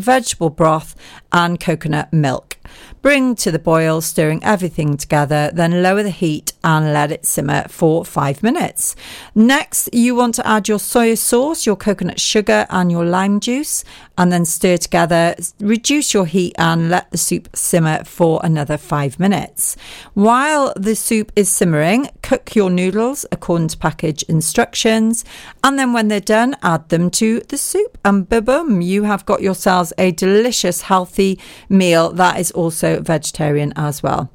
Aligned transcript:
vegetable 0.00 0.50
broth, 0.50 0.94
and 1.32 1.60
coconut 1.60 2.12
milk. 2.12 2.49
Bring 3.02 3.34
to 3.36 3.50
the 3.50 3.58
boil, 3.58 4.00
stirring 4.00 4.42
everything 4.44 4.96
together, 4.96 5.50
then 5.52 5.82
lower 5.82 6.02
the 6.02 6.10
heat 6.10 6.52
and 6.62 6.92
let 6.92 7.10
it 7.10 7.24
simmer 7.24 7.66
for 7.68 8.04
five 8.04 8.42
minutes. 8.42 8.94
Next, 9.34 9.88
you 9.92 10.14
want 10.14 10.34
to 10.34 10.46
add 10.46 10.68
your 10.68 10.78
soy 10.78 11.14
sauce, 11.14 11.66
your 11.66 11.76
coconut 11.76 12.20
sugar, 12.20 12.66
and 12.68 12.92
your 12.92 13.04
lime 13.04 13.40
juice, 13.40 13.84
and 14.18 14.30
then 14.30 14.44
stir 14.44 14.76
together. 14.76 15.34
Reduce 15.60 16.12
your 16.12 16.26
heat 16.26 16.54
and 16.58 16.90
let 16.90 17.10
the 17.10 17.18
soup 17.18 17.48
simmer 17.54 18.04
for 18.04 18.40
another 18.44 18.76
five 18.76 19.18
minutes. 19.18 19.76
While 20.12 20.74
the 20.76 20.94
soup 20.94 21.32
is 21.34 21.48
simmering, 21.48 22.10
cook 22.22 22.54
your 22.54 22.68
noodles 22.68 23.24
according 23.32 23.68
to 23.68 23.78
package 23.78 24.22
instructions, 24.24 25.24
and 25.64 25.78
then 25.78 25.92
when 25.92 26.08
they're 26.08 26.20
done, 26.20 26.56
add 26.62 26.90
them 26.90 27.10
to 27.12 27.40
the 27.48 27.56
soup, 27.56 27.96
and 28.04 28.28
boom, 28.28 28.82
you 28.82 29.04
have 29.04 29.24
got 29.24 29.40
yourselves 29.40 29.92
a 29.96 30.12
delicious, 30.12 30.82
healthy 30.82 31.38
meal 31.68 32.12
that 32.12 32.38
is 32.38 32.52
also 32.60 33.00
vegetarian 33.00 33.72
as 33.76 34.02
well. 34.02 34.30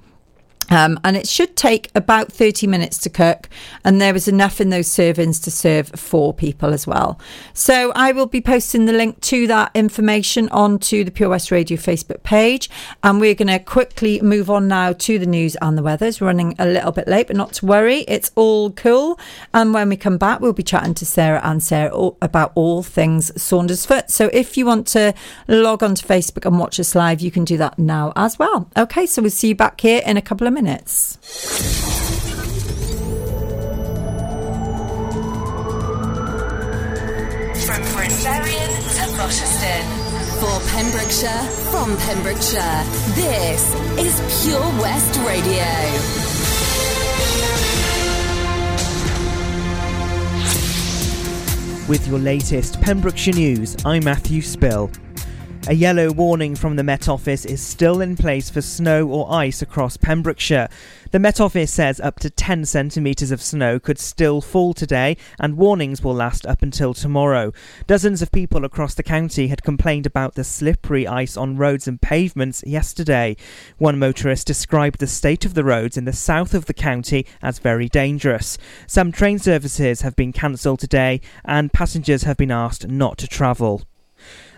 Um, 0.70 1.00
and 1.04 1.16
it 1.16 1.28
should 1.28 1.56
take 1.56 1.92
about 1.96 2.32
30 2.32 2.68
minutes 2.68 2.98
to 3.00 3.10
cook, 3.10 3.50
and 3.84 4.02
there 4.02 4.14
was 4.14 4.28
enough 4.28 4.60
in 4.60 4.70
those 4.70 4.88
servings 4.88 5.42
to 5.44 5.52
serve 5.52 5.90
four 5.90 6.34
people 6.34 6.74
as 6.74 6.88
well. 6.88 7.20
So 7.54 7.92
I 7.96 8.12
will 8.12 8.26
be 8.26 8.42
posting 8.42 8.86
the 8.86 8.94
link 8.94 9.22
to 9.22 9.48
that 9.48 9.72
information 9.76 10.50
onto 10.50 11.04
the 11.04 11.12
Pure 11.12 11.30
West 11.30 11.52
Radio 11.52 11.78
Facebook 11.78 12.24
page, 12.24 12.70
and 13.04 13.20
we're 13.20 13.36
going 13.36 13.48
to 13.48 13.60
quickly 13.60 14.22
move 14.22 14.50
on 14.50 14.68
now 14.68 14.94
to 14.94 15.20
the 15.20 15.26
news 15.26 15.56
and 15.62 15.78
the 15.78 15.84
weather. 15.84 16.08
It's 16.08 16.22
running 16.22 16.56
a 16.58 16.66
little 16.66 16.92
bit 16.92 17.08
late, 17.08 17.28
but 17.28 17.36
not 17.36 17.54
to 17.54 17.66
worry, 17.66 18.00
it's 18.08 18.32
all 18.36 18.72
cool. 18.72 19.20
And 19.54 19.74
when 19.74 19.90
we 19.90 19.98
come 19.98 20.18
back, 20.18 20.40
we'll 20.40 20.54
be 20.54 20.64
chatting 20.64 20.94
to 20.96 21.06
Sarah 21.06 21.42
and 21.44 21.62
Sarah 21.62 21.86
about 22.22 22.52
all 22.56 22.84
things 22.84 23.32
Saundersfoot. 23.32 24.10
So 24.10 24.30
if 24.34 24.58
you 24.58 24.66
want 24.66 24.88
to 24.88 25.14
log 25.48 25.84
on 25.84 25.96
to 25.96 26.06
Facebook 26.06 26.46
and 26.46 26.60
watch 26.60 26.80
us 26.80 26.96
live, 26.96 27.22
you 27.22 27.32
can 27.32 27.46
do 27.46 27.58
that 27.58 27.78
now 27.78 28.14
as 28.16 28.40
well. 28.40 28.70
Okay, 28.78 29.06
so 29.06 29.22
we'll 29.22 29.32
see 29.32 29.50
you 29.50 29.56
back 29.56 29.80
here 29.80 30.02
in 30.06 30.18
a 30.18 30.22
couple 30.22 30.48
of 30.48 30.55
minutes. 30.56 31.18
From 37.66 37.82
Bryn 37.92 38.14
Berrian 38.24 38.72
to 38.96 39.04
Rochester. 39.20 39.78
For 40.40 40.60
Pembrokeshire, 40.72 41.44
from 41.72 41.98
Pembrokeshire, 41.98 42.84
this 43.16 43.64
is 44.00 44.44
Pure 44.44 44.62
West 44.82 45.20
Radio. 45.26 45.66
With 51.88 52.08
your 52.08 52.20
latest 52.20 52.82
Pembrokeshire 52.82 53.34
news, 53.34 53.76
I'm 53.86 54.04
Matthew 54.06 54.42
Spill. 54.42 54.90
A 55.68 55.74
yellow 55.74 56.12
warning 56.12 56.56
from 56.56 56.76
the 56.76 56.84
Met 56.84 57.10
Office 57.10 57.44
is 57.44 57.60
still 57.60 58.00
in 58.00 58.16
place 58.16 58.52
for 58.52 58.62
snow 58.62 59.08
or 59.08 59.34
ice 59.34 59.64
across 59.64 59.98
Pembrokeshire. 59.98 60.70
The 61.10 61.18
Met 61.18 61.42
Office 61.42 61.72
says 61.72 62.00
up 62.00 62.20
to 62.20 62.30
10 62.30 62.66
centimetres 62.66 63.32
of 63.32 63.42
snow 63.42 63.80
could 63.80 63.98
still 63.98 64.42
fall 64.42 64.76
today, 64.76 65.18
and 65.40 65.58
warnings 65.58 66.04
will 66.04 66.14
last 66.14 66.46
up 66.46 66.62
until 66.62 66.94
tomorrow. 66.94 67.52
Dozens 67.88 68.22
of 68.22 68.32
people 68.32 68.64
across 68.64 68.94
the 68.94 69.02
county 69.02 69.48
had 69.48 69.64
complained 69.64 70.06
about 70.06 70.36
the 70.36 70.44
slippery 70.44 71.08
ice 71.08 71.36
on 71.36 71.58
roads 71.58 71.88
and 71.88 72.00
pavements 72.00 72.64
yesterday. 72.68 73.36
One 73.80 73.98
motorist 73.98 74.46
described 74.46 75.00
the 75.00 75.08
state 75.08 75.46
of 75.46 75.56
the 75.56 75.64
roads 75.64 75.98
in 75.98 76.06
the 76.06 76.14
south 76.14 76.54
of 76.54 76.66
the 76.66 76.76
county 76.76 77.26
as 77.42 77.58
very 77.58 77.90
dangerous. 77.90 78.60
Some 78.86 79.12
train 79.12 79.40
services 79.40 80.02
have 80.02 80.16
been 80.16 80.32
cancelled 80.32 80.80
today, 80.80 81.22
and 81.44 81.74
passengers 81.74 82.22
have 82.22 82.38
been 82.38 82.52
asked 82.52 82.88
not 82.88 83.18
to 83.18 83.28
travel. 83.28 83.82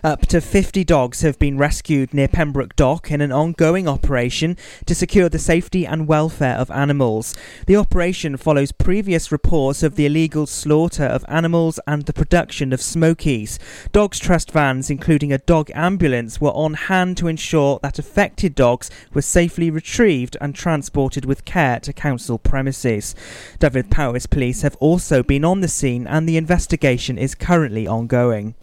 Up 0.04 0.26
to 0.26 0.40
50 0.40 0.84
dogs 0.84 1.22
have 1.22 1.40
been 1.40 1.58
rescued 1.58 2.14
near 2.14 2.28
Pembroke 2.28 2.76
Dock 2.76 3.10
in 3.10 3.20
an 3.20 3.32
ongoing 3.32 3.88
operation 3.88 4.56
to 4.86 4.94
secure 4.94 5.28
the 5.28 5.40
safety 5.40 5.84
and 5.84 6.06
welfare 6.06 6.54
of 6.54 6.70
animals. 6.70 7.34
The 7.66 7.74
operation 7.74 8.36
follows 8.36 8.70
previous 8.70 9.32
reports 9.32 9.82
of 9.82 9.96
the 9.96 10.06
illegal 10.06 10.46
slaughter 10.46 11.02
of 11.02 11.24
animals 11.26 11.80
and 11.84 12.04
the 12.04 12.12
production 12.12 12.72
of 12.72 12.80
smokies. 12.80 13.58
Dogs 13.90 14.20
Trust 14.20 14.52
vans, 14.52 14.88
including 14.88 15.32
a 15.32 15.38
dog 15.38 15.68
ambulance, 15.74 16.40
were 16.40 16.52
on 16.52 16.74
hand 16.74 17.16
to 17.16 17.26
ensure 17.26 17.80
that 17.82 17.98
affected 17.98 18.54
dogs 18.54 18.90
were 19.12 19.22
safely 19.22 19.68
retrieved 19.68 20.36
and 20.40 20.54
transported 20.54 21.24
with 21.24 21.44
care 21.44 21.80
to 21.80 21.92
council 21.92 22.38
premises. 22.38 23.16
Dyfed-Powys 23.58 24.26
Police 24.26 24.62
have 24.62 24.76
also 24.76 25.24
been 25.24 25.44
on 25.44 25.60
the 25.60 25.66
scene 25.66 26.06
and 26.06 26.28
the 26.28 26.36
investigation 26.36 27.18
is 27.18 27.34
currently 27.34 27.84
ongoing. 27.84 28.54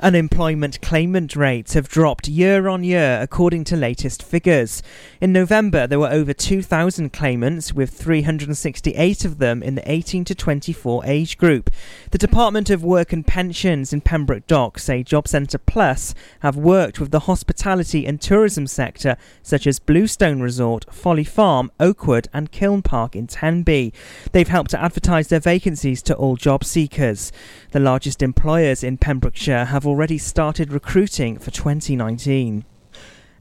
Unemployment 0.00 0.80
claimant 0.80 1.36
rates 1.36 1.74
have 1.74 1.88
dropped 1.88 2.28
year 2.28 2.68
on 2.68 2.82
year 2.82 3.18
according 3.22 3.64
to 3.64 3.76
latest 3.76 4.22
figures. 4.22 4.82
In 5.20 5.32
November, 5.32 5.86
there 5.86 6.00
were 6.00 6.10
over 6.10 6.32
2,000 6.32 7.12
claimants, 7.12 7.72
with 7.72 7.90
368 7.90 9.24
of 9.24 9.38
them 9.38 9.62
in 9.62 9.76
the 9.76 9.90
18 9.90 10.24
to 10.24 10.34
24 10.34 11.06
age 11.06 11.38
group. 11.38 11.70
The 12.10 12.18
Department 12.18 12.70
of 12.70 12.82
Work 12.82 13.12
and 13.12 13.26
Pensions 13.26 13.92
in 13.92 14.00
Pembroke 14.00 14.46
Dock 14.46 14.78
say 14.78 15.02
Job 15.02 15.28
Centre 15.28 15.58
Plus 15.58 16.14
have 16.40 16.56
worked 16.56 17.00
with 17.00 17.10
the 17.10 17.20
hospitality 17.20 18.04
and 18.04 18.20
tourism 18.20 18.66
sector, 18.66 19.16
such 19.42 19.66
as 19.66 19.78
Bluestone 19.78 20.40
Resort, 20.40 20.86
Folly 20.92 21.24
Farm, 21.24 21.70
Oakwood, 21.78 22.28
and 22.32 22.50
Kiln 22.50 22.82
Park 22.82 23.14
in 23.14 23.26
Tenby. 23.26 23.92
They've 24.32 24.48
helped 24.48 24.70
to 24.72 24.82
advertise 24.82 25.28
their 25.28 25.40
vacancies 25.40 26.02
to 26.02 26.14
all 26.14 26.36
job 26.36 26.64
seekers. 26.64 27.32
The 27.70 27.80
largest 27.80 28.22
employers 28.22 28.84
in 28.84 28.98
Pembrokeshire 28.98 29.66
have 29.66 29.83
already 29.86 30.18
started 30.18 30.72
recruiting 30.72 31.38
for 31.38 31.50
2019. 31.50 32.64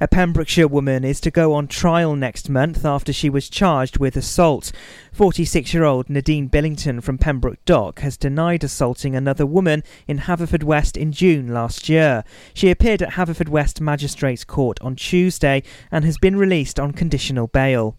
A 0.02 0.08
Pembrokeshire 0.08 0.68
woman 0.68 1.06
is 1.06 1.22
to 1.22 1.32
go 1.32 1.54
on 1.54 1.68
trial 1.68 2.16
next 2.16 2.50
month 2.50 2.84
after 2.84 3.14
she 3.14 3.30
was 3.30 3.50
charged 3.50 4.00
with 4.00 4.18
assault. 4.18 4.72
46 5.14 5.74
year 5.74 5.86
old 5.86 6.10
Nadine 6.10 6.50
Billington 6.50 7.00
from 7.00 7.18
Pembroke 7.18 7.64
Dock 7.64 8.00
has 8.00 8.18
denied 8.18 8.66
assaulting 8.66 9.16
another 9.16 9.46
woman 9.46 9.82
in 10.08 10.20
Haverfordwest 10.20 10.98
in 10.98 11.14
June 11.14 11.54
last 11.54 11.88
year. 11.88 12.26
She 12.54 12.70
appeared 12.70 13.02
at 13.02 13.14
Haverfordwest 13.14 13.80
Magistrates 13.80 14.44
Court 14.44 14.78
on 14.82 14.98
Tuesday 14.98 15.64
and 15.90 16.04
has 16.04 16.18
been 16.18 16.36
released 16.36 16.80
on 16.82 16.92
conditional 16.92 17.48
bail. 17.48 17.98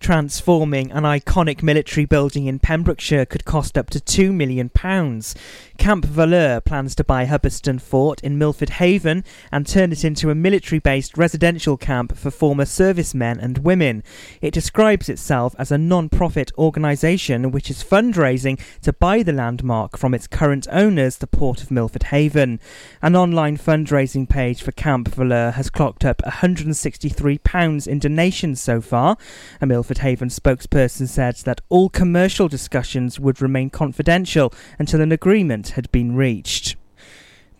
Transforming 0.00 0.90
an 0.92 1.04
iconic 1.04 1.62
military 1.62 2.06
building 2.06 2.46
in 2.46 2.58
Pembrokeshire 2.58 3.26
could 3.26 3.44
cost 3.44 3.76
up 3.76 3.90
to 3.90 4.00
£2 4.00 4.32
million. 4.32 4.70
Camp 5.76 6.04
Valour 6.06 6.62
plans 6.62 6.94
to 6.94 7.04
buy 7.04 7.26
Hubberston 7.26 7.78
Fort 7.78 8.18
in 8.22 8.38
Milford 8.38 8.70
Haven 8.70 9.24
and 9.52 9.66
turn 9.66 9.92
it 9.92 10.02
into 10.02 10.30
a 10.30 10.34
military 10.34 10.78
based 10.78 11.18
residential 11.18 11.76
camp 11.76 12.16
for 12.16 12.30
former 12.30 12.64
servicemen 12.64 13.38
and 13.40 13.58
women. 13.58 14.02
It 14.40 14.54
describes 14.54 15.10
itself 15.10 15.54
as 15.58 15.70
a 15.70 15.76
non 15.76 16.08
profit 16.08 16.50
organisation 16.56 17.50
which 17.50 17.70
is 17.70 17.84
fundraising 17.84 18.58
to 18.80 18.94
buy 18.94 19.22
the 19.22 19.32
landmark 19.32 19.98
from 19.98 20.14
its 20.14 20.26
current 20.26 20.66
owners, 20.72 21.18
the 21.18 21.26
Port 21.26 21.62
of 21.62 21.70
Milford 21.70 22.04
Haven. 22.04 22.58
An 23.02 23.14
online 23.14 23.58
fundraising 23.58 24.26
page 24.26 24.62
for 24.62 24.72
Camp 24.72 25.08
Valour 25.08 25.50
has 25.52 25.68
clocked 25.68 26.06
up 26.06 26.22
£163 26.22 27.86
in 27.86 27.98
donations 27.98 28.60
so 28.62 28.80
far. 28.80 29.18
A 29.60 29.66
Milford 29.66 29.89
Haven 29.98 30.28
spokesperson 30.28 31.08
said 31.08 31.36
that 31.44 31.60
all 31.68 31.88
commercial 31.88 32.48
discussions 32.48 33.20
would 33.20 33.40
remain 33.40 33.70
confidential 33.70 34.52
until 34.78 35.00
an 35.00 35.12
agreement 35.12 35.70
had 35.70 35.90
been 35.92 36.16
reached. 36.16 36.76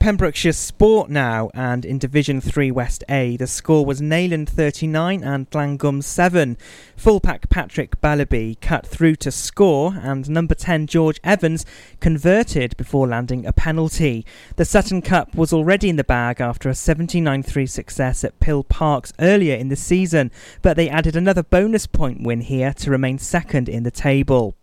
Pembrokeshire 0.00 0.54
Sport 0.54 1.10
now, 1.10 1.50
and 1.52 1.84
in 1.84 1.98
Division 1.98 2.40
3 2.40 2.70
West 2.70 3.04
A, 3.10 3.36
the 3.36 3.46
score 3.46 3.84
was 3.84 4.00
Neyland 4.00 4.48
39 4.48 5.22
and 5.22 5.50
Llangwm 5.50 6.02
7. 6.02 6.56
Fullback 6.96 7.50
Patrick 7.50 8.00
Ballaby 8.00 8.58
cut 8.62 8.86
through 8.86 9.16
to 9.16 9.30
score, 9.30 9.92
and 10.02 10.30
number 10.30 10.54
10 10.54 10.86
George 10.86 11.20
Evans 11.22 11.66
converted 12.00 12.78
before 12.78 13.06
landing 13.06 13.44
a 13.44 13.52
penalty. 13.52 14.24
The 14.56 14.64
Sutton 14.64 15.02
Cup 15.02 15.34
was 15.34 15.52
already 15.52 15.90
in 15.90 15.96
the 15.96 16.02
bag 16.02 16.40
after 16.40 16.70
a 16.70 16.74
79 16.74 17.42
3 17.42 17.66
success 17.66 18.24
at 18.24 18.40
Pill 18.40 18.64
Parks 18.64 19.12
earlier 19.20 19.54
in 19.54 19.68
the 19.68 19.76
season, 19.76 20.30
but 20.62 20.78
they 20.78 20.88
added 20.88 21.14
another 21.14 21.42
bonus 21.42 21.86
point 21.86 22.22
win 22.22 22.40
here 22.40 22.72
to 22.72 22.90
remain 22.90 23.18
second 23.18 23.68
in 23.68 23.82
the 23.82 23.90
table 23.90 24.56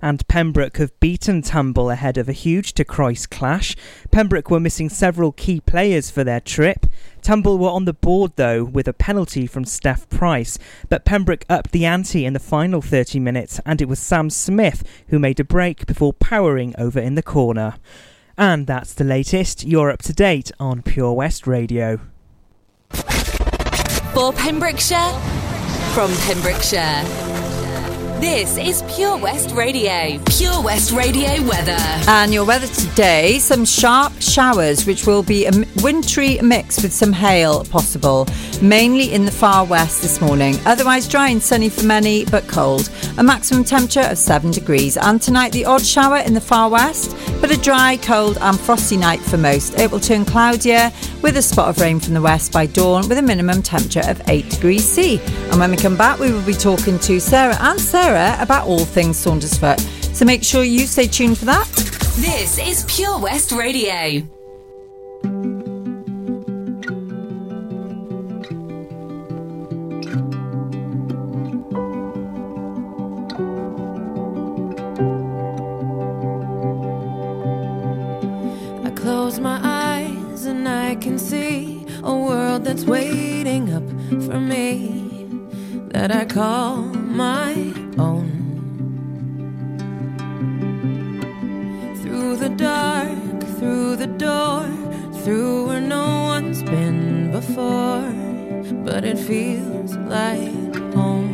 and 0.00 0.26
Pembroke 0.28 0.76
have 0.78 0.98
beaten 1.00 1.42
Tumble 1.42 1.90
ahead 1.90 2.18
of 2.18 2.28
a 2.28 2.32
huge 2.32 2.72
De 2.74 2.84
Croyce 2.84 3.26
clash. 3.26 3.76
Pembroke 4.10 4.50
were 4.50 4.60
missing 4.60 4.88
several 4.88 5.32
key 5.32 5.60
players 5.60 6.10
for 6.10 6.24
their 6.24 6.40
trip. 6.40 6.86
Tumble 7.22 7.58
were 7.58 7.70
on 7.70 7.84
the 7.84 7.92
board 7.92 8.32
though 8.36 8.64
with 8.64 8.88
a 8.88 8.92
penalty 8.92 9.46
from 9.46 9.64
Steph 9.64 10.08
Price, 10.08 10.58
but 10.88 11.04
Pembroke 11.04 11.44
upped 11.48 11.72
the 11.72 11.84
ante 11.84 12.24
in 12.24 12.32
the 12.32 12.38
final 12.38 12.80
30 12.80 13.18
minutes 13.18 13.60
and 13.66 13.80
it 13.82 13.88
was 13.88 13.98
Sam 13.98 14.30
Smith 14.30 14.82
who 15.08 15.18
made 15.18 15.40
a 15.40 15.44
break 15.44 15.86
before 15.86 16.12
powering 16.12 16.74
over 16.78 17.00
in 17.00 17.14
the 17.14 17.22
corner. 17.22 17.74
And 18.36 18.66
that's 18.68 18.94
the 18.94 19.04
latest. 19.04 19.64
You're 19.64 19.90
up 19.90 20.02
to 20.02 20.12
date 20.12 20.52
on 20.60 20.82
Pure 20.82 21.14
West 21.14 21.46
Radio. 21.46 21.98
For 24.14 24.32
Pembrokeshire, 24.32 25.12
from 25.92 26.12
Pembrokeshire. 26.18 27.47
This 28.20 28.56
is 28.56 28.82
Pure 28.96 29.18
West 29.18 29.52
Radio. 29.54 30.20
Pure 30.24 30.64
West 30.64 30.90
Radio 30.90 31.40
weather. 31.46 31.78
And 32.08 32.34
your 32.34 32.44
weather 32.44 32.66
today 32.66 33.38
some 33.38 33.64
sharp 33.64 34.12
showers, 34.20 34.86
which 34.86 35.06
will 35.06 35.22
be 35.22 35.46
a 35.46 35.52
wintry 35.84 36.40
mix 36.42 36.82
with 36.82 36.92
some 36.92 37.12
hail 37.12 37.62
possible, 37.66 38.26
mainly 38.60 39.12
in 39.12 39.24
the 39.24 39.30
far 39.30 39.64
west 39.64 40.02
this 40.02 40.20
morning. 40.20 40.56
Otherwise, 40.66 41.06
dry 41.06 41.28
and 41.28 41.40
sunny 41.40 41.68
for 41.68 41.84
many, 41.84 42.24
but 42.24 42.48
cold. 42.48 42.90
A 43.18 43.22
maximum 43.22 43.62
temperature 43.62 44.08
of 44.10 44.18
7 44.18 44.50
degrees. 44.50 44.96
And 44.96 45.22
tonight, 45.22 45.52
the 45.52 45.64
odd 45.64 45.86
shower 45.86 46.18
in 46.18 46.34
the 46.34 46.40
far 46.40 46.68
west, 46.68 47.16
but 47.40 47.52
a 47.52 47.60
dry, 47.60 47.98
cold, 47.98 48.36
and 48.40 48.58
frosty 48.58 48.96
night 48.96 49.20
for 49.20 49.38
most. 49.38 49.78
It 49.78 49.92
will 49.92 50.00
turn 50.00 50.24
cloudier 50.24 50.90
with 51.22 51.36
a 51.36 51.42
spot 51.42 51.68
of 51.68 51.80
rain 51.80 52.00
from 52.00 52.14
the 52.14 52.20
west 52.20 52.52
by 52.52 52.66
dawn, 52.66 53.08
with 53.08 53.18
a 53.18 53.22
minimum 53.22 53.62
temperature 53.62 54.02
of 54.08 54.20
8 54.28 54.50
degrees 54.50 54.84
C. 54.84 55.20
And 55.50 55.60
when 55.60 55.70
we 55.70 55.76
come 55.76 55.96
back, 55.96 56.18
we 56.18 56.32
will 56.32 56.44
be 56.44 56.54
talking 56.54 56.98
to 57.00 57.20
Sarah 57.20 57.56
and 57.60 57.80
Sarah 57.80 58.07
about 58.14 58.66
all 58.66 58.84
things 58.84 59.16
Saundersfoot. 59.24 59.80
So 60.14 60.24
make 60.24 60.42
sure 60.42 60.64
you 60.64 60.86
stay 60.86 61.06
tuned 61.06 61.38
for 61.38 61.44
that. 61.44 61.66
This 62.16 62.58
is 62.58 62.84
Pure 62.88 63.20
West 63.20 63.52
Radio. 63.52 64.22
I 78.84 78.90
close 78.96 79.38
my 79.38 79.60
eyes 79.62 80.46
and 80.46 80.68
I 80.68 80.96
can 80.96 81.18
see 81.18 81.86
a 82.02 82.14
world 82.16 82.64
that's 82.64 82.84
waiting 82.84 83.72
up 83.72 83.88
for 84.24 84.40
me 84.40 85.08
that 85.90 86.10
I 86.10 86.24
call 86.24 86.78
my 86.82 87.67
through 95.28 95.66
where 95.66 95.80
no 95.80 96.06
one's 96.34 96.62
been 96.62 97.30
before, 97.30 98.00
but 98.86 99.04
it 99.04 99.18
feels 99.18 99.94
like 100.16 100.74
home. 100.94 101.28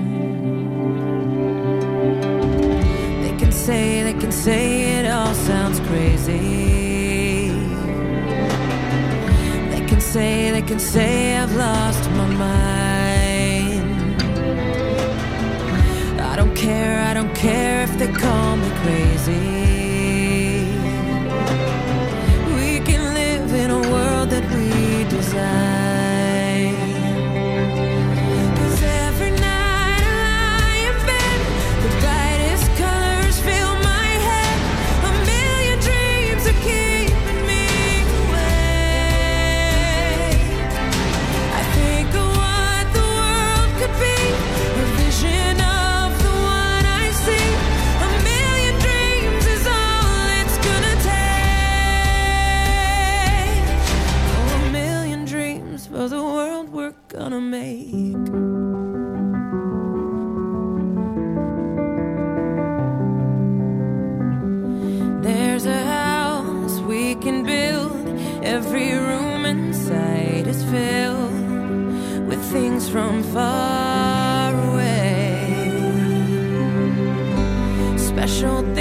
They 3.23 3.35
can 3.41 3.53
say, 3.53 4.03
they 4.03 4.15
can 4.15 4.33
say 4.33 4.65
it 4.99 5.07
all 5.09 5.33
sounds 5.35 5.79
crazy. 5.89 7.51
They 9.73 9.83
can 9.91 10.01
say, 10.01 10.51
they 10.51 10.63
can 10.63 10.81
say 10.81 11.37
I've 11.37 11.55
lost 11.55 12.11
my 12.19 12.29
mind. 12.47 13.87
I 16.31 16.35
don't 16.35 16.57
care, 16.57 17.01
I 17.11 17.15
don't 17.15 17.35
care 17.37 17.85
if 17.85 17.97
they 18.01 18.11
call 18.11 18.57
me 18.57 18.71
crazy. 18.83 19.64
Special 78.25 78.74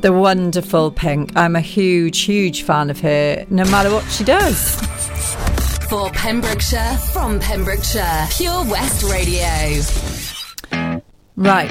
The 0.00 0.12
wonderful 0.14 0.90
Pink. 0.90 1.36
I'm 1.36 1.54
a 1.56 1.60
huge, 1.60 2.20
huge 2.20 2.62
fan 2.62 2.88
of 2.88 3.00
her, 3.00 3.44
no 3.50 3.64
matter 3.66 3.90
what 3.90 4.04
she 4.10 4.24
does. 4.24 4.76
For 5.90 6.08
Pembrokeshire, 6.10 6.96
from 7.12 7.38
Pembrokeshire, 7.38 8.26
Pure 8.30 8.64
West 8.64 9.02
Radio. 9.04 9.82
Right. 11.36 11.70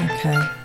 Okay. 0.00 0.57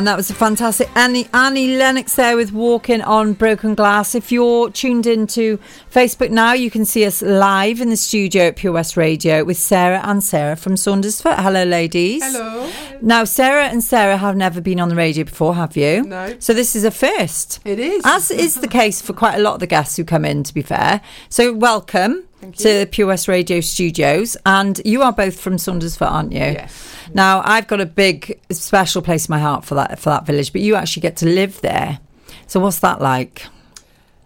And 0.00 0.06
that 0.06 0.16
was 0.16 0.30
a 0.30 0.34
fantastic 0.34 0.88
Annie, 0.96 1.28
Annie 1.34 1.76
Lennox 1.76 2.16
there 2.16 2.34
with 2.34 2.52
Walking 2.52 3.02
on 3.02 3.34
Broken 3.34 3.74
Glass. 3.74 4.14
If 4.14 4.32
you're 4.32 4.70
tuned 4.70 5.06
into 5.06 5.58
Facebook 5.92 6.30
now, 6.30 6.54
you 6.54 6.70
can 6.70 6.86
see 6.86 7.04
us 7.04 7.20
live 7.20 7.82
in 7.82 7.90
the 7.90 7.98
studio 7.98 8.44
at 8.44 8.56
Pure 8.56 8.72
West 8.72 8.96
Radio 8.96 9.44
with 9.44 9.58
Sarah 9.58 10.00
and 10.02 10.24
Sarah 10.24 10.56
from 10.56 10.76
Saundersfoot. 10.76 11.38
Hello, 11.38 11.64
ladies. 11.64 12.24
Hello. 12.24 12.72
Now, 13.02 13.24
Sarah 13.24 13.66
and 13.66 13.84
Sarah 13.84 14.16
have 14.16 14.36
never 14.36 14.62
been 14.62 14.80
on 14.80 14.88
the 14.88 14.96
radio 14.96 15.24
before, 15.24 15.54
have 15.54 15.76
you? 15.76 16.04
No. 16.04 16.34
So 16.38 16.54
this 16.54 16.74
is 16.74 16.84
a 16.84 16.90
first. 16.90 17.60
It 17.66 17.78
is. 17.78 18.00
As 18.06 18.30
is 18.30 18.54
the 18.54 18.68
case 18.68 19.02
for 19.02 19.12
quite 19.12 19.34
a 19.34 19.42
lot 19.42 19.52
of 19.52 19.60
the 19.60 19.66
guests 19.66 19.98
who 19.98 20.04
come 20.04 20.24
in, 20.24 20.44
to 20.44 20.54
be 20.54 20.62
fair. 20.62 21.02
So 21.28 21.52
welcome 21.52 22.26
to 22.58 22.86
Pure 22.86 23.08
West 23.08 23.28
Radio 23.28 23.60
Studios. 23.60 24.36
And 24.46 24.80
you 24.84 25.02
are 25.02 25.12
both 25.12 25.40
from 25.40 25.56
Saundersfoot, 25.56 26.10
aren't 26.10 26.32
you? 26.32 26.38
Yes. 26.40 26.94
Now, 27.12 27.42
I've 27.44 27.66
got 27.66 27.80
a 27.80 27.86
big 27.86 28.40
special 28.50 29.02
place 29.02 29.28
in 29.28 29.32
my 29.32 29.38
heart 29.38 29.64
for 29.64 29.74
that 29.76 29.98
for 29.98 30.10
that 30.10 30.26
village, 30.26 30.52
but 30.52 30.60
you 30.60 30.74
actually 30.76 31.02
get 31.02 31.16
to 31.18 31.26
live 31.26 31.60
there. 31.60 31.98
So 32.46 32.60
what's 32.60 32.80
that 32.80 33.00
like? 33.00 33.46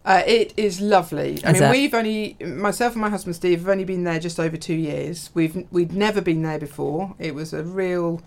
Uh, 0.05 0.23
it 0.27 0.53
is 0.59 0.83
lovely. 0.83 1.43
I 1.45 1.53
Is 1.53 1.61
mean, 1.61 1.63
it? 1.63 1.71
we've 1.71 1.95
only 1.95 2.37
myself 2.41 2.93
and 2.93 3.01
my 3.01 3.09
husband 3.09 3.37
Steve 3.37 3.61
have 3.61 3.69
only 3.71 3.85
been 3.85 4.05
there 4.05 4.19
just 4.19 4.39
over 4.39 4.57
two 4.57 4.75
years. 4.75 5.31
We've 5.33 5.67
we'd 5.71 5.93
never 5.93 6.21
been 6.21 6.43
there 6.43 6.59
before. 6.59 7.15
It 7.19 7.35
was 7.35 7.55
a 7.55 7.63
real 7.63 8.21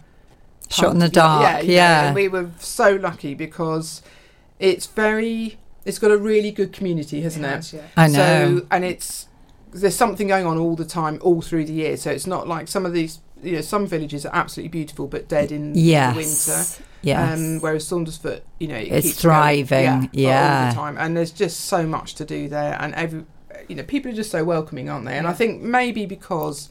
Shot 0.69 0.91
in 0.91 0.99
the 0.99 1.07
dark, 1.07 1.63
Yeah, 1.63 1.71
yeah. 1.71 2.05
And 2.07 2.15
we 2.15 2.27
were 2.27 2.49
so 2.59 2.95
lucky 2.95 3.33
because 3.33 4.01
it's 4.59 4.85
very. 4.85 5.57
It's 5.85 5.99
got 5.99 6.11
a 6.11 6.17
really 6.17 6.51
good 6.51 6.73
community, 6.73 7.21
hasn't 7.21 7.45
it? 7.45 7.81
I 7.95 8.07
know. 8.07 8.59
So 8.59 8.67
and 8.71 8.83
it's 8.83 9.27
there's 9.71 9.95
something 9.95 10.27
going 10.27 10.45
on 10.45 10.57
all 10.57 10.75
the 10.75 10.85
time, 10.85 11.19
all 11.21 11.41
through 11.41 11.65
the 11.65 11.73
year. 11.73 11.97
So 11.97 12.11
it's 12.11 12.27
not 12.27 12.47
like 12.47 12.67
some 12.67 12.85
of 12.85 12.93
these. 12.93 13.19
You 13.43 13.51
know, 13.51 13.61
some 13.61 13.85
villages 13.85 14.25
are 14.25 14.33
absolutely 14.33 14.69
beautiful, 14.69 15.05
but 15.07 15.27
dead 15.27 15.51
in 15.51 15.73
yes. 15.75 16.13
the 16.13 16.17
winter. 16.17 16.83
Yes. 17.03 17.39
Um, 17.39 17.59
whereas 17.59 17.85
Saundersfoot, 17.85 18.41
you 18.59 18.67
know, 18.67 18.75
it 18.75 18.87
It's 18.87 19.07
keeps 19.09 19.21
going, 19.23 19.63
thriving, 19.67 20.09
yeah, 20.11 20.63
all 20.63 20.69
the 20.69 20.75
time, 20.75 20.97
and 20.97 21.15
there's 21.15 21.29
just 21.29 21.59
so 21.65 21.85
much 21.85 22.15
to 22.15 22.25
do 22.25 22.49
there, 22.49 22.75
and 22.81 22.95
every, 22.95 23.25
you 23.67 23.75
know, 23.75 23.83
people 23.83 24.11
are 24.11 24.15
just 24.15 24.31
so 24.31 24.43
welcoming, 24.43 24.89
aren't 24.89 25.05
they? 25.05 25.15
And 25.15 25.27
I 25.27 25.33
think 25.33 25.61
maybe 25.61 26.07
because 26.07 26.69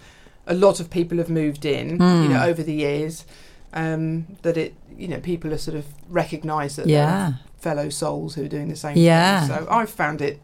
a 0.49 0.55
lot 0.55 0.81
of 0.81 0.91
people 0.91 1.19
have 1.19 1.31
moved 1.31 1.65
in, 1.65 1.99
Hmm. 1.99 2.23
you 2.25 2.29
know, 2.31 2.43
over 2.43 2.65
the 2.65 2.75
years, 2.75 3.25
um, 3.73 4.27
that 4.43 4.57
it, 4.57 4.75
you 4.99 5.07
know, 5.07 5.21
people 5.21 5.55
are 5.55 5.59
sort 5.59 5.77
of 5.77 5.85
recognise 6.09 6.75
that 6.77 6.89
Yeah. 6.89 7.07
they're 7.07 7.39
fellow 7.61 7.91
souls 7.91 8.35
who 8.35 8.45
are 8.45 8.49
doing 8.49 8.69
the 8.69 8.77
same 8.77 8.97
Yeah. 8.99 9.47
thing. 9.47 9.57
So 9.57 9.67
I've 9.71 9.91
found 9.91 10.21
it 10.21 10.41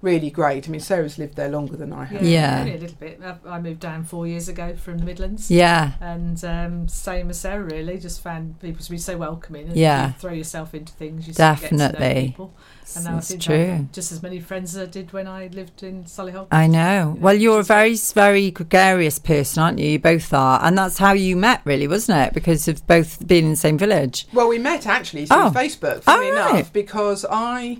really 0.00 0.30
great. 0.30 0.68
I 0.68 0.70
mean, 0.70 0.80
Sarah's 0.80 1.18
lived 1.18 1.34
there 1.36 1.48
longer 1.48 1.76
than 1.76 1.92
I 1.92 2.04
have. 2.04 2.22
Yeah. 2.22 2.60
Only 2.60 2.74
a 2.74 2.78
little 2.78 2.96
bit. 2.98 3.20
I, 3.24 3.36
I 3.48 3.60
moved 3.60 3.80
down 3.80 4.04
four 4.04 4.26
years 4.26 4.48
ago 4.48 4.74
from 4.76 4.98
the 4.98 5.04
Midlands. 5.04 5.50
yeah. 5.50 5.92
And 6.00 6.42
um, 6.44 6.88
same 6.88 7.30
as 7.30 7.40
Sarah, 7.40 7.64
really, 7.64 7.98
just 7.98 8.22
found 8.22 8.60
people 8.60 8.84
to 8.84 8.90
be 8.90 8.98
so 8.98 9.16
welcoming. 9.16 9.68
And 9.68 9.76
Yeah. 9.76 10.08
if 10.10 10.14
you 10.14 10.20
throw 10.20 10.32
yourself 10.32 10.74
into 10.74 10.92
things, 10.92 11.26
you 11.26 11.32
sort 11.34 11.60
get 11.60 11.68
to 11.70 11.74
know 11.74 11.88
Definitely. 11.92 12.28
people. 12.28 12.54
And 12.96 13.04
now 13.04 13.14
I 13.14 13.18
It's 13.18 13.26
seem 13.26 13.38
to 13.40 13.46
true. 13.46 13.66
have 13.66 13.92
just 13.92 14.12
as 14.12 14.22
many 14.22 14.40
friends 14.40 14.74
as 14.74 14.82
I 14.82 14.90
did 14.90 15.12
when 15.12 15.26
I 15.26 15.48
lived 15.52 15.82
in 15.82 16.04
Solihull. 16.04 16.46
I 16.50 16.66
know. 16.68 17.16
Well, 17.20 17.34
you're 17.34 17.60
a 17.60 17.64
very, 17.64 17.94
very 18.14 18.50
gregarious 18.50 19.18
person, 19.18 19.62
aren't 19.62 19.78
you? 19.78 19.90
You 19.90 19.98
both 19.98 20.32
are. 20.32 20.60
And 20.62 20.78
that's 20.78 20.96
how 20.98 21.12
you 21.12 21.36
met, 21.36 21.60
really, 21.64 21.86
wasn't 21.88 22.18
it? 22.18 22.32
Because 22.34 22.66
of 22.68 22.86
both 22.86 23.26
being 23.26 23.44
in 23.44 23.50
the 23.50 23.56
same 23.56 23.76
village. 23.76 24.26
Well, 24.32 24.48
we 24.48 24.58
met 24.58 24.86
actually 24.86 25.26
through 25.26 25.36
Oh. 25.36 25.50
Facebook, 25.50 26.02
funny 26.04 26.28
Oh, 26.28 26.32
enough, 26.32 26.72
because 26.72 27.26
I 27.28 27.78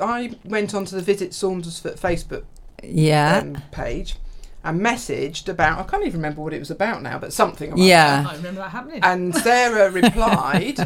I 0.00 0.32
went 0.44 0.74
onto 0.74 0.96
the 0.96 1.02
Visit 1.02 1.30
Saundersfoot 1.30 1.98
Facebook 1.98 2.44
Yeah. 2.82 3.38
um, 3.42 3.62
page 3.70 4.16
and 4.64 4.80
messaged 4.80 5.48
about 5.48 5.78
I 5.78 5.82
can't 5.84 6.02
even 6.04 6.18
remember 6.20 6.40
what 6.40 6.52
it 6.54 6.58
was 6.58 6.70
about 6.70 7.02
now, 7.02 7.18
but 7.18 7.32
something 7.32 7.68
about 7.72 7.78
Yeah. 7.84 8.26
I 8.28 8.34
remember 8.36 8.60
that 8.62 8.70
happening. 8.70 9.00
And 9.02 9.34
Sarah 9.36 9.90
replied, 10.02 10.78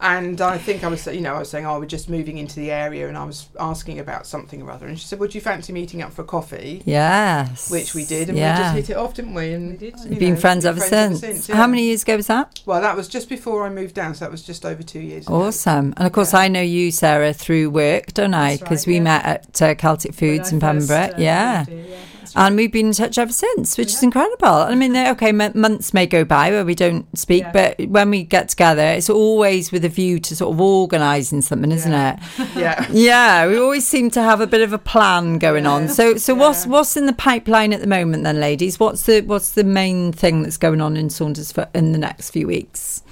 and 0.00 0.40
I 0.40 0.58
think 0.58 0.82
I 0.82 0.88
was, 0.88 1.06
you 1.06 1.20
know, 1.20 1.34
I 1.34 1.38
was 1.38 1.48
saying, 1.50 1.64
oh, 1.64 1.78
we're 1.78 1.86
just 1.86 2.10
moving 2.10 2.36
into 2.38 2.56
the 2.56 2.72
area, 2.72 3.06
and 3.08 3.16
I 3.16 3.24
was 3.24 3.46
asking 3.60 4.00
about 4.00 4.26
something 4.26 4.60
or 4.60 4.70
other, 4.72 4.86
and 4.88 4.98
she 4.98 5.06
said, 5.06 5.20
would 5.20 5.34
you 5.34 5.40
fancy 5.40 5.72
meeting 5.72 6.02
up 6.02 6.12
for 6.12 6.24
coffee? 6.24 6.82
Yes. 6.84 7.70
Which 7.70 7.94
we 7.94 8.04
did, 8.04 8.28
and 8.28 8.36
yeah. 8.36 8.56
we 8.58 8.62
just 8.80 8.88
hit 8.88 8.96
it 8.96 8.98
off, 9.00 9.14
didn't 9.14 9.34
we? 9.34 9.52
And 9.52 9.70
We 9.72 9.76
did. 9.76 9.98
you 10.00 10.10
You've 10.10 10.18
been 10.18 10.34
know, 10.34 10.40
friends, 10.40 10.64
been 10.64 10.70
ever, 10.76 10.80
since. 11.16 11.48
yeah. 11.48 11.54
How 11.54 11.68
many 11.68 11.84
years 11.84 12.02
ago 12.02 12.16
was 12.16 12.26
that? 12.26 12.60
Well, 12.66 12.80
that 12.80 12.96
was 12.96 13.06
just 13.08 13.28
before 13.28 13.64
I 13.64 13.70
moved 13.70 13.94
down, 13.94 14.14
so 14.16 14.24
that 14.24 14.32
was 14.32 14.42
just 14.42 14.66
over 14.66 14.82
two 14.82 14.98
years. 15.00 15.26
ago. 15.28 15.34
Awesome. 15.42 15.94
And 15.96 16.06
of 16.06 16.12
course, 16.12 16.32
Yeah. 16.32 16.40
I 16.40 16.48
know 16.48 16.62
you, 16.62 16.90
Sarah, 16.90 17.32
through 17.32 17.70
work, 17.70 18.12
don't 18.14 18.34
I? 18.34 18.56
Because 18.56 18.88
right, 18.88 18.94
we 18.94 19.00
met 19.00 19.24
at 19.24 19.62
uh, 19.62 19.74
Celtic 19.76 20.14
Foods 20.14 20.50
in 20.50 20.58
Pembroke. 20.58 21.12
uh, 21.12 21.18
yeah. 21.18 21.58
moved 21.58 21.70
here, 21.70 21.78
yeah, 21.78 21.90
that's 21.90 22.11
right. 22.36 22.46
And 22.46 22.56
we've 22.56 22.70
been 22.72 22.86
in 22.86 22.92
touch 22.92 23.18
ever 23.18 23.32
since, 23.32 23.76
which 23.78 23.88
is 23.88 24.02
incredible. 24.02 24.46
I 24.48 24.74
mean, 24.74 24.96
okay, 24.96 25.28
m- 25.28 25.52
months 25.54 25.92
may 25.94 26.06
go 26.06 26.24
by 26.24 26.50
where 26.50 26.64
we 26.64 26.74
don't 26.74 27.06
speak, 27.18 27.42
Yeah. 27.44 27.52
but 27.52 27.88
when 27.88 28.10
we 28.10 28.24
get 28.24 28.48
together, 28.48 28.82
it's 28.82 29.10
always 29.10 29.70
with 29.72 29.84
a 29.84 29.88
view 29.88 30.18
to 30.20 30.36
sort 30.36 30.52
of 30.54 30.60
organising 30.60 31.42
something, 31.42 31.72
isn't 31.72 31.92
Yeah. 31.92 32.18
it? 32.38 32.48
yeah. 32.56 32.86
Yeah, 32.90 33.46
we 33.48 33.58
always 33.58 33.86
seem 33.86 34.10
to 34.12 34.22
have 34.22 34.40
a 34.40 34.46
bit 34.46 34.60
of 34.62 34.72
a 34.72 34.78
plan 34.78 35.38
going 35.38 35.66
on. 35.66 35.88
So, 35.88 36.16
so 36.16 36.34
what's 36.34 36.64
Yeah. 36.66 36.72
what's 36.72 36.96
in 36.96 37.06
the 37.06 37.12
pipeline 37.12 37.72
at 37.72 37.80
the 37.80 37.86
moment, 37.86 38.24
then, 38.24 38.40
ladies? 38.40 38.78
What's 38.80 39.04
the 39.04 39.20
what's 39.22 39.50
the 39.50 39.64
main 39.64 40.12
thing 40.12 40.42
that's 40.42 40.56
going 40.56 40.80
on 40.80 40.96
in 40.96 41.08
Saundersfoot 41.08 41.68
in 41.74 41.92
the 41.92 41.98
next 41.98 42.30
few 42.30 42.46
weeks? 42.46 43.02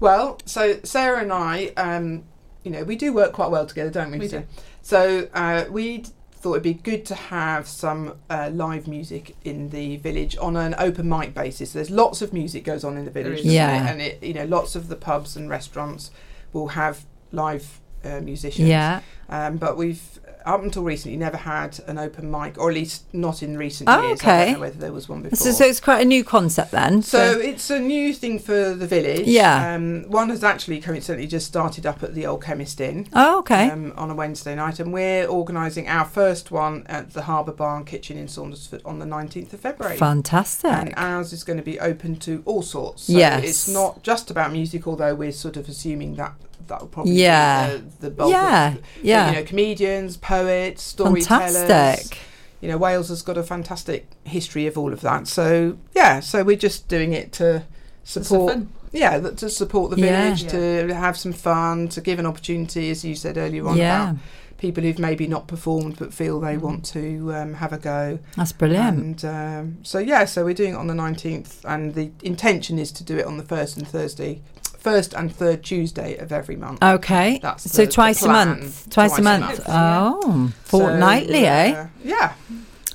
Well, 0.00 0.38
so 0.44 0.78
Sarah 0.82 1.20
and 1.20 1.32
I, 1.32 1.68
um, 1.76 2.24
you 2.64 2.70
know, 2.70 2.82
we 2.84 2.96
do 2.96 3.12
work 3.12 3.32
quite 3.32 3.50
well 3.50 3.66
together, 3.66 3.90
don't 3.90 4.10
we? 4.10 4.18
We 4.18 4.28
do. 4.28 4.42
So 4.82 5.28
uh, 5.32 5.64
we 5.70 6.04
thought 6.42 6.54
it'd 6.54 6.62
be 6.64 6.74
good 6.74 7.06
to 7.06 7.14
have 7.14 7.68
some 7.68 8.14
uh, 8.28 8.50
live 8.52 8.88
music 8.88 9.36
in 9.44 9.70
the 9.70 9.96
village 9.98 10.36
on 10.38 10.56
an 10.56 10.74
open 10.76 11.08
mic 11.08 11.34
basis. 11.34 11.72
There's 11.72 11.90
lots 11.90 12.20
of 12.20 12.32
music 12.32 12.64
goes 12.64 12.82
on 12.82 12.96
in 12.96 13.04
the 13.04 13.10
village, 13.12 13.42
Yeah. 13.44 13.84
it? 13.86 13.90
and 13.90 14.02
it, 14.02 14.22
you 14.22 14.34
know, 14.34 14.44
lots 14.44 14.74
of 14.74 14.88
the 14.88 14.96
pubs 14.96 15.36
and 15.36 15.48
restaurants 15.48 16.10
will 16.52 16.68
have 16.68 17.04
live 17.30 17.80
uh, 18.04 18.20
musicians. 18.20 18.68
Yeah. 18.68 19.00
Um, 19.28 19.56
but 19.56 19.76
we've 19.76 20.02
up 20.44 20.62
until 20.62 20.82
recently 20.82 21.16
never 21.16 21.36
had 21.36 21.80
an 21.86 21.98
open 21.98 22.30
mic, 22.30 22.58
or 22.58 22.70
at 22.70 22.74
least 22.74 23.04
not 23.14 23.42
in 23.42 23.56
recent 23.56 23.88
Oh, 23.88 24.00
years. 24.02 24.22
I 24.22 24.24
okay. 24.24 24.44
don't 24.46 24.54
know 24.54 24.60
whether 24.60 24.78
there 24.78 24.92
was 24.92 25.08
one 25.08 25.22
before. 25.22 25.36
So, 25.36 25.50
so 25.52 25.64
it's 25.64 25.80
quite 25.80 26.02
a 26.02 26.04
new 26.04 26.24
concept 26.24 26.70
then. 26.70 27.02
So 27.02 27.38
it's 27.38 27.70
a 27.70 27.78
new 27.78 28.12
thing 28.12 28.38
for 28.38 28.74
the 28.74 28.86
village. 28.86 29.26
Yeah. 29.26 29.74
Um, 29.74 30.04
one 30.08 30.30
has 30.30 30.42
actually 30.44 30.80
coincidentally 30.80 31.26
just 31.28 31.46
started 31.46 31.86
up 31.86 32.02
at 32.02 32.14
the 32.14 32.26
Old 32.26 32.42
Chemist 32.42 32.80
Inn 32.80 33.08
oh, 33.12 33.38
okay. 33.40 33.70
um, 33.70 33.92
on 33.96 34.10
a 34.10 34.14
Wednesday 34.14 34.54
night, 34.54 34.78
and 34.80 34.92
we're 34.92 35.26
organising 35.26 35.88
our 35.88 36.04
first 36.04 36.50
one 36.50 36.84
at 36.86 37.12
the 37.12 37.22
Harbour 37.22 37.52
Bar 37.52 37.76
and 37.76 37.86
Kitchen 37.86 38.16
in 38.18 38.26
Saundersfoot 38.26 38.82
on 38.84 38.98
the 38.98 39.06
19th 39.06 39.52
of 39.52 39.60
February. 39.60 39.96
Fantastic. 39.96 40.70
And 40.70 40.94
ours 40.96 41.32
is 41.32 41.44
going 41.44 41.58
to 41.58 41.62
be 41.64 41.78
open 41.80 42.16
to 42.20 42.42
all 42.44 42.62
sorts. 42.62 43.04
So 43.04 43.12
Yes. 43.12 43.44
It's 43.44 43.68
not 43.68 44.02
just 44.02 44.30
about 44.30 44.52
music, 44.52 44.86
although 44.86 45.14
we're 45.14 45.32
sort 45.32 45.56
of 45.56 45.68
assuming 45.68 46.16
that 46.16 46.34
that 46.72 46.80
will 46.80 46.88
probably 46.88 47.12
Yeah. 47.12 47.68
be 47.68 47.76
the, 47.78 47.84
the 48.00 48.10
bulk 48.10 48.32
yeah. 48.32 48.72
of 48.72 48.78
Yeah. 49.02 49.30
you 49.30 49.36
know, 49.36 49.44
comedians, 49.44 50.16
poets, 50.16 50.82
storytellers. 50.82 51.56
Fantastic. 51.56 52.18
You 52.62 52.68
know, 52.68 52.78
Wales 52.78 53.08
has 53.08 53.22
got 53.22 53.36
a 53.36 53.42
fantastic 53.42 54.06
history 54.24 54.66
of 54.66 54.78
all 54.78 54.92
of 54.92 55.00
that. 55.02 55.26
So 55.28 55.76
yeah, 55.94 56.20
so 56.20 56.42
we're 56.42 56.56
just 56.56 56.88
doing 56.88 57.12
it 57.12 57.32
to 57.34 57.64
support. 58.04 58.58
Yeah, 58.92 59.18
to 59.20 59.48
support 59.48 59.90
the 59.90 59.98
Yeah. 60.00 60.34
village, 60.34 60.48
to 60.50 60.94
have 60.94 61.16
some 61.16 61.32
fun, 61.32 61.88
to 61.88 62.00
give 62.00 62.18
an 62.18 62.26
opportunity, 62.26 62.90
as 62.90 63.04
you 63.04 63.14
said 63.14 63.36
earlier 63.38 63.66
on, 63.66 63.76
Yeah. 63.78 64.02
about 64.10 64.16
people 64.58 64.82
who've 64.84 64.98
maybe 64.98 65.26
not 65.26 65.48
performed 65.48 65.96
but 65.98 66.12
feel 66.14 66.38
they 66.38 66.54
Mhm. 66.56 66.60
want 66.60 66.84
to 66.84 67.32
um, 67.34 67.54
have 67.54 67.72
a 67.72 67.78
go. 67.78 68.18
That's 68.36 68.52
brilliant. 68.52 69.24
And 69.24 69.24
um, 69.24 69.78
so 69.82 69.98
yeah, 69.98 70.24
so 70.26 70.44
we're 70.44 70.54
doing 70.54 70.74
it 70.74 70.76
on 70.76 70.86
the 70.88 70.94
nineteenth, 70.94 71.64
and 71.64 71.94
the 71.94 72.10
intention 72.22 72.78
is 72.78 72.92
to 72.92 73.02
do 73.02 73.16
it 73.18 73.26
on 73.26 73.38
the 73.38 73.44
first 73.44 73.76
and 73.78 73.88
Thursday, 73.88 74.40
first 74.82 75.14
and 75.14 75.34
third 75.34 75.62
Tuesday 75.62 76.16
of 76.18 76.32
every 76.32 76.56
month. 76.56 76.82
Okay. 76.82 77.38
That's 77.42 77.70
so 77.70 77.82
the- 77.82 77.86
the 77.86 77.92
twice 77.92 78.22
a 78.22 78.28
month. 78.28 78.88
Twice, 78.90 79.12
Twice 79.12 79.18
a 79.18 79.20
a 79.20 79.24
month. 79.24 79.40
month, 79.46 79.60
yeah. 79.68 80.10
Oh, 80.14 80.20
So, 80.64 80.78
fortnightly, 80.78 81.46
eh? 81.46 81.72
uh, 81.72 81.86
Yeah, 82.04 82.32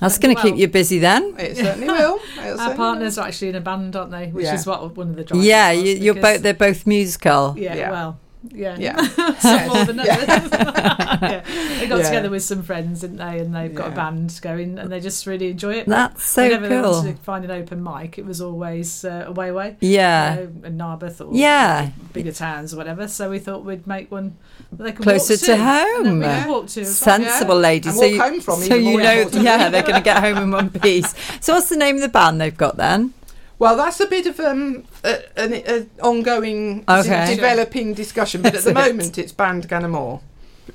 That's 0.00 0.18
going 0.18 0.36
to 0.36 0.40
keep 0.42 0.56
you 0.56 0.68
busy 0.68 0.98
then. 0.98 1.34
it 1.38 1.56
certainly 1.56 1.88
will. 1.88 2.20
It'll 2.38 2.50
Our 2.50 2.56
certainly 2.56 2.76
partners 2.76 3.18
are 3.18 3.26
actually 3.26 3.48
in 3.48 3.54
a 3.56 3.60
band, 3.60 3.96
aren't 3.96 4.10
they? 4.12 4.26
Which 4.28 4.44
Yeah. 4.44 4.54
is 4.54 4.66
what 4.66 4.96
one 4.96 5.10
of 5.10 5.16
the 5.16 5.24
drivers 5.24 5.46
Yeah, 5.46 5.70
you, 5.72 5.94
you're 5.96 6.14
both. 6.14 6.42
They're 6.42 6.54
both 6.54 6.86
musical. 6.86 7.54
Yeah, 7.58 7.74
Yeah. 7.74 7.90
well, 7.90 8.18
yeah. 8.50 8.76
Yeah. 8.78 8.96
Some 9.38 9.68
more 9.68 9.84
than 9.84 9.96
Yeah. 10.04 10.24
others. 10.28 10.50
yeah. 10.52 11.40
They 11.80 11.86
got 11.86 11.98
Yeah. 11.98 12.04
together 12.04 12.30
with 12.30 12.42
some 12.42 12.62
friends, 12.62 13.00
didn't 13.00 13.16
they? 13.18 13.38
And 13.40 13.54
they've 13.54 13.74
got 13.74 13.88
a 13.92 13.94
band 13.94 14.38
going, 14.42 14.78
and 14.78 14.90
they 14.90 15.00
just 15.00 15.26
really 15.26 15.50
enjoy 15.50 15.74
it. 15.74 15.86
That's 15.86 16.24
so 16.24 16.42
Whenever 16.44 16.68
cool. 16.68 16.92
wanted 16.92 17.16
to 17.16 17.22
find 17.22 17.44
an 17.44 17.50
open 17.50 17.82
mic, 17.82 18.18
it 18.18 18.24
was 18.24 18.40
always 18.40 19.04
uh, 19.04 19.24
away 19.26 19.48
away. 19.48 19.76
Yeah. 19.80 20.34
You 20.34 20.40
know, 20.40 20.66
in 20.66 20.76
Narberth 20.76 21.20
or 21.20 21.30
Yeah. 21.32 21.90
bigger 22.12 22.32
towns 22.32 22.72
or 22.74 22.76
whatever. 22.76 23.08
So 23.08 23.30
we 23.30 23.38
thought 23.38 23.64
we'd 23.64 23.86
make 23.86 24.10
one 24.10 24.36
they 24.72 24.92
could 24.92 25.02
Closer 25.02 25.34
walk 25.34 25.40
to 25.40 25.46
to, 25.46 25.56
home. 25.56 26.18
we 26.20 26.50
walk 26.52 26.66
to. 26.68 26.80
as 26.82 26.86
well. 26.86 27.20
Sensible 27.20 27.54
Yeah. 27.56 27.60
ladies. 27.60 27.86
And 27.92 27.96
so 27.96 28.02
walk 28.02 28.12
you, 28.12 28.20
home 28.22 28.40
from, 28.40 28.60
so 28.60 28.74
you 28.74 28.98
know, 28.98 29.28
yeah, 29.32 29.68
they're 29.68 29.82
going 29.82 29.94
to 29.94 30.00
get 30.00 30.18
home 30.22 30.36
in 30.38 30.50
one 30.50 30.70
piece. 30.70 31.14
So 31.40 31.54
what's 31.54 31.68
the 31.68 31.76
name 31.76 31.96
of 31.96 32.02
the 32.02 32.08
band 32.08 32.40
they've 32.40 32.56
got 32.56 32.76
then? 32.76 33.14
Well, 33.58 33.76
that's 33.76 33.98
a 34.00 34.06
bit 34.06 34.26
of 34.26 34.38
um, 34.40 34.84
a, 35.04 35.18
an 35.38 35.52
a 35.54 35.86
ongoing, 36.02 36.82
de- 36.82 36.92
Okay. 37.00 37.34
developing 37.34 37.92
discussion, 37.94 38.40
but 38.42 38.54
at 38.54 38.62
the 38.64 38.72
moment 38.74 39.18
it's 39.18 39.32
Band 39.32 39.68
Ganamore. 39.68 40.20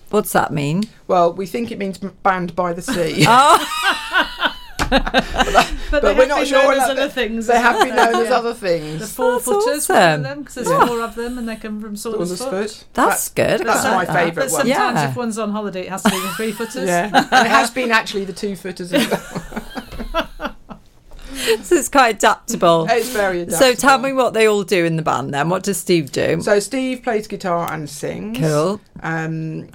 What's 0.10 0.34
that 0.34 0.52
mean? 0.52 0.84
Well, 1.08 1.32
we 1.34 1.46
think 1.46 1.72
it 1.72 1.78
means 1.78 2.04
m- 2.04 2.14
band 2.24 2.56
by 2.56 2.74
the 2.74 2.82
sea. 2.82 3.26
Oh, 3.28 4.50
But, 4.90 5.74
But 5.90 6.02
they 6.04 6.14
we're 6.16 6.28
not 6.28 6.46
sure 6.46 6.62
known 6.64 6.74
as 6.80 6.90
other 6.90 7.10
things. 7.10 7.48
they 7.48 7.56
as 7.56 7.62
have 7.62 7.76
well, 7.76 7.86
been 7.86 7.96
known 7.96 8.14
so, 8.14 8.22
as 8.24 8.30
yeah. 8.30 8.36
other 8.36 8.54
things. 8.54 9.00
The 9.00 9.08
four 9.08 9.32
That's 9.34 9.46
footers, 9.46 9.90
awesome. 9.90 9.96
one 9.96 10.14
of 10.14 10.24
them, 10.24 10.40
because 10.40 10.56
there's 10.56 10.68
Yeah. 10.70 10.86
four 10.86 11.02
of 11.02 11.16
them, 11.16 11.38
and 11.40 11.50
they 11.50 11.56
come 11.56 11.82
from 11.82 11.96
Saundersfoot. 11.96 12.38
Saundersfoot. 12.38 12.84
that's 12.94 13.30
good. 13.30 13.62
That's 13.62 13.82
quite 13.82 13.90
my 13.92 13.96
like 13.96 14.08
that. 14.08 14.14
favourite 14.14 14.36
But 14.36 14.52
one. 14.52 14.62
sometimes 14.68 14.98
Yeah. 15.00 15.10
if 15.10 15.16
one's 15.16 15.38
on 15.40 15.52
holiday, 15.52 15.82
it 15.82 15.90
has 15.90 16.04
to 16.04 16.10
be 16.12 16.20
the 16.20 16.28
three 16.36 16.52
footers. 16.52 16.76
Yeah, 16.88 17.06
and 17.32 17.48
it 17.48 17.50
has 17.50 17.72
been 17.72 17.92
actually 17.92 18.26
the 18.26 18.34
two 18.34 18.56
footers. 18.56 18.94
as 18.94 19.10
well. 19.10 19.53
So 21.64 21.76
it's 21.76 21.90
quite 21.90 22.16
adaptable. 22.18 22.88
It's 22.90 23.10
very 23.10 23.42
adaptable. 23.42 23.60
So 23.60 23.76
tell 23.76 23.98
me 24.00 24.14
what 24.14 24.34
they 24.34 24.48
all 24.48 24.64
do 24.64 24.86
in 24.86 24.96
the 24.96 25.02
band 25.02 25.34
then. 25.34 25.50
What 25.50 25.64
does 25.64 25.78
Steve 25.78 26.12
do? 26.12 26.42
So 26.42 26.60
Steve 26.60 27.04
plays 27.04 27.28
guitar 27.28 27.72
and 27.72 27.90
sings. 27.90 28.38
cool. 28.40 28.80
Um, 29.02 29.70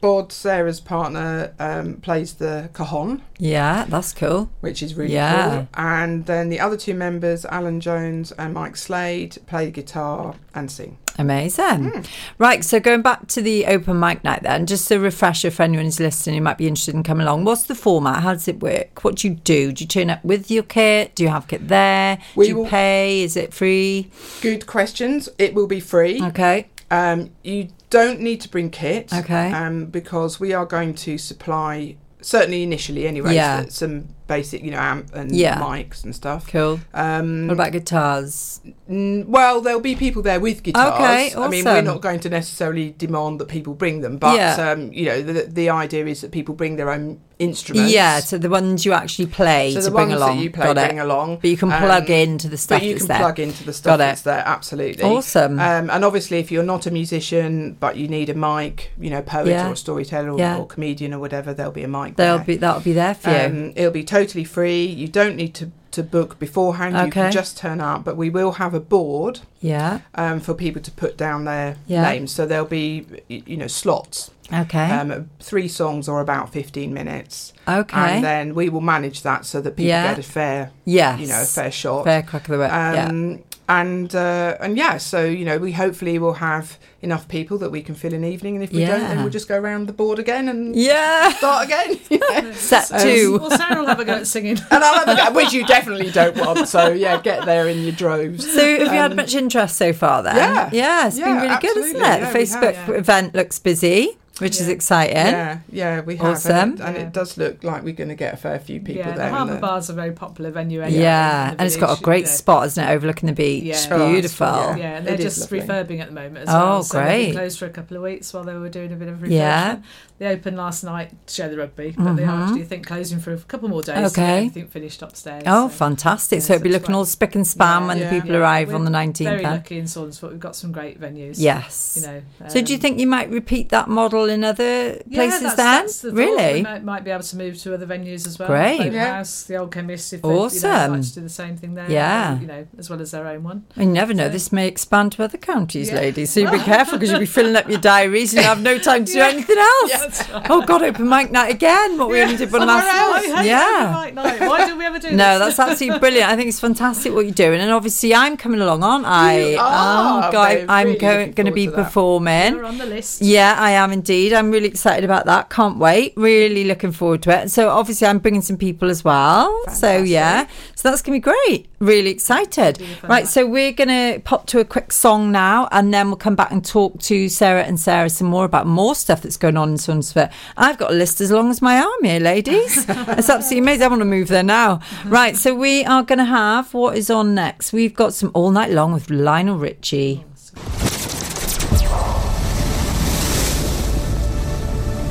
Bod, 0.00 0.30
Sarah's 0.30 0.78
partner, 0.80 1.54
um, 1.58 1.94
plays 1.94 2.34
the 2.34 2.68
cajon, 2.74 3.22
Yeah, 3.38 3.86
that's 3.88 4.12
cool. 4.12 4.50
which 4.60 4.82
is 4.82 4.94
really 4.94 5.14
Yeah. 5.14 5.48
cool. 5.50 5.68
And 5.74 6.26
then 6.26 6.50
the 6.50 6.60
other 6.60 6.76
two 6.76 6.94
members, 6.94 7.44
Alan 7.46 7.80
Jones 7.80 8.30
and 8.32 8.52
Mike 8.52 8.76
Slade, 8.76 9.38
play 9.46 9.70
guitar 9.70 10.34
and 10.54 10.70
sing. 10.70 10.98
Amazing. 11.18 11.90
Hmm. 11.90 12.00
Right, 12.38 12.64
so 12.64 12.80
going 12.80 13.02
back 13.02 13.26
to 13.28 13.42
the 13.42 13.66
open 13.66 13.98
mic 13.98 14.22
night 14.24 14.42
then, 14.42 14.66
just 14.66 14.90
a 14.90 15.00
refresher 15.00 15.50
for 15.50 15.62
anyone 15.62 15.84
who's 15.86 16.00
listening 16.00 16.36
who 16.36 16.42
might 16.42 16.58
be 16.58 16.66
interested 16.66 16.94
in 16.94 17.02
coming 17.02 17.26
along. 17.26 17.44
What's 17.44 17.64
the 17.64 17.74
format? 17.74 18.22
How 18.22 18.32
does 18.34 18.48
it 18.48 18.60
work? 18.60 19.04
What 19.04 19.16
do 19.16 19.28
you 19.28 19.34
do? 19.34 19.72
Do 19.72 19.84
you 19.84 19.88
turn 19.88 20.10
up 20.10 20.24
with 20.24 20.50
your 20.50 20.62
kit? 20.62 21.14
Do 21.14 21.22
you 21.22 21.28
have 21.30 21.48
kit 21.48 21.68
there? 21.68 22.18
We 22.34 22.46
do 22.46 22.50
you 22.50 22.56
will- 22.58 22.66
pay? 22.66 23.22
Is 23.22 23.36
it 23.36 23.54
free? 23.54 24.10
Good 24.40 24.66
questions. 24.66 25.28
It 25.38 25.54
will 25.54 25.66
be 25.66 25.80
free. 25.80 26.22
Okay. 26.22 26.68
Um, 26.90 27.30
you 27.42 27.68
don't 27.90 28.20
need 28.20 28.40
to 28.42 28.48
bring 28.48 28.70
kit. 28.70 29.12
Okay. 29.12 29.52
Um, 29.52 29.86
because 29.86 30.38
we 30.38 30.52
are 30.52 30.66
going 30.66 30.94
to 30.94 31.18
supply 31.18 31.96
certainly 32.20 32.62
initially 32.62 33.06
anyway. 33.06 33.34
Yeah. 33.34 33.66
some 33.68 34.08
basic, 34.26 34.62
you 34.62 34.70
know, 34.70 34.78
amp 34.78 35.14
and 35.14 35.30
Yeah. 35.34 35.58
mics 35.60 36.04
and 36.04 36.14
stuff. 36.14 36.46
Cool. 36.50 36.80
Um, 36.94 37.46
What 37.46 37.54
about 37.54 37.72
guitars? 37.72 38.60
Mm, 38.90 39.26
Well, 39.28 39.60
there'll 39.60 39.80
be 39.80 39.94
people 39.94 40.22
there 40.22 40.40
with 40.40 40.62
guitars. 40.62 40.94
Okay, 40.94 41.32
I 41.36 41.48
mean, 41.48 41.64
we're 41.64 41.82
not 41.82 42.00
going 42.00 42.20
to 42.20 42.28
necessarily 42.28 42.94
demand 42.96 43.38
that 43.40 43.48
people 43.48 43.74
bring 43.74 44.00
them, 44.00 44.16
but 44.18 44.36
Yeah. 44.36 44.70
um, 44.72 44.90
you 44.92 45.04
know, 45.06 45.22
the, 45.22 45.42
the 45.48 45.70
idea 45.70 46.06
is 46.06 46.20
that 46.22 46.30
people 46.32 46.54
bring 46.54 46.76
their 46.76 46.90
own 46.90 47.18
instruments. 47.38 47.92
Yeah, 47.92 48.20
so 48.20 48.38
the 48.38 48.48
ones 48.48 48.86
you 48.86 48.94
actually 48.94 49.26
play 49.26 49.72
so 49.74 49.80
to 49.80 49.84
the 49.86 49.90
bring 49.90 50.08
ones 50.08 50.20
along. 50.22 50.36
that 50.38 50.42
you 50.42 50.50
play, 50.50 50.72
bring 50.72 50.98
along. 51.00 51.36
But 51.42 51.50
you 51.50 51.56
can 51.58 51.68
plug 51.68 52.04
Um, 52.10 52.16
into 52.16 52.48
the 52.48 52.56
stuff 52.56 52.80
But 52.80 52.88
you 52.88 52.94
can 52.96 53.06
there. 53.08 53.18
plug 53.18 53.38
into 53.38 53.62
the 53.64 53.74
stuff 53.74 53.98
that's 53.98 54.22
there. 54.22 54.42
Absolutely. 54.46 55.04
Awesome. 55.04 55.60
Um, 55.60 55.90
and 55.90 56.02
obviously, 56.04 56.38
if 56.38 56.50
you're 56.50 56.62
not 56.64 56.86
a 56.86 56.90
musician 56.90 57.76
but 57.78 57.96
you 57.96 58.08
need 58.08 58.30
a 58.30 58.34
mic, 58.34 58.90
you 58.98 59.10
know, 59.10 59.20
poet 59.20 59.48
Yeah. 59.48 59.68
or 59.70 59.76
storyteller 59.76 60.30
or, 60.30 60.38
Yeah. 60.38 60.56
or 60.56 60.66
comedian 60.66 61.12
or 61.12 61.18
whatever, 61.18 61.52
there'll 61.52 61.72
be 61.72 61.82
a 61.82 61.88
mic. 61.88 62.16
They'll 62.16 62.36
there. 62.38 62.44
be 62.46 62.56
that'll 62.56 62.80
be 62.80 62.94
there 62.94 63.14
for 63.14 63.30
you. 63.30 63.36
Um, 63.36 63.72
it'll 63.76 63.90
be 63.90 64.02
totally 64.02 64.15
free. 64.24 64.84
You 64.84 65.08
don't 65.08 65.36
need 65.36 65.54
to, 65.54 65.70
to 65.92 66.02
book 66.02 66.38
beforehand. 66.38 66.96
You 66.96 67.10
can 67.10 67.32
just 67.32 67.56
turn 67.58 67.80
up. 67.80 68.04
But 68.04 68.16
we 68.16 68.30
will 68.30 68.52
have 68.52 68.74
a 68.74 68.80
board 68.80 69.40
yeah. 69.60 70.00
um, 70.14 70.40
for 70.40 70.54
people 70.54 70.82
to 70.82 70.90
put 70.90 71.16
down 71.16 71.44
their 71.44 71.76
Yeah. 71.86 72.02
names. 72.02 72.32
So 72.32 72.46
there'll 72.46 72.66
be, 72.66 73.06
you 73.28 73.56
know, 73.56 73.66
slots. 73.66 74.30
Okay. 74.52 74.90
Um, 74.90 75.30
three 75.40 75.68
songs 75.68 76.08
are 76.08 76.20
about 76.20 76.52
15 76.52 76.94
minutes. 76.94 77.52
okay. 77.66 77.96
And 77.96 78.24
then 78.24 78.54
we 78.54 78.68
will 78.68 78.80
manage 78.80 79.22
that 79.22 79.44
so 79.44 79.60
that 79.60 79.72
people 79.72 79.88
Yeah. 79.88 80.08
get 80.08 80.18
a 80.18 80.22
fair, 80.22 80.70
yes. 80.84 81.20
you 81.20 81.26
know, 81.26 81.42
a 81.42 81.44
fair 81.44 81.70
shot. 81.72 82.04
Fair 82.04 82.22
crack 82.22 82.42
of 82.48 82.52
the 82.52 82.58
whip. 82.58 82.70
yeah. 82.70 83.36
Um, 83.68 83.76
And 83.76 84.14
uh, 84.14 84.56
and 84.60 84.76
yeah, 84.76 84.96
so 84.98 85.24
you 85.24 85.44
know, 85.44 85.58
we 85.58 85.72
hopefully 85.72 86.18
will 86.18 86.34
have 86.34 86.78
enough 87.02 87.26
people 87.28 87.58
that 87.58 87.70
we 87.70 87.82
can 87.82 87.94
fill 87.94 88.14
an 88.14 88.24
evening, 88.24 88.54
and 88.54 88.62
if 88.64 88.70
we 88.72 88.84
don't, 88.84 89.00
then 89.00 89.18
we'll 89.22 89.28
just 89.32 89.48
go 89.48 89.58
around 89.58 89.86
the 89.88 89.92
board 89.92 90.18
again 90.18 90.48
and 90.48 90.74
Yeah. 90.76 91.30
start 91.30 91.64
again. 91.66 91.98
Yeah. 92.10 92.52
Set 92.52 92.92
Um, 92.92 93.00
two. 93.00 93.38
Well, 93.40 93.50
Sarah 93.50 93.80
will 93.80 93.86
have 93.88 94.00
a 94.00 94.04
go 94.04 94.14
at 94.14 94.26
singing. 94.26 94.58
And 94.70 94.84
I'll 94.84 95.04
have 95.04 95.08
a 95.08 95.16
go, 95.16 95.32
which 95.32 95.52
you 95.52 95.66
definitely 95.66 96.10
don't 96.10 96.36
want. 96.36 96.68
So 96.68 96.88
yeah, 96.90 97.20
get 97.20 97.44
there 97.44 97.68
in 97.68 97.82
your 97.82 97.92
droves. 97.92 98.44
So 98.54 98.60
have 98.78 98.92
you 98.94 99.00
had 99.00 99.10
Um, 99.12 99.16
much 99.16 99.34
interest 99.34 99.76
so 99.76 99.92
far 99.92 100.22
then? 100.22 100.36
Yeah. 100.36 100.70
Yeah, 100.72 101.06
it's 101.08 101.18
been 101.18 101.28
Yeah, 101.28 101.42
really 101.42 101.60
good, 101.60 101.76
isn't 101.76 101.96
it? 101.96 102.00
Yeah, 102.00 102.30
the 102.32 102.38
Facebook 102.38 102.74
have, 102.74 102.88
yeah. 102.88 102.94
event 102.94 103.34
looks 103.34 103.58
busy, 103.58 104.16
which 104.38 104.60
is 104.60 104.68
exciting. 104.68 105.16
Yeah, 105.16 105.58
yeah, 105.70 106.00
we 106.02 106.16
have, 106.16 106.26
Awesome. 106.26 106.52
and, 106.52 106.72
it, 106.80 106.84
and 106.84 106.96
Yeah. 106.96 107.02
it 107.04 107.12
does 107.12 107.38
look 107.38 107.64
like 107.64 107.82
we're 107.84 107.94
going 107.94 108.10
to 108.10 108.14
get 108.14 108.34
a 108.34 108.36
fair 108.36 108.58
few 108.58 108.80
people 108.80 108.96
yeah, 108.98 109.06
there. 109.08 109.16
the 109.16 109.22
and 109.24 109.34
Harbour 109.34 109.54
the- 109.54 109.60
Bar's 109.60 109.88
a 109.88 109.94
very 109.94 110.12
popular 110.12 110.50
venue. 110.50 110.82
Anyway, 110.82 111.00
Yeah, 111.00 111.50
in 111.50 111.54
the 111.56 111.60
and 111.62 111.66
it's 111.66 111.76
got 111.76 111.98
a 111.98 112.02
great 112.02 112.26
yeah. 112.26 112.30
spot, 112.32 112.66
isn't 112.66 112.84
it, 112.84 112.90
overlooking 112.90 113.28
the 113.28 113.32
beach? 113.34 113.64
Yeah. 113.64 113.86
Oh, 113.92 114.10
Beautiful. 114.12 114.46
that's- 114.46 114.78
Yeah, 114.78 114.96
and 114.98 115.06
they're 115.06 115.14
It 115.14 115.20
is 115.20 115.36
just 115.36 115.50
refurbing 115.50 116.00
at 116.00 116.08
the 116.08 116.14
moment 116.14 116.48
as 116.48 116.54
Oh, 116.54 116.58
well. 116.58 116.82
So 116.82 117.00
great. 117.02 117.26
been 117.26 117.34
closed 117.36 117.58
for 117.58 117.66
a 117.66 117.70
couple 117.70 117.96
of 117.96 118.02
weeks 118.02 118.32
while 118.34 118.44
they 118.44 118.54
were 118.54 118.68
doing 118.68 118.92
a 118.92 118.96
bit 118.96 119.08
of 119.08 119.18
refurbishment. 119.18 119.30
Yeah. 119.30 119.76
They 120.18 120.28
opened 120.28 120.56
last 120.56 120.82
night 120.82 121.10
to 121.26 121.34
show 121.34 121.48
the 121.50 121.58
rugby, 121.58 121.94
but 121.96 122.14
they 122.14 122.24
are 122.24 122.44
actually, 122.44 122.62
I 122.62 122.64
think, 122.64 122.86
closing 122.86 123.18
for 123.18 123.34
a 123.34 123.38
couple 123.38 123.68
more 123.68 123.82
days 123.82 123.94
to 123.94 124.00
Mm-hmm. 124.00 124.06
Okay. 124.06 124.14
get 124.22 124.36
everything 124.38 124.68
finished 124.68 125.02
upstairs. 125.02 125.42
Oh, 125.46 125.68
so- 125.68 125.74
fantastic. 125.74 126.38
yeah, 126.38 126.44
so 126.46 126.54
it'll 126.54 126.64
be 126.64 126.70
looking 126.70 126.88
right. 126.92 126.96
all 126.96 127.04
spick 127.04 127.34
and 127.34 127.46
span 127.46 127.82
Yeah, 127.82 127.86
when 127.88 127.98
yeah, 127.98 128.04
the 128.10 128.16
people 128.16 128.30
yeah. 128.32 128.38
arrive 128.38 128.68
We're 128.68 128.76
on 128.76 128.84
the 128.86 128.90
19th. 128.90 129.24
Very 129.24 129.42
then. 129.42 129.52
lucky 129.52 129.78
in 129.78 129.84
Saundersfoot. 129.84 130.30
We've 130.30 130.40
got 130.40 130.56
some 130.56 130.72
great 130.72 130.98
venues. 130.98 131.34
Yes. 131.38 131.98
You 132.00 132.06
know. 132.06 132.22
so 132.48 132.62
do 132.62 132.72
you 132.72 132.76
um, 132.78 132.80
think 132.80 132.98
you 132.98 133.06
might 133.06 133.28
repeat 133.28 133.68
that 133.70 133.88
model 133.90 134.24
in 134.28 134.42
other 134.42 134.64
yeah, 134.64 135.00
places 135.12 135.42
that's, 135.42 135.56
then? 135.56 135.82
that's 135.82 136.00
the 136.00 136.08
thought. 136.10 136.16
We 136.16 136.24
really? 136.24 136.62
might, 136.62 136.82
might 136.84 137.04
be 137.04 137.10
able 137.10 137.22
to 137.24 137.36
move 137.36 137.58
to 137.62 137.74
other 137.74 137.86
venues 137.86 138.26
as 138.26 138.38
well. 138.38 138.48
Great. 138.48 138.78
Boat 138.78 138.92
Yeah. 138.92 139.16
House, 139.16 139.42
the 139.42 139.56
old 139.56 139.70
chemist, 139.72 140.12
if 140.14 140.22
they 140.22 140.28
you 140.28 140.34
know, 140.34 140.40
Awesome. 140.44 140.92
like 140.92 141.02
to 141.02 141.14
do 141.14 141.20
the 141.20 141.28
same 141.28 141.56
thing 141.58 141.74
there. 141.74 141.90
Yeah. 141.90 142.40
You 142.40 142.46
know, 142.46 142.66
as 142.78 142.88
well 142.88 143.02
as 143.02 143.10
their 143.10 143.26
own 143.26 143.42
one. 143.42 143.66
You 143.76 143.84
never 143.84 144.14
know. 144.14 144.28
So- 144.28 144.32
This 144.32 144.50
may 144.52 144.66
expand 144.66 145.12
to 145.12 145.24
other 145.24 145.36
counties, 145.38 145.88
Yeah. 145.90 145.96
ladies. 145.96 146.30
So 146.30 146.40
you 146.40 146.50
be 146.50 146.58
careful 146.58 146.96
because 146.96 147.10
you'll 147.10 147.20
be 147.20 147.26
filling 147.26 147.54
up 147.56 147.68
your 147.68 147.80
diaries 147.80 148.32
and 148.32 148.40
you 148.42 148.48
have 148.48 148.62
no 148.62 148.78
time 148.78 149.04
to 149.04 149.12
do 149.12 149.20
anything 149.32 149.58
else. 149.58 150.05
Oh 150.48 150.64
God, 150.64 150.82
open 150.82 151.08
mic 151.08 151.30
night 151.30 151.52
again. 151.54 151.98
What 151.98 152.08
we 152.10 152.20
only 152.22 152.36
did 152.36 152.52
one 152.52 152.66
last 152.66 153.26
night. 153.26 153.44
Yeah. 153.46 154.12
Why 154.48 154.66
did 154.66 154.78
we 154.78 154.84
ever 154.84 154.98
do 154.98 155.10
No, 155.12 155.38
this? 155.38 155.56
that's 155.56 155.70
absolutely 155.70 155.98
brilliant. 156.04 156.30
I 156.30 156.36
think 156.36 156.48
it's 156.48 156.60
fantastic 156.60 157.12
what 157.12 157.24
you're 157.24 157.34
doing, 157.34 157.60
and 157.60 157.70
obviously 157.70 158.14
I'm 158.14 158.36
coming 158.36 158.60
along, 158.60 158.82
aren't 158.84 159.06
I? 159.06 159.38
You 159.52 159.58
um, 159.58 159.64
are. 159.66 160.28
oh 160.28 160.32
God, 160.32 160.66
I'm 160.68 160.96
going 160.98 161.32
going 161.32 161.46
to 161.46 161.52
be 161.52 161.66
to 161.66 161.72
performing. 161.72 162.56
We're 162.56 162.64
on 162.64 162.78
the 162.78 162.86
list. 162.86 163.22
Yeah, 163.22 163.54
I 163.58 163.72
am 163.72 163.92
indeed. 163.92 164.32
I'm 164.32 164.50
really 164.50 164.68
excited 164.68 165.04
about 165.04 165.26
that. 165.26 165.50
Can't 165.50 165.78
wait. 165.78 166.14
Really 166.16 166.64
looking 166.64 166.92
forward 166.92 167.22
to 167.22 167.42
it. 167.42 167.50
So 167.50 167.70
obviously 167.70 168.06
I'm 168.06 168.18
bringing 168.18 168.42
some 168.42 168.56
people 168.56 168.90
as 168.90 169.04
well. 169.04 169.58
So 169.72 169.98
yeah, 169.98 170.46
so 170.74 170.88
that's 170.90 171.02
gonna 171.02 171.16
be 171.16 171.20
great. 171.20 171.68
Really 171.78 172.10
excited. 172.10 172.82
Right, 173.02 173.28
so 173.28 173.46
we're 173.46 173.72
gonna 173.72 174.20
pop 174.24 174.46
to 174.46 174.60
a 174.60 174.64
quick 174.64 174.92
song 174.92 175.30
now, 175.30 175.68
and 175.70 175.92
then 175.92 176.08
we'll 176.08 176.16
come 176.16 176.34
back 176.34 176.50
and 176.50 176.64
talk 176.64 176.98
to 177.02 177.28
Sarah 177.28 177.64
and 177.64 177.78
Sarah 177.78 178.08
some 178.08 178.28
more 178.28 178.46
about 178.46 178.66
more 178.66 178.94
stuff 178.94 179.20
that's 179.20 179.36
going 179.36 179.58
on 179.58 179.70
in 179.70 179.74
Saundersfoot. 179.74 180.32
I've 180.56 180.78
got 180.78 180.90
a 180.90 180.94
list 180.94 181.20
as 181.20 181.30
long 181.30 181.50
as 181.50 181.60
my 181.60 181.78
arm 181.78 182.02
here, 182.02 182.18
ladies. 182.20 182.78
it's 182.88 183.28
absolutely 183.28 183.58
amazing. 183.58 183.82
I 183.82 183.88
want 183.88 184.00
to 184.00 184.06
move 184.06 184.28
there 184.28 184.42
now. 184.42 184.80
Right, 185.04 185.36
so 185.36 185.54
we 185.54 185.84
are 185.84 186.02
gonna 186.02 186.24
have 186.24 186.72
what 186.72 186.96
is 186.96 187.10
on 187.10 187.34
next. 187.34 187.74
We've 187.74 187.94
got 187.94 188.14
some 188.14 188.30
all 188.32 188.50
night 188.50 188.70
long 188.70 188.94
with 188.94 189.10
Lionel 189.10 189.58
Richie. 189.58 190.24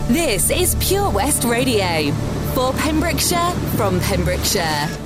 This 0.07 0.49
is 0.49 0.75
Pure 0.79 1.11
West 1.11 1.43
Radio 1.43 2.11
for 2.55 2.73
Pembrokeshire 2.73 3.51
from 3.75 3.99
Pembrokeshire. 3.99 5.04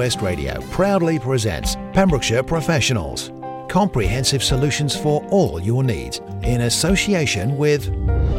West 0.00 0.22
Radio 0.22 0.58
proudly 0.70 1.18
presents 1.18 1.76
Pembrokeshire 1.92 2.42
Professionals. 2.42 3.30
Comprehensive 3.68 4.42
solutions 4.42 4.96
for 4.96 5.22
all 5.26 5.60
your 5.60 5.84
needs 5.84 6.22
in 6.42 6.62
association 6.62 7.58
with 7.58 7.84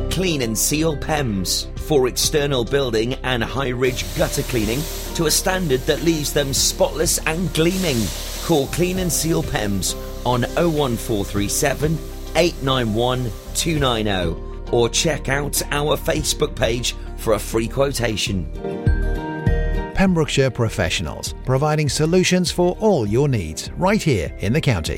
Clean 0.10 0.42
and 0.42 0.58
Seal 0.58 0.98
PEMS 0.98 1.68
for 1.82 2.08
external 2.08 2.66
building 2.66 3.14
and 3.24 3.44
high 3.44 3.70
ridge 3.70 4.04
gutter 4.18 4.42
cleaning 4.42 4.82
to 5.14 5.28
a 5.28 5.32
standard 5.32 5.82
that 5.82 6.02
leaves 6.02 6.34
them 6.34 6.52
spotless 6.52 7.20
and 7.28 7.54
gleaming. 7.54 8.08
Call 8.44 8.66
Clean 8.70 8.98
and 8.98 9.12
Seal 9.12 9.44
PEMS 9.44 9.94
on 10.26 10.42
01437 10.56 11.96
891 12.36 13.32
290 13.54 14.72
or 14.72 14.90
check 14.90 15.30
out 15.30 15.62
our 15.70 15.96
Facebook 15.96 16.56
page 16.56 16.96
for 17.18 17.34
a 17.34 17.40
free 17.40 17.68
quotation. 17.68 18.81
Pembrokeshire 20.02 20.50
Professionals, 20.50 21.36
providing 21.46 21.88
solutions 21.88 22.50
for 22.50 22.76
all 22.80 23.06
your 23.06 23.28
needs 23.28 23.70
right 23.74 24.02
here 24.02 24.36
in 24.40 24.52
the 24.52 24.60
county. 24.60 24.98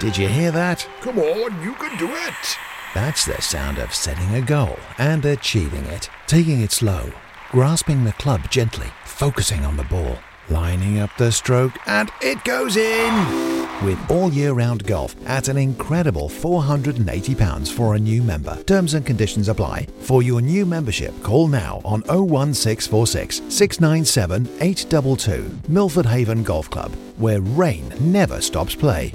Did 0.00 0.18
you 0.18 0.26
hear 0.26 0.50
that? 0.50 0.84
Come 1.00 1.20
on, 1.20 1.62
you 1.62 1.74
can 1.74 1.96
do 1.96 2.08
it. 2.08 2.58
That's 2.92 3.24
the 3.24 3.40
sound 3.40 3.78
of 3.78 3.94
setting 3.94 4.34
a 4.34 4.40
goal 4.40 4.76
and 4.98 5.24
achieving 5.26 5.84
it. 5.84 6.10
Taking 6.26 6.60
it 6.60 6.72
slow, 6.72 7.12
grasping 7.52 8.02
the 8.02 8.12
club 8.14 8.50
gently, 8.50 8.88
focusing 9.04 9.64
on 9.64 9.76
the 9.76 9.84
ball, 9.84 10.18
lining 10.50 10.98
up 10.98 11.16
the 11.18 11.30
stroke, 11.30 11.78
and 11.86 12.10
it 12.20 12.42
goes 12.42 12.76
in! 12.76 13.57
With 13.82 14.10
all 14.10 14.32
year 14.32 14.54
round 14.54 14.84
golf 14.86 15.14
at 15.28 15.46
an 15.46 15.56
incredible 15.56 16.28
£480 16.28 17.72
for 17.72 17.94
a 17.94 17.98
new 17.98 18.24
member. 18.24 18.60
Terms 18.64 18.94
and 18.94 19.06
conditions 19.06 19.48
apply. 19.48 19.86
For 20.00 20.20
your 20.20 20.40
new 20.40 20.66
membership, 20.66 21.14
call 21.22 21.46
now 21.46 21.80
on 21.84 22.00
01646 22.08 23.36
697 23.48 24.46
822. 24.60 25.58
Milford 25.68 26.06
Haven 26.06 26.42
Golf 26.42 26.68
Club, 26.68 26.92
where 27.18 27.40
rain 27.40 27.88
never 28.00 28.40
stops 28.40 28.74
play. 28.74 29.14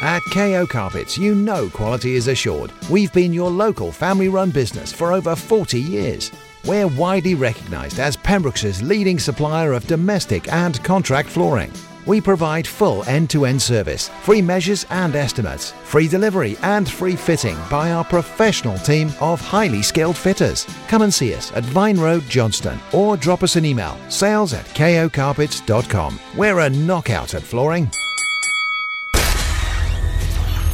At 0.00 0.22
KO 0.32 0.66
Carpets, 0.66 1.18
you 1.18 1.34
know 1.34 1.68
quality 1.68 2.16
is 2.16 2.28
assured. 2.28 2.72
We've 2.90 3.12
been 3.12 3.34
your 3.34 3.50
local 3.50 3.92
family 3.92 4.28
run 4.28 4.52
business 4.52 4.90
for 4.90 5.12
over 5.12 5.36
40 5.36 5.78
years. 5.78 6.32
We're 6.64 6.88
widely 6.88 7.34
recognised 7.34 8.00
as 8.00 8.16
Pembroke's 8.16 8.80
leading 8.80 9.18
supplier 9.18 9.74
of 9.74 9.86
domestic 9.86 10.50
and 10.50 10.82
contract 10.82 11.28
flooring. 11.28 11.70
We 12.06 12.20
provide 12.20 12.66
full 12.66 13.02
end 13.04 13.30
to 13.30 13.46
end 13.46 13.60
service, 13.62 14.08
free 14.22 14.42
measures 14.42 14.84
and 14.90 15.16
estimates, 15.16 15.72
free 15.84 16.08
delivery 16.08 16.56
and 16.62 16.88
free 16.88 17.16
fitting 17.16 17.56
by 17.70 17.92
our 17.92 18.04
professional 18.04 18.78
team 18.78 19.10
of 19.20 19.40
highly 19.40 19.82
skilled 19.82 20.16
fitters. 20.16 20.66
Come 20.88 21.02
and 21.02 21.12
see 21.12 21.34
us 21.34 21.52
at 21.52 21.64
Vine 21.64 21.98
Road, 21.98 22.22
Johnston, 22.28 22.78
or 22.92 23.16
drop 23.16 23.42
us 23.42 23.56
an 23.56 23.64
email 23.64 23.96
sales 24.08 24.52
at 24.52 24.66
kocarpets.com. 24.66 26.20
We're 26.36 26.60
a 26.60 26.70
knockout 26.70 27.34
at 27.34 27.42
flooring. 27.42 27.90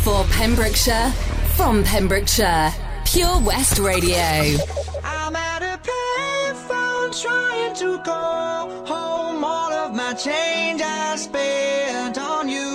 For 0.02 0.24
Pembrokeshire, 0.30 1.10
from 1.56 1.84
Pembrokeshire, 1.84 2.72
Pure 3.04 3.40
West 3.40 3.78
Radio. 3.78 4.56
I'm 5.04 5.36
at 5.36 5.62
a 5.62 5.78
payphone 5.82 7.22
trying 7.22 7.74
to 7.76 7.98
call 8.02 8.86
home 8.86 8.86
all 8.86 8.86
of 8.86 8.88
my 8.88 9.09
change 10.24 10.82
I 10.82 11.16
spent 11.16 12.18
on 12.18 12.46
you. 12.46 12.69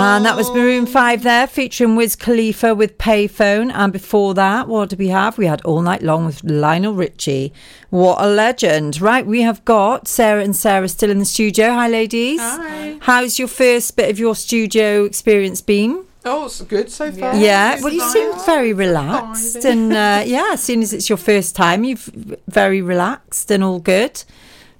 And 0.00 0.24
that 0.26 0.36
was 0.36 0.48
Maroon 0.52 0.86
5 0.86 1.24
there, 1.24 1.48
featuring 1.48 1.96
Wiz 1.96 2.14
Khalifa 2.14 2.72
with 2.72 2.98
Payphone. 2.98 3.72
And 3.74 3.92
before 3.92 4.32
that, 4.34 4.68
what 4.68 4.90
did 4.90 5.00
we 5.00 5.08
have? 5.08 5.36
We 5.38 5.46
had 5.46 5.60
All 5.62 5.82
Night 5.82 6.02
Long 6.02 6.24
with 6.24 6.44
Lionel 6.44 6.94
Richie. 6.94 7.52
What 7.90 8.22
a 8.22 8.28
legend. 8.28 9.00
Right, 9.00 9.26
we 9.26 9.42
have 9.42 9.64
got 9.64 10.06
Sarah 10.06 10.44
and 10.44 10.54
Sarah 10.54 10.88
still 10.88 11.10
in 11.10 11.18
the 11.18 11.24
studio. 11.24 11.70
Hi, 11.72 11.88
ladies. 11.88 12.38
Hi. 12.40 12.98
How's 13.00 13.40
your 13.40 13.48
first 13.48 13.96
bit 13.96 14.08
of 14.08 14.20
your 14.20 14.36
studio 14.36 15.04
experience 15.04 15.60
been? 15.62 16.04
Oh, 16.24 16.44
it's 16.44 16.60
good 16.60 16.92
so 16.92 17.10
far. 17.10 17.34
Yeah, 17.34 17.80
well, 17.82 17.92
you 17.92 18.08
seem 18.12 18.32
very 18.46 18.72
relaxed, 18.72 19.64
and 19.64 19.92
uh, 19.92 20.22
yeah, 20.26 20.50
as 20.52 20.62
soon 20.62 20.80
as 20.80 20.92
it's 20.92 21.08
your 21.08 21.18
first 21.18 21.56
time, 21.56 21.82
you've 21.82 22.08
very 22.46 22.80
relaxed 22.80 23.50
and 23.50 23.64
all 23.64 23.80
good. 23.80 24.22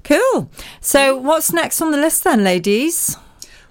Cool. 0.04 0.48
So, 0.80 1.16
what's 1.16 1.52
next 1.52 1.80
on 1.80 1.90
the 1.90 1.98
list 1.98 2.22
then, 2.22 2.44
ladies? 2.44 3.16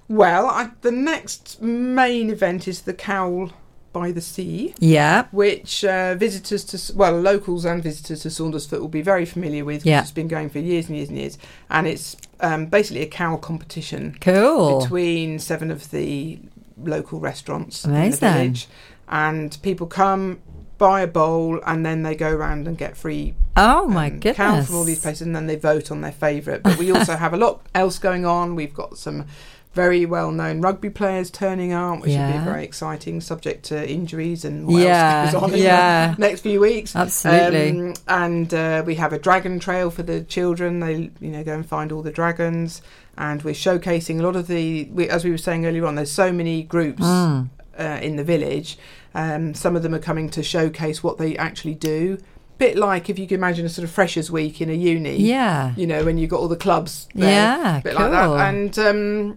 Well, 0.09 0.47
I, 0.47 0.71
the 0.81 0.91
next 0.91 1.61
main 1.61 2.29
event 2.29 2.67
is 2.67 2.81
the 2.81 2.93
Cawl 2.93 3.51
by 3.91 4.11
the 4.11 4.21
Sea. 4.21 4.73
Yeah. 4.79 5.27
Which 5.31 5.83
uh, 5.83 6.15
visitors 6.15 6.63
to, 6.65 6.95
well, 6.95 7.19
locals 7.19 7.65
and 7.65 7.81
visitors 7.83 8.21
to 8.21 8.29
Saundersfoot 8.29 8.79
will 8.79 8.87
be 8.87 9.01
very 9.01 9.25
familiar 9.25 9.65
with. 9.65 9.85
Yeah. 9.85 10.01
It's 10.01 10.11
been 10.11 10.27
going 10.27 10.49
for 10.49 10.59
years 10.59 10.87
and 10.87 10.95
years 10.95 11.09
and 11.09 11.17
years. 11.17 11.37
And 11.69 11.87
it's 11.87 12.15
um, 12.39 12.67
basically 12.67 13.01
a 13.01 13.09
cawl 13.09 13.37
competition. 13.37 14.17
Cool. 14.21 14.81
Between 14.81 15.39
seven 15.39 15.71
of 15.71 15.91
the 15.91 16.39
local 16.77 17.19
restaurants 17.19 17.85
in 17.85 17.91
the 17.91 18.17
village. 18.17 18.67
And 19.09 19.57
people 19.61 19.87
come, 19.87 20.41
buy 20.77 21.01
a 21.01 21.07
bowl, 21.07 21.59
and 21.65 21.85
then 21.85 22.03
they 22.03 22.13
go 22.13 22.29
around 22.29 22.67
and 22.67 22.77
get 22.77 22.95
free 22.95 23.33
Oh 23.55 23.87
my 23.87 24.07
um, 24.07 24.11
cawl 24.11 24.19
goodness. 24.19 24.67
from 24.67 24.75
all 24.75 24.83
these 24.83 25.01
places, 25.01 25.21
and 25.23 25.35
then 25.35 25.47
they 25.47 25.55
vote 25.55 25.89
on 25.91 26.01
their 26.01 26.11
favourite. 26.11 26.61
But 26.61 26.77
we 26.77 26.91
also 26.95 27.15
have 27.15 27.33
a 27.33 27.37
lot 27.37 27.65
else 27.73 27.97
going 27.97 28.25
on. 28.25 28.55
We've 28.55 28.73
got 28.73 28.97
some 28.97 29.25
very 29.77 30.05
well-known 30.05 30.59
rugby 30.61 30.89
players 30.89 31.29
turning 31.29 31.71
up, 31.71 31.99
which 32.01 32.07
will 32.09 32.15
Yeah. 32.15 32.39
be 32.39 32.43
very 32.51 32.63
exciting, 32.63 33.21
subject 33.21 33.63
to 33.65 33.75
injuries 33.97 34.43
and 34.43 34.65
what 34.67 34.81
Yeah, 34.81 35.21
else 35.25 35.33
goes 35.33 35.43
on 35.43 35.53
in 35.53 35.59
yeah. 35.61 36.15
the 36.15 36.21
next 36.27 36.41
few 36.41 36.59
weeks. 36.59 36.95
Absolutely. 36.95 37.69
Um, 37.69 37.93
and 38.07 38.53
uh, 38.53 38.83
we 38.85 38.95
have 38.95 39.13
a 39.13 39.19
dragon 39.19 39.59
trail 39.59 39.89
for 39.91 40.03
the 40.03 40.21
children. 40.21 40.79
They, 40.79 41.11
you 41.19 41.31
know, 41.31 41.43
go 41.43 41.53
and 41.53 41.65
find 41.65 41.91
all 41.91 42.01
the 42.01 42.11
dragons. 42.11 42.81
And 43.17 43.41
we're 43.43 43.53
showcasing 43.67 44.19
a 44.19 44.23
lot 44.23 44.35
of 44.35 44.47
the, 44.47 44.85
we, 44.91 45.07
as 45.09 45.23
we 45.23 45.31
were 45.31 45.37
saying 45.47 45.65
earlier 45.67 45.85
on, 45.85 45.95
there's 45.95 46.11
so 46.11 46.31
many 46.31 46.63
groups 46.63 47.03
Mm. 47.03 47.49
uh, 47.79 47.99
in 48.01 48.15
the 48.15 48.23
village. 48.23 48.77
Um, 49.13 49.53
some 49.53 49.75
of 49.75 49.81
them 49.83 49.93
are 49.93 49.99
coming 50.09 50.29
to 50.31 50.41
showcase 50.43 51.03
what 51.03 51.17
they 51.17 51.37
actually 51.37 51.75
do. 51.75 52.17
Bit 52.59 52.75
like 52.75 53.07
if 53.11 53.19
you 53.19 53.27
can 53.27 53.35
imagine 53.35 53.65
a 53.67 53.69
sort 53.69 53.83
of 53.83 53.91
freshers 53.91 54.29
week 54.31 54.61
in 54.61 54.69
a 54.69 54.73
uni. 54.73 55.17
Yeah. 55.17 55.73
You 55.75 55.85
know, 55.85 56.03
when 56.03 56.17
you've 56.17 56.31
got 56.31 56.39
all 56.39 56.47
the 56.47 56.55
clubs. 56.67 57.07
There, 57.13 57.29
Yeah, 57.29 57.81
bit 57.83 57.93
like 57.93 58.09
that. 58.11 58.29
And 58.49 58.79
um, 58.79 59.35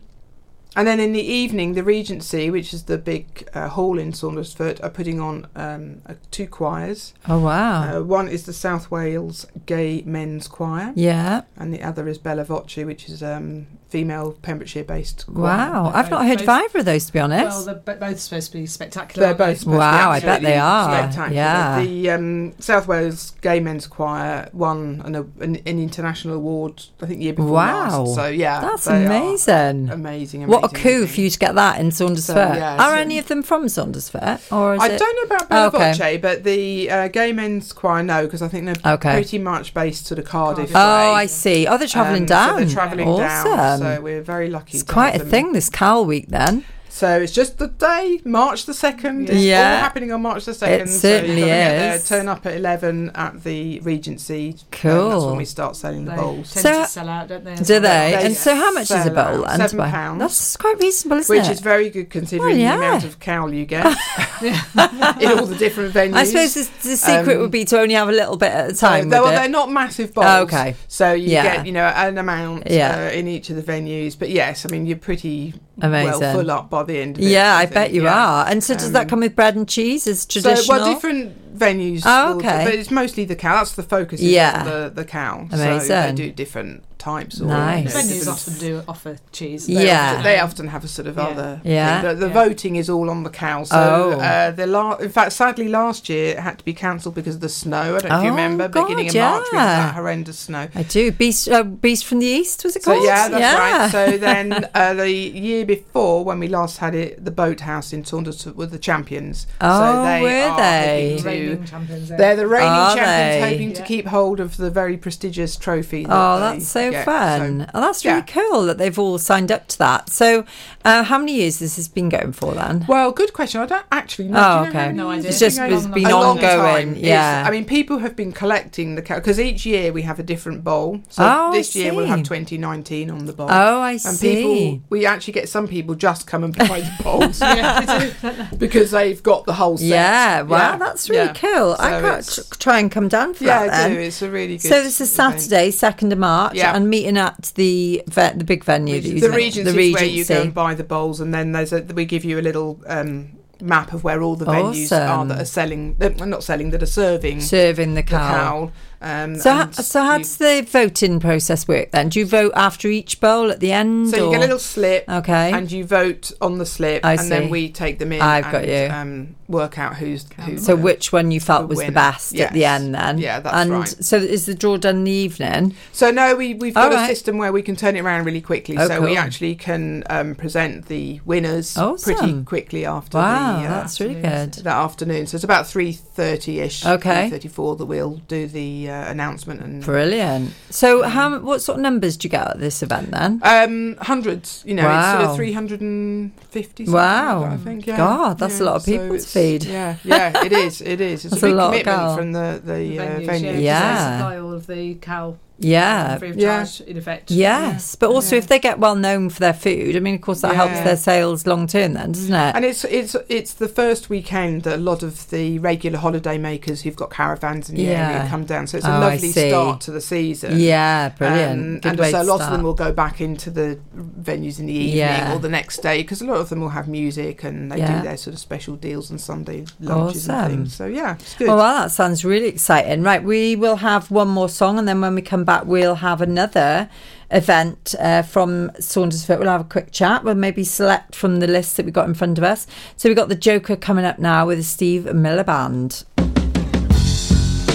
and 0.76 0.86
then 0.86 1.00
in 1.00 1.12
the 1.12 1.20
evening, 1.22 1.74
the 1.74 1.82
Regency, 1.82 2.50
which 2.50 2.72
is 2.72 2.84
the 2.84 2.98
big 2.98 3.48
uh, 3.54 3.68
hall 3.68 3.98
in 3.98 4.12
Saundersfoot, 4.12 4.82
are 4.82 4.90
putting 4.90 5.20
on 5.20 5.46
um, 5.56 6.02
uh, 6.06 6.14
two 6.30 6.46
choirs. 6.46 7.12
Oh, 7.28 7.40
wow. 7.40 7.98
Uh, 7.98 8.02
one 8.02 8.28
is 8.28 8.46
the 8.46 8.52
South 8.52 8.90
Wales 8.90 9.46
Gay 9.66 10.02
Men's 10.06 10.46
Choir. 10.48 10.92
Yeah. 10.94 11.42
And 11.56 11.72
the 11.74 11.82
other 11.82 12.06
is 12.08 12.18
Bella 12.18 12.44
Voce, 12.44 12.76
which 12.76 13.08
is 13.08 13.22
um, 13.22 13.66
female 13.88 14.32
Pembrokeshire-based 14.42 15.26
choir. 15.26 15.42
Wow. 15.44 15.90
I've 15.92 16.10
not 16.10 16.24
heard 16.24 16.40
of 16.40 16.48
either 16.48 16.78
of 16.78 16.84
those, 16.84 17.06
to 17.06 17.12
be 17.12 17.18
honest. 17.18 17.44
Well, 17.44 17.64
they're 17.64 17.74
bo- 17.96 17.96
both 18.08 18.20
supposed 18.20 18.52
to 18.52 18.58
be 18.58 18.66
spectacular. 18.66 19.26
They're 19.26 19.34
both 19.34 19.58
supposed 19.58 19.78
Wow, 19.78 20.14
to 20.14 20.20
be 20.20 20.26
I 20.28 20.32
bet 20.32 20.42
they 20.42 20.56
are. 20.58 20.84
Spectacular. 21.02 21.34
Yeah. 21.36 21.80
The 21.82 22.10
um, 22.10 22.52
South 22.60 22.86
Wales 22.86 23.32
Gay 23.40 23.58
Men's 23.58 23.88
Choir 23.88 24.48
won 24.52 25.02
an, 25.04 25.16
an, 25.16 25.56
an 25.56 25.78
international 25.80 26.36
award, 26.36 26.84
I 27.02 27.06
think, 27.06 27.18
the 27.18 27.24
year 27.24 27.32
before 27.32 27.50
Wow. 27.52 28.02
last. 28.04 28.14
So 28.14 28.28
yeah, 28.28 28.60
That's 28.60 28.84
they 28.84 29.02
are 29.02 29.06
amazing. 29.06 29.90
amazing, 29.90 30.46
What 30.46 30.59
a 30.62 30.66
amazing, 30.68 30.82
coup 30.82 31.06
for 31.06 31.20
you 31.20 31.30
to 31.30 31.38
get 31.38 31.54
that 31.54 31.80
in 31.80 31.88
Saundersfoot. 31.90 32.18
So, 32.20 32.34
yeah, 32.34 32.76
Are 32.76 32.94
so- 32.96 33.00
any 33.00 33.18
of 33.18 33.28
them 33.28 33.42
from 33.42 33.66
Saundersfoot? 33.66 34.52
Or 34.52 34.74
is 34.74 34.80
I 34.82 34.88
it... 34.88 34.98
don't 34.98 35.16
know 35.16 35.34
about 35.36 35.48
Bella 35.48 35.70
Oh, 35.72 35.90
okay. 35.92 36.16
But 36.16 36.44
the 36.44 36.90
uh, 36.90 37.08
Gay 37.08 37.32
Men's 37.32 37.72
Choir, 37.72 38.02
no, 38.02 38.24
because 38.24 38.42
I 38.42 38.48
think 38.48 38.66
they're 38.66 38.94
Okay. 38.94 39.12
pretty 39.14 39.38
much 39.38 39.74
based 39.74 40.06
sort 40.06 40.18
of 40.18 40.24
Cardiff. 40.24 40.70
Oh. 40.74 40.78
I 40.78 41.26
see. 41.26 41.66
Oh, 41.66 41.76
they're 41.78 41.88
travelling 41.88 42.22
Um, 42.22 42.26
down. 42.26 42.48
So 42.58 42.64
they're 42.64 42.74
travelling 42.74 43.08
awesome. 43.08 43.56
down. 43.56 43.78
So 43.78 44.00
we're 44.00 44.22
very 44.22 44.48
lucky. 44.48 44.78
It's 44.78 44.84
to 44.86 44.92
quite 44.92 45.14
a 45.16 45.18
them. 45.18 45.28
thing, 45.28 45.52
this 45.52 45.68
Cawl 45.68 46.04
week, 46.04 46.28
then. 46.28 46.64
So 46.92 47.20
it's 47.20 47.32
just 47.32 47.58
the 47.58 47.68
day, 47.68 48.20
March 48.24 48.66
the 48.66 48.74
second. 48.74 49.30
It's 49.30 49.38
Yeah. 49.38 49.74
all 49.76 49.80
happening 49.82 50.10
on 50.12 50.22
March 50.22 50.44
the 50.44 50.52
second. 50.54 50.88
It 50.88 50.90
certainly 50.90 51.40
so 51.42 51.46
you've 51.46 51.48
got 51.48 51.54
to 51.54 51.60
get 51.70 51.78
there, 51.78 51.94
is. 51.94 52.08
turn 52.08 52.28
up 52.28 52.46
at 52.46 52.54
eleven 52.56 53.10
at 53.14 53.44
the 53.44 53.78
Regency. 53.80 54.56
Cool. 54.72 54.90
Um, 54.90 55.10
that's 55.10 55.24
when 55.24 55.36
we 55.36 55.44
start 55.44 55.76
selling 55.76 56.04
the 56.04 56.12
bowls. 56.12 56.52
tend 56.52 56.62
So- 56.64 56.82
to 56.82 56.88
sell 56.88 57.08
out, 57.08 57.28
don't 57.28 57.44
they? 57.44 57.54
Do 57.54 57.62
well? 57.74 57.80
they? 57.82 58.16
They 58.18 58.24
and 58.26 58.36
so, 58.36 58.54
how 58.56 58.72
much 58.72 58.90
is 58.90 59.06
a 59.06 59.10
bowl? 59.10 59.44
out. 59.46 59.50
And 59.52 59.62
Seven 59.62 59.78
buy- 59.78 59.90
pounds. 59.90 60.18
That's 60.18 60.56
quite 60.56 60.80
reasonable, 60.80 61.18
isn't 61.18 61.36
Which 61.36 61.48
is 61.48 61.60
very 61.60 61.90
good 61.90 62.10
considering 62.10 62.48
Well, 62.50 62.58
yeah. 62.58 62.76
the 62.76 62.82
amount 62.86 63.04
of 63.04 63.20
cawl 63.20 63.54
you 63.54 63.66
get 63.66 63.86
in 64.42 65.28
all 65.38 65.46
the 65.46 65.56
different 65.58 65.94
venues. 65.94 66.14
I 66.14 66.24
suppose 66.24 66.54
the, 66.54 66.88
the 66.88 66.96
secret 66.96 67.36
Um, 67.36 67.42
would 67.42 67.50
be 67.52 67.64
to 67.66 67.78
only 67.80 67.94
have 67.94 68.08
a 68.08 68.12
little 68.12 68.36
bit 68.36 68.50
at 68.52 68.70
a 68.72 68.74
So 68.74 68.88
time. 68.88 69.08
they're, 69.10 69.20
with 69.22 69.30
well, 69.30 69.36
it. 69.38 69.40
they're 69.42 69.48
not 69.48 69.70
massive 69.70 70.12
bowls. 70.12 70.26
Oh, 70.28 70.42
okay. 70.42 70.74
So 70.88 71.12
you 71.12 71.30
Yeah. 71.30 71.56
get, 71.58 71.66
you 71.66 71.72
know, 71.72 71.84
an 71.86 72.18
amount 72.18 72.64
Yeah. 72.70 73.08
uh, 73.12 73.16
in 73.16 73.28
each 73.28 73.48
of 73.50 73.56
the 73.56 73.62
venues. 73.62 74.18
But 74.18 74.30
yes, 74.30 74.66
I 74.68 74.72
mean, 74.72 74.86
you're 74.86 74.96
pretty 74.98 75.54
Amazing. 75.80 76.20
well 76.20 76.34
full 76.34 76.50
up 76.50 76.68
by 76.70 76.82
the 76.82 76.89
end 76.98 77.18
of 77.18 77.24
it. 77.24 77.28
Yeah, 77.28 77.56
I 77.56 77.66
think, 77.66 77.74
bet 77.74 77.92
you 77.92 78.04
yeah. 78.04 78.26
are. 78.26 78.46
And 78.46 78.62
so, 78.62 78.74
does 78.74 78.92
that 78.92 79.02
Um, 79.02 79.08
come 79.08 79.20
with 79.20 79.36
bread 79.36 79.56
and 79.56 79.68
cheese 79.68 80.06
as 80.06 80.26
traditional? 80.26 80.64
So, 80.64 80.72
well, 80.72 80.94
different 80.94 81.58
venues. 81.58 82.02
Oh, 82.04 82.36
will 82.36 82.36
okay. 82.38 82.64
but 82.64 82.74
it's 82.74 82.90
mostly 82.90 83.24
the 83.24 83.36
cawl. 83.36 83.58
That's 83.58 83.72
the 83.72 83.82
focus. 83.82 84.20
Yeah. 84.20 84.64
the 84.64 84.90
the 84.94 85.04
cawl. 85.04 85.48
So 85.50 85.56
they 85.56 86.12
do 86.14 86.32
different 86.32 86.84
types. 87.00 87.40
Or, 87.40 87.46
Nice. 87.46 87.78
you 87.78 87.84
know, 87.90 88.20
Venues 88.20 88.28
often 88.30 88.54
do 88.58 88.82
offer 88.86 89.16
cheese. 89.32 89.66
They 89.66 89.86
Yeah. 89.86 90.10
often, 90.10 90.22
they 90.22 90.38
often 90.38 90.68
have 90.68 90.84
a 90.84 90.88
sort 90.88 91.08
of 91.08 91.16
Yeah. 91.16 91.22
other. 91.24 91.60
Yeah. 91.64 92.00
thing. 92.02 92.08
The, 92.10 92.14
the 92.26 92.26
Yeah. 92.28 92.32
voting 92.44 92.76
is 92.76 92.88
all 92.88 93.10
on 93.10 93.22
the 93.24 93.30
cawl. 93.30 93.64
So 93.64 93.76
Oh. 94.16 94.20
uh, 94.20 94.50
the 94.52 94.66
la- 94.66 94.96
in 94.96 95.08
fact, 95.08 95.32
sadly, 95.32 95.68
last 95.68 96.08
year 96.08 96.32
it 96.34 96.38
had 96.40 96.58
to 96.58 96.64
be 96.64 96.72
cancelled 96.74 97.14
because 97.14 97.36
of 97.36 97.40
the 97.40 97.48
snow. 97.48 97.96
I 97.96 97.98
don't 98.00 98.08
know 98.10 98.18
if 98.18 98.24
you 98.24 98.28
Oh, 98.30 98.34
remember. 98.34 98.68
God, 98.68 98.82
beginning 98.86 99.08
of 99.08 99.14
yeah. 99.14 99.30
March, 99.30 99.46
we 99.52 99.58
had 99.58 99.66
that 99.66 99.94
horrendous 99.94 100.38
snow. 100.38 100.68
I 100.74 100.82
do. 100.82 101.10
Beast, 101.10 101.48
uh, 101.48 101.62
Beast 101.64 102.04
from 102.04 102.18
the 102.20 102.26
East, 102.26 102.62
was 102.64 102.76
it 102.76 102.84
So 102.84 102.92
called? 102.92 103.04
yeah, 103.04 103.28
that's 103.28 103.40
Yeah. 103.40 103.58
right. 103.82 103.90
So 103.90 104.16
then 104.28 104.66
uh, 104.74 104.94
the 104.94 105.10
year 105.10 105.64
before, 105.64 106.24
when 106.24 106.38
we 106.38 106.48
last 106.48 106.78
had 106.78 106.94
it, 106.94 107.24
the 107.24 107.30
boathouse 107.30 107.92
in 107.92 108.02
Saundersfoot 108.04 108.54
were 108.56 108.66
the 108.66 108.78
champions. 108.78 109.46
Oh, 109.60 109.80
so 109.96 110.02
they 110.04 110.20
were 110.22 110.28
are 110.50 110.56
they? 110.56 111.16
hoping 111.18 111.22
to- 111.22 111.28
Reigning 111.30 111.64
champions. 111.64 112.08
there. 112.08 112.18
They're 112.18 112.36
the 112.36 112.46
reigning 112.46 112.68
Are 112.68 112.94
champions, 112.96 113.42
they? 113.44 113.50
hoping 113.50 113.72
to 113.74 113.82
keep 113.82 114.06
hold 114.08 114.40
of 114.40 114.56
the 114.58 114.70
very 114.70 114.96
prestigious 114.96 115.56
trophy. 115.56 116.04
that 116.04 116.12
Oh, 116.14 116.40
that's 116.40 116.66
so 116.68 116.89
get. 116.92 117.04
fun. 117.04 117.70
oh, 117.74 117.80
that's 117.80 118.04
really 118.04 118.18
yeah. 118.18 118.22
cool 118.24 118.62
that 118.66 118.78
they've 118.78 118.98
all 118.98 119.18
signed 119.18 119.50
up 119.52 119.68
to 119.68 119.78
that. 119.78 120.10
So, 120.10 120.44
uh, 120.84 121.02
how 121.04 121.18
many 121.18 121.34
years 121.36 121.60
has 121.60 121.76
this 121.76 121.88
been 121.88 122.08
going 122.08 122.32
for 122.32 122.54
then? 122.54 122.84
Well, 122.88 123.12
good 123.12 123.32
question. 123.32 123.60
I 123.60 123.66
don't 123.66 123.86
actually 123.92 124.28
know. 124.28 124.38
Oh, 124.40 124.62
Do 124.64 124.68
you 124.68 124.74
know 124.74 124.80
okay. 124.80 124.92
No 124.92 125.10
idea. 125.10 125.28
it's 125.30 125.40
It's 125.42 125.56
just 125.56 125.58
been 125.58 125.72
it's 125.72 125.86
been 125.86 126.06
A 126.06 126.10
long 126.10 126.38
ongoing. 126.38 126.58
time. 126.58 126.90
It's- 126.92 127.04
Yeah. 127.04 127.44
I 127.46 127.50
mean, 127.50 127.64
people 127.64 127.98
have 127.98 128.16
been 128.16 128.32
collecting 128.32 128.94
the 128.94 129.02
because 129.02 129.38
each 129.40 129.66
year 129.66 129.92
we 129.92 130.02
have 130.02 130.18
a 130.18 130.22
different 130.22 130.64
bowl. 130.64 131.00
So 131.08 131.22
Oh, 131.24 131.50
I 131.50 131.52
this 131.52 131.74
year 131.76 131.94
we'll 131.94 132.06
have 132.06 132.22
2019 132.22 133.10
on 133.10 133.26
the 133.26 133.32
bowl. 133.32 133.48
Oh, 133.50 133.80
I 133.80 133.92
and 133.92 134.00
see. 134.00 134.42
And 134.42 134.44
people, 134.80 134.86
we 134.90 135.06
actually 135.06 135.32
get 135.34 135.48
some 135.48 135.68
people 135.68 135.94
just 135.94 136.26
come 136.26 136.44
and 136.44 136.56
buy 136.56 136.80
the 136.80 137.02
bowls 137.02 137.40
Yeah, 137.40 138.46
because 138.58 138.90
they've 138.90 139.22
got 139.22 139.44
the 139.46 139.52
whole 139.54 139.76
set. 139.76 139.86
Yeah, 139.86 140.42
wow, 140.42 140.56
Yeah, 140.72 140.76
that's 140.78 141.08
really 141.10 141.26
yeah. 141.26 141.32
cool. 141.34 141.76
I 141.78 142.20
So 142.20 142.42
can't 142.42 142.60
try 142.60 142.78
and 142.78 142.90
come 142.90 143.08
down 143.08 143.34
for 143.34 143.44
Yeah, 143.44 143.66
that. 143.66 143.90
I 143.90 143.94
do. 143.94 144.00
It's 144.00 144.22
a 144.22 144.30
really 144.30 144.56
good. 144.56 144.68
So 144.68 144.82
this 144.82 145.00
is. 145.00 145.10
Saturday, 145.20 145.70
second 145.70 146.12
of 146.12 146.18
March, 146.18 146.54
Yeah. 146.54 146.74
And 146.80 146.90
meeting 146.90 147.16
at 147.16 147.52
the 147.54 148.02
ve- 148.06 148.32
the 148.36 148.44
big 148.44 148.64
venue. 148.64 148.96
you 148.96 149.20
the 149.20 149.30
Regency 149.30 149.62
the 149.62 149.78
is 149.80 149.94
where 149.94 150.04
you 150.04 150.24
go 150.24 150.42
and 150.42 150.54
buy 150.54 150.74
the 150.74 150.84
bowls, 150.84 151.20
and 151.20 151.32
then 151.32 151.52
there's 151.52 151.72
a 151.72 151.80
we 151.82 152.04
give 152.04 152.24
you 152.24 152.38
a 152.38 152.42
little 152.42 152.80
um, 152.86 153.32
map 153.62 153.92
of 153.92 154.04
where 154.04 154.22
all 154.22 154.36
the 154.36 154.46
venues 154.46 154.90
are 154.92 155.24
that 155.26 155.40
are 155.40 155.44
selling, 155.44 155.94
that 155.98 156.20
are 156.20 156.26
not 156.26 156.42
selling, 156.42 156.70
that 156.70 156.82
are 156.82 156.86
serving 156.86 157.40
serving 157.40 157.94
the 157.94 158.02
the 158.02 158.08
cawl. 158.08 158.72
Um, 159.02 159.36
So, 159.38 159.50
and 159.50 159.74
so 159.74 160.02
how 160.02 160.12
you- 160.14 160.18
does 160.24 160.36
the 160.36 160.66
voting 160.70 161.20
process 161.20 161.66
work 161.66 161.90
then? 161.90 162.08
Do 162.10 162.18
you 162.20 162.26
vote 162.26 162.52
after 162.54 162.88
each 162.88 163.20
bowl 163.20 163.50
at 163.50 163.60
the 163.60 163.72
end? 163.72 164.10
So 164.10 164.26
you 164.26 164.30
get 164.30 164.38
a 164.38 164.40
little 164.40 164.58
slip, 164.58 165.04
Okay. 165.08 165.52
and 165.52 165.70
you 165.70 165.84
vote 165.84 166.32
on 166.40 166.58
the 166.58 166.66
slip, 166.66 167.04
I 167.04 167.12
and 167.12 167.20
see. 167.20 167.28
then 167.28 167.50
we 167.50 167.70
take 167.70 167.98
them 167.98 168.12
in. 168.12 168.20
I've 168.20 168.44
and, 168.44 168.52
got 168.52 168.68
you. 168.68 168.88
Um, 168.90 169.34
work 169.50 169.78
out 169.78 169.96
who's 169.96 170.26
who. 170.44 170.56
so 170.58 170.74
the- 170.76 170.82
which 170.82 171.12
one 171.12 171.30
you 171.30 171.40
felt 171.40 171.62
the 171.62 171.66
was 171.68 171.78
the 171.78 171.84
winner. 171.86 171.94
best 171.94 172.34
at 172.38 172.52
the 172.52 172.64
end 172.64 172.94
then? 172.94 173.18
Yeah, 173.18 173.40
that's 173.40 173.54
and 173.56 173.70
right. 173.70 173.88
so 173.88 174.16
is 174.16 174.46
the 174.46 174.54
draw 174.54 174.76
done 174.76 174.96
in 174.98 175.04
the 175.04 175.10
evening? 175.10 175.74
So 175.92 176.10
no, 176.10 176.34
we 176.36 176.54
we've 176.54 176.76
All 176.76 176.88
got 176.88 176.94
right. 176.96 177.04
a 177.04 177.14
system 177.14 177.38
where 177.38 177.52
we 177.52 177.62
can 177.62 177.76
turn 177.76 177.96
it 177.96 178.00
around 178.00 178.24
really 178.24 178.40
quickly. 178.40 178.76
Oh, 178.78 178.86
so 178.88 179.00
we 179.02 179.16
actually 179.16 179.54
can 179.56 180.04
um, 180.08 180.34
present 180.34 180.86
the 180.86 181.20
winners 181.24 181.76
Awesome. 181.76 182.14
pretty 182.16 182.44
quickly 182.44 182.86
after 182.86 183.18
Wow, 183.18 183.60
the. 183.60 183.66
Uh, 183.66 183.70
that's 183.70 184.00
really 184.00 184.14
good. 184.14 184.54
that 184.54 184.66
afternoon. 184.66 185.26
So 185.26 185.34
it's 185.36 185.44
about 185.44 185.66
three 185.66 185.92
thirty 185.92 186.60
ish. 186.60 186.86
Okay. 186.86 187.28
thirty 187.30 187.48
four 187.48 187.76
that 187.76 187.86
we'll 187.86 188.16
do 188.28 188.46
the 188.46 188.88
uh, 188.90 189.10
announcement 189.10 189.60
and 189.60 189.82
Brilliant. 189.84 190.52
So 190.70 191.02
how 191.02 191.38
what 191.40 191.60
sort 191.62 191.78
of 191.78 191.82
numbers 191.82 192.16
do 192.16 192.26
you 192.26 192.30
get 192.30 192.46
at 192.48 192.60
this 192.60 192.82
event 192.82 193.10
then? 193.10 193.40
um 193.42 193.96
hundreds. 194.00 194.62
You 194.66 194.74
know, 194.74 194.82
it's 194.88 195.08
sort 195.18 195.24
of 195.30 195.36
three 195.36 195.52
hundred 195.52 195.80
and 195.80 196.32
fifty. 196.50 196.84
Wow. 196.84 197.44
I 197.44 197.56
think. 197.56 197.86
Yeah. 197.86 197.96
God, 197.96 198.38
that's 198.38 198.60
a 198.60 198.64
lot 198.64 198.76
of 198.76 198.82
so 198.82 198.90
people 198.92 199.16
to 199.16 199.22
it's- 199.40 199.64
Yeah, 199.70 199.96
yeah, 200.04 200.44
it 200.44 200.52
is. 200.52 200.80
It 200.80 201.00
is. 201.00 201.24
It's 201.24 201.34
That's 201.34 201.42
a 201.42 201.46
a 201.46 201.48
big 201.50 201.56
lot 201.56 201.70
commitment 201.72 201.98
cawl. 201.98 202.16
from 202.16 202.32
the 202.32 202.60
the, 202.64 202.72
The 202.74 202.98
uh, 202.98 203.02
venues, 203.04 203.26
venue. 203.26 203.50
yeah, 203.52 203.52
'cause 203.52 203.62
Yeah. 203.62 204.10
They 204.10 204.16
supply 204.18 204.38
all 204.38 204.52
of 204.52 204.66
the 204.66 204.94
cawl 204.94 205.38
Yeah. 205.60 206.16
free 206.18 206.30
of 206.30 206.36
Yeah. 206.36 206.64
charge 206.64 206.80
in 206.82 206.96
effect. 206.96 207.30
Yes, 207.30 207.94
but 207.94 208.10
also 208.10 208.36
if 208.36 208.48
they 208.48 208.58
get 208.58 208.78
well 208.78 208.94
known 208.96 209.28
for 209.30 209.40
their 209.40 209.52
food, 209.52 209.94
I 209.94 210.00
mean, 210.00 210.14
of 210.14 210.20
course, 210.22 210.40
that 210.40 210.54
helps 210.56 210.80
their 210.80 210.96
sales 210.96 211.46
long 211.46 211.66
term, 211.66 211.92
then, 211.94 212.12
doesn't 212.12 212.34
it? 212.34 212.56
And 212.56 212.64
it's 212.64 212.84
it's 212.84 213.14
it's 213.28 213.52
the 213.54 213.68
first 213.68 214.08
weekend 214.10 214.62
that 214.62 214.76
a 214.76 214.82
lot 214.82 215.02
of 215.02 215.28
the 215.30 215.58
regular 215.58 215.98
holiday 215.98 216.38
makers 216.38 216.82
who've 216.82 216.96
got 216.96 217.10
caravans 217.10 217.68
in 217.68 217.76
the 217.76 217.82
Yeah. 217.82 218.10
area 218.10 218.28
come 218.30 218.44
down. 218.44 218.66
So 218.66 218.78
it's 218.78 218.86
a 218.86 218.96
Oh, 218.96 219.00
lovely 219.00 219.30
start 219.32 219.80
to 219.82 219.90
the 219.90 220.00
season. 220.00 220.58
yeah, 220.58 221.10
brilliant. 221.10 221.60
Um, 221.60 221.74
Good 221.80 221.88
and 221.90 221.98
way 222.00 222.10
so 222.10 222.20
a 222.20 222.24
to 222.24 222.30
lot 222.32 222.40
of 222.40 222.50
them 222.50 222.62
will 222.62 222.74
go 222.74 222.90
back 222.92 223.20
into 223.20 223.50
the 223.50 223.78
venues 224.22 224.58
in 224.58 224.66
the 224.66 224.72
evening 224.72 224.96
Yeah. 224.96 225.34
or 225.34 225.38
the 225.38 225.48
next 225.48 225.82
day 225.82 225.98
because 226.02 226.20
a 226.22 226.24
lot 226.26 226.38
of 226.38 226.48
them 226.48 226.60
will 226.60 226.70
have 226.70 226.88
music 226.88 227.44
and 227.44 227.70
they 227.70 227.78
Yeah. 227.78 227.98
do 227.98 228.08
their 228.08 228.16
sort 228.16 228.34
of 228.34 228.40
special 228.40 228.76
deals 228.76 229.10
on 229.10 229.18
Sunday 229.18 229.64
lunches 229.80 230.28
Awesome. 230.28 230.34
and 230.44 230.50
things. 230.52 230.74
So 230.74 230.86
yeah, 230.86 231.14
it's 231.18 231.34
good. 231.34 231.48
Oh, 231.50 231.56
well, 231.56 231.82
that 231.82 231.90
sounds 231.90 232.24
really 232.24 232.46
exciting. 232.48 233.02
Right, 233.02 233.22
we 233.22 233.56
will 233.56 233.76
have 233.76 234.10
one 234.10 234.28
more 234.28 234.48
song, 234.48 234.78
and 234.78 234.86
then 234.88 235.00
when 235.00 235.14
we 235.14 235.22
come 235.22 235.44
back, 235.44 235.49
we'll 235.66 235.96
have 235.96 236.20
another 236.20 236.88
event 237.30 237.94
uh, 237.98 238.22
from 238.22 238.70
Saundersfoot. 238.70 239.38
We'll 239.38 239.48
have 239.48 239.60
a 239.60 239.64
quick 239.64 239.90
chat. 239.90 240.24
We'll 240.24 240.34
maybe 240.34 240.64
select 240.64 241.14
from 241.14 241.40
the 241.40 241.46
list 241.46 241.76
that 241.76 241.84
we've 241.84 241.94
got 241.94 242.08
in 242.08 242.14
front 242.14 242.38
of 242.38 242.44
us. 242.44 242.66
So 242.96 243.08
we've 243.08 243.16
got 243.16 243.28
the 243.28 243.34
Joker 243.34 243.76
coming 243.76 244.04
up 244.04 244.18
now 244.18 244.46
with 244.46 244.58
the 244.58 244.64
Steve 244.64 245.12
Miller 245.14 245.44
Band. 245.44 246.04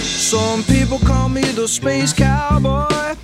Some 0.00 0.64
people 0.64 0.98
call 0.98 1.28
me 1.28 1.42
the 1.42 1.68
space 1.68 2.12
cowboy. 2.12 3.14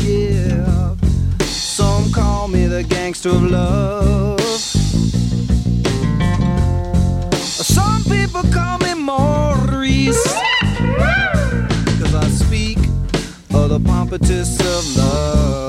Yeah. 0.00 0.96
Some 1.40 2.10
call 2.12 2.48
me 2.48 2.66
the 2.66 2.84
gangster 2.84 3.30
of 3.30 3.42
love. 3.42 4.40
Some 7.40 8.04
people 8.04 8.42
call 8.52 8.78
me 8.78 8.94
Maurice. 8.94 10.43
The 13.68 13.78
pompatus 13.80 14.60
of 14.60 14.96
love. 14.96 15.63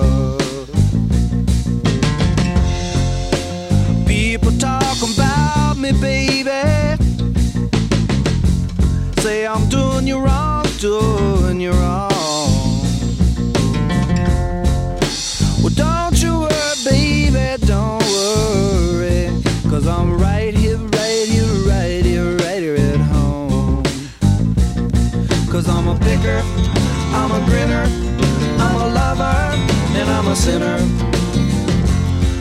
Sinner. 30.36 30.78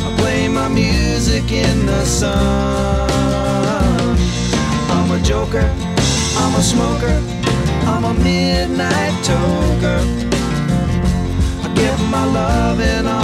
I 0.07 0.14
play 0.18 0.49
my 0.49 0.68
music 0.68 1.51
in 1.53 1.86
the 1.86 2.05
sun. 2.05 3.09
I'm 4.90 5.11
a 5.11 5.20
joker. 5.22 5.84
I'm 6.36 6.55
a 6.57 6.62
smoker, 6.62 7.22
I'm 7.86 8.05
a 8.05 8.14
midnight 8.14 9.14
toker. 9.24 10.01
I 11.62 11.74
get 11.74 11.99
my 12.11 12.24
loving 12.24 13.07
on 13.07 13.20
the 13.20 13.24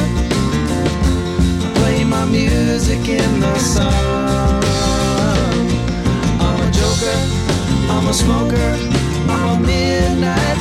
play 1.75 2.03
my 2.03 2.25
music 2.25 3.07
in 3.07 3.39
the 3.39 3.57
sun. 3.59 3.93
I'm 6.45 6.59
a 6.67 6.71
joker, 6.71 7.17
I'm 7.93 8.07
a 8.07 8.13
smoker, 8.13 8.69
I'm 9.29 9.43
a 9.55 9.59
midnight 9.67 10.52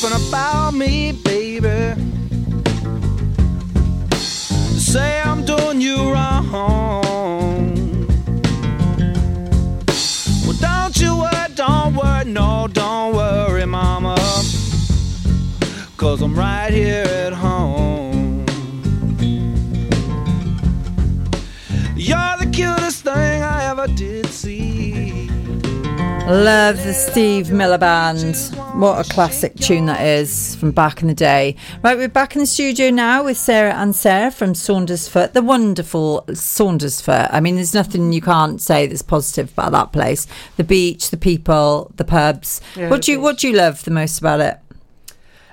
talking 0.00 0.28
about 0.28 0.74
me, 0.74 1.12
baby. 1.12 1.94
Say 4.14 5.20
I'm 5.24 5.44
doing 5.44 5.80
you 5.80 6.12
wrong. 6.12 6.52
Well, 10.46 10.56
don't 10.60 11.00
you 11.00 11.16
worry, 11.16 11.54
don't 11.54 11.96
worry, 11.96 12.24
no, 12.26 12.68
don't 12.72 13.14
worry, 13.16 13.66
mama. 13.66 14.14
Cause 15.96 16.22
I'm 16.22 16.38
right 16.38 16.72
here 16.72 17.04
at 17.26 17.32
home. 17.32 18.46
You're 21.96 22.36
the 22.38 22.48
cutest 22.52 23.02
thing 23.02 23.42
I 23.42 23.64
ever 23.64 23.88
did 23.88 24.26
see. 24.26 25.28
Love 26.28 26.76
the 26.84 26.92
Steve 26.94 27.50
Miller 27.50 27.78
Band. 27.78 28.67
What 28.78 29.04
a 29.04 29.12
classic 29.12 29.56
tune 29.56 29.86
that 29.86 30.06
is 30.06 30.54
from 30.54 30.70
back 30.70 31.02
in 31.02 31.08
the 31.08 31.14
day. 31.14 31.56
Right, 31.82 31.98
we're 31.98 32.06
back 32.06 32.36
in 32.36 32.40
the 32.40 32.46
studio 32.46 32.90
now 32.90 33.24
with 33.24 33.36
Sarah 33.36 33.74
and 33.74 33.92
Sarah 33.92 34.30
from 34.30 34.52
Saundersfoot, 34.52 35.32
the 35.32 35.42
wonderful 35.42 36.24
Saundersfoot. 36.28 37.28
I 37.32 37.40
mean, 37.40 37.56
there's 37.56 37.74
nothing 37.74 38.12
you 38.12 38.20
can't 38.20 38.62
say 38.62 38.86
that's 38.86 39.02
positive 39.02 39.50
about 39.52 39.72
that 39.72 39.92
place. 39.92 40.28
The 40.58 40.62
beach, 40.62 41.10
the 41.10 41.16
people, 41.16 41.90
the 41.96 42.04
pubs. 42.04 42.60
Yeah, 42.76 42.88
what 42.88 43.02
do 43.02 43.10
you 43.10 43.20
what 43.20 43.38
do 43.38 43.48
you 43.48 43.56
love 43.56 43.82
the 43.82 43.90
most 43.90 44.20
about 44.20 44.38
it? 44.38 44.60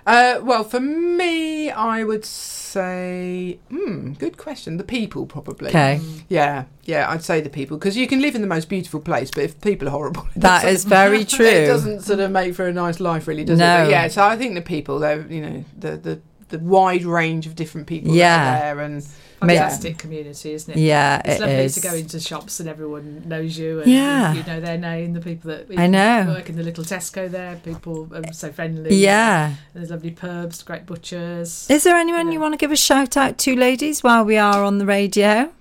Uh, 0.06 0.39
well, 0.43 0.64
for 0.64 0.80
me, 0.80 1.72
I 1.72 2.03
would 2.03 2.26
say, 2.26 3.58
hmm, 3.70 4.14
good 4.14 4.38
question. 4.38 4.78
The 4.78 4.84
people, 4.84 5.26
probably. 5.26 5.70
Okay. 5.70 5.99
Yeah, 6.30 6.66
yeah, 6.84 7.10
I'd 7.10 7.24
say 7.24 7.41
the 7.41 7.49
people 7.49 7.78
because 7.78 7.97
you 7.97 8.08
can 8.08 8.22
live 8.22 8.36
in 8.36 8.41
the 8.41 8.47
most 8.47 8.70
beautiful 8.70 8.99
place, 8.99 9.32
but 9.32 9.43
if 9.43 9.60
people 9.62 9.88
are 9.88 9.91
horrible, 9.91 10.28
it 10.36 10.41
That 10.41 10.66
is 10.66 10.86
very 10.86 11.26
true. 11.36 11.45
It 11.45 11.66
doesn't 11.66 12.01
sort 12.01 12.20
of 12.20 12.30
make 12.32 12.53
for 12.53 12.68
a 12.68 12.74
nice 12.74 12.99
life, 12.99 13.28
really, 13.28 13.43
does 13.43 13.60
it? 13.60 13.64
No. 13.64 13.86
But 13.86 13.89
yeah, 13.89 14.08
so 14.08 14.24
I 14.24 14.38
think 14.38 14.53
the 14.53 14.62
people, 14.62 14.99
they're 14.99 15.26
you 15.28 15.41
know 15.41 15.66
the 15.78 15.97
the 15.97 16.22
the 16.50 16.60
wide 16.60 17.04
range 17.04 17.48
of 17.48 17.56
different 17.56 17.88
people 17.88 18.14
Yeah. 18.14 18.38
that 18.38 18.58
are 18.72 18.76
there, 18.76 18.86
and 18.86 19.06
Fantastic 19.41 19.98
community, 20.00 20.54
isn't 20.54 20.76
it? 20.76 20.80
Yeah, 20.80 21.22
it's 21.24 21.36
it 21.36 21.41
lovely 21.41 21.56
is. 21.66 21.76
to 21.76 21.82
go 21.82 21.93
into 21.93 22.20
shops 22.20 22.60
and 22.60 22.68
everyone 22.70 23.24
knows 23.28 23.58
you. 23.60 23.82
And 23.82 23.91
Yeah. 23.91 24.34
you 24.34 24.43
know 24.43 24.60
their 24.60 24.78
name. 24.78 25.14
The 25.14 25.20
people 25.22 25.52
that 25.52 25.68
I 25.78 25.86
know. 25.88 26.26
work 26.36 26.50
in 26.50 26.56
the 26.56 26.64
little 26.64 26.84
Tesco 26.84 27.30
there. 27.30 27.60
People 27.64 28.10
are 28.16 28.32
so 28.34 28.52
friendly. 28.52 28.96
Yeah. 28.96 29.48
And 29.50 29.58
there's 29.76 29.91
lovely 29.91 30.12
pubs, 30.12 30.64
great 30.64 30.86
butchers. 30.88 31.68
Is 31.70 31.84
there 31.84 31.96
anyone 31.98 32.32
you 32.32 32.39
want 32.39 32.54
to 32.54 32.58
give 32.58 32.72
a 32.72 32.76
shout 32.78 33.18
out 33.18 33.38
to, 33.39 33.56
ladies, 33.56 34.02
while 34.04 34.24
we 34.24 34.38
are 34.38 34.64
on 34.64 34.78
the 34.80 34.86
radio? 34.86 35.52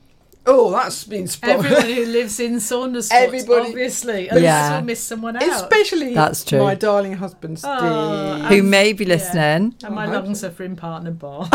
Oh, 0.46 0.70
that's 0.72 1.04
been 1.04 1.26
spoiled. 1.26 1.64
Everyone 1.64 1.86
who 1.94 2.04
lives 2.12 2.38
in 2.38 2.56
Saundersfoot, 2.56 3.12
Everybody- 3.12 3.68
obviously, 3.70 4.28
unless 4.28 4.42
Yeah. 4.42 4.72
we'll 4.76 4.84
miss 4.84 5.00
someone 5.02 5.36
out. 5.36 5.42
Especially 5.42 6.12
That's 6.14 6.44
true. 6.44 6.58
my 6.58 6.74
darling 6.74 7.14
husband 7.14 7.58
Steve. 7.58 7.70
Oh, 7.74 8.38
Who 8.50 8.62
may 8.62 8.92
be 8.92 9.06
listening. 9.06 9.74
And 9.82 9.94
my 9.94 10.04
I 10.04 10.12
long 10.12 10.34
suffering 10.34 10.76
partner, 10.76 11.12
Bob. 11.12 11.48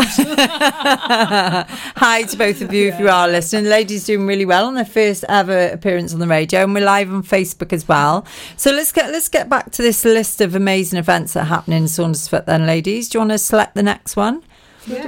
Hi 0.82 2.22
to 2.24 2.36
both 2.36 2.60
of 2.62 2.72
you 2.72 2.88
if 2.88 2.98
you 2.98 3.08
are 3.08 3.28
listening. 3.28 3.64
The 3.64 3.70
lady's 3.70 4.04
doing 4.04 4.26
really 4.26 4.44
well 4.46 4.66
on 4.66 4.74
their 4.74 4.84
first 4.84 5.24
ever 5.28 5.68
appearance 5.68 6.12
on 6.12 6.18
the 6.20 6.26
radio, 6.26 6.64
and 6.64 6.74
we're 6.74 6.84
live 6.84 7.12
on 7.12 7.22
Facebook 7.22 7.72
as 7.72 7.86
well. 7.86 8.26
So 8.56 8.72
let's 8.72 8.90
get 8.92 9.10
let's 9.12 9.28
get 9.28 9.48
back 9.48 9.70
to 9.72 9.82
this 9.82 10.04
list 10.04 10.40
of 10.40 10.54
amazing 10.54 10.98
events 10.98 11.34
that 11.34 11.42
are 11.42 11.46
happening 11.46 11.78
in 11.78 11.84
Saundersfoot. 11.84 12.46
Then, 12.46 12.66
ladies, 12.66 13.08
do 13.08 13.16
you 13.18 13.20
want 13.20 13.30
to 13.32 13.38
select 13.38 13.74
the 13.74 13.82
next 13.82 14.16
one 14.16 14.42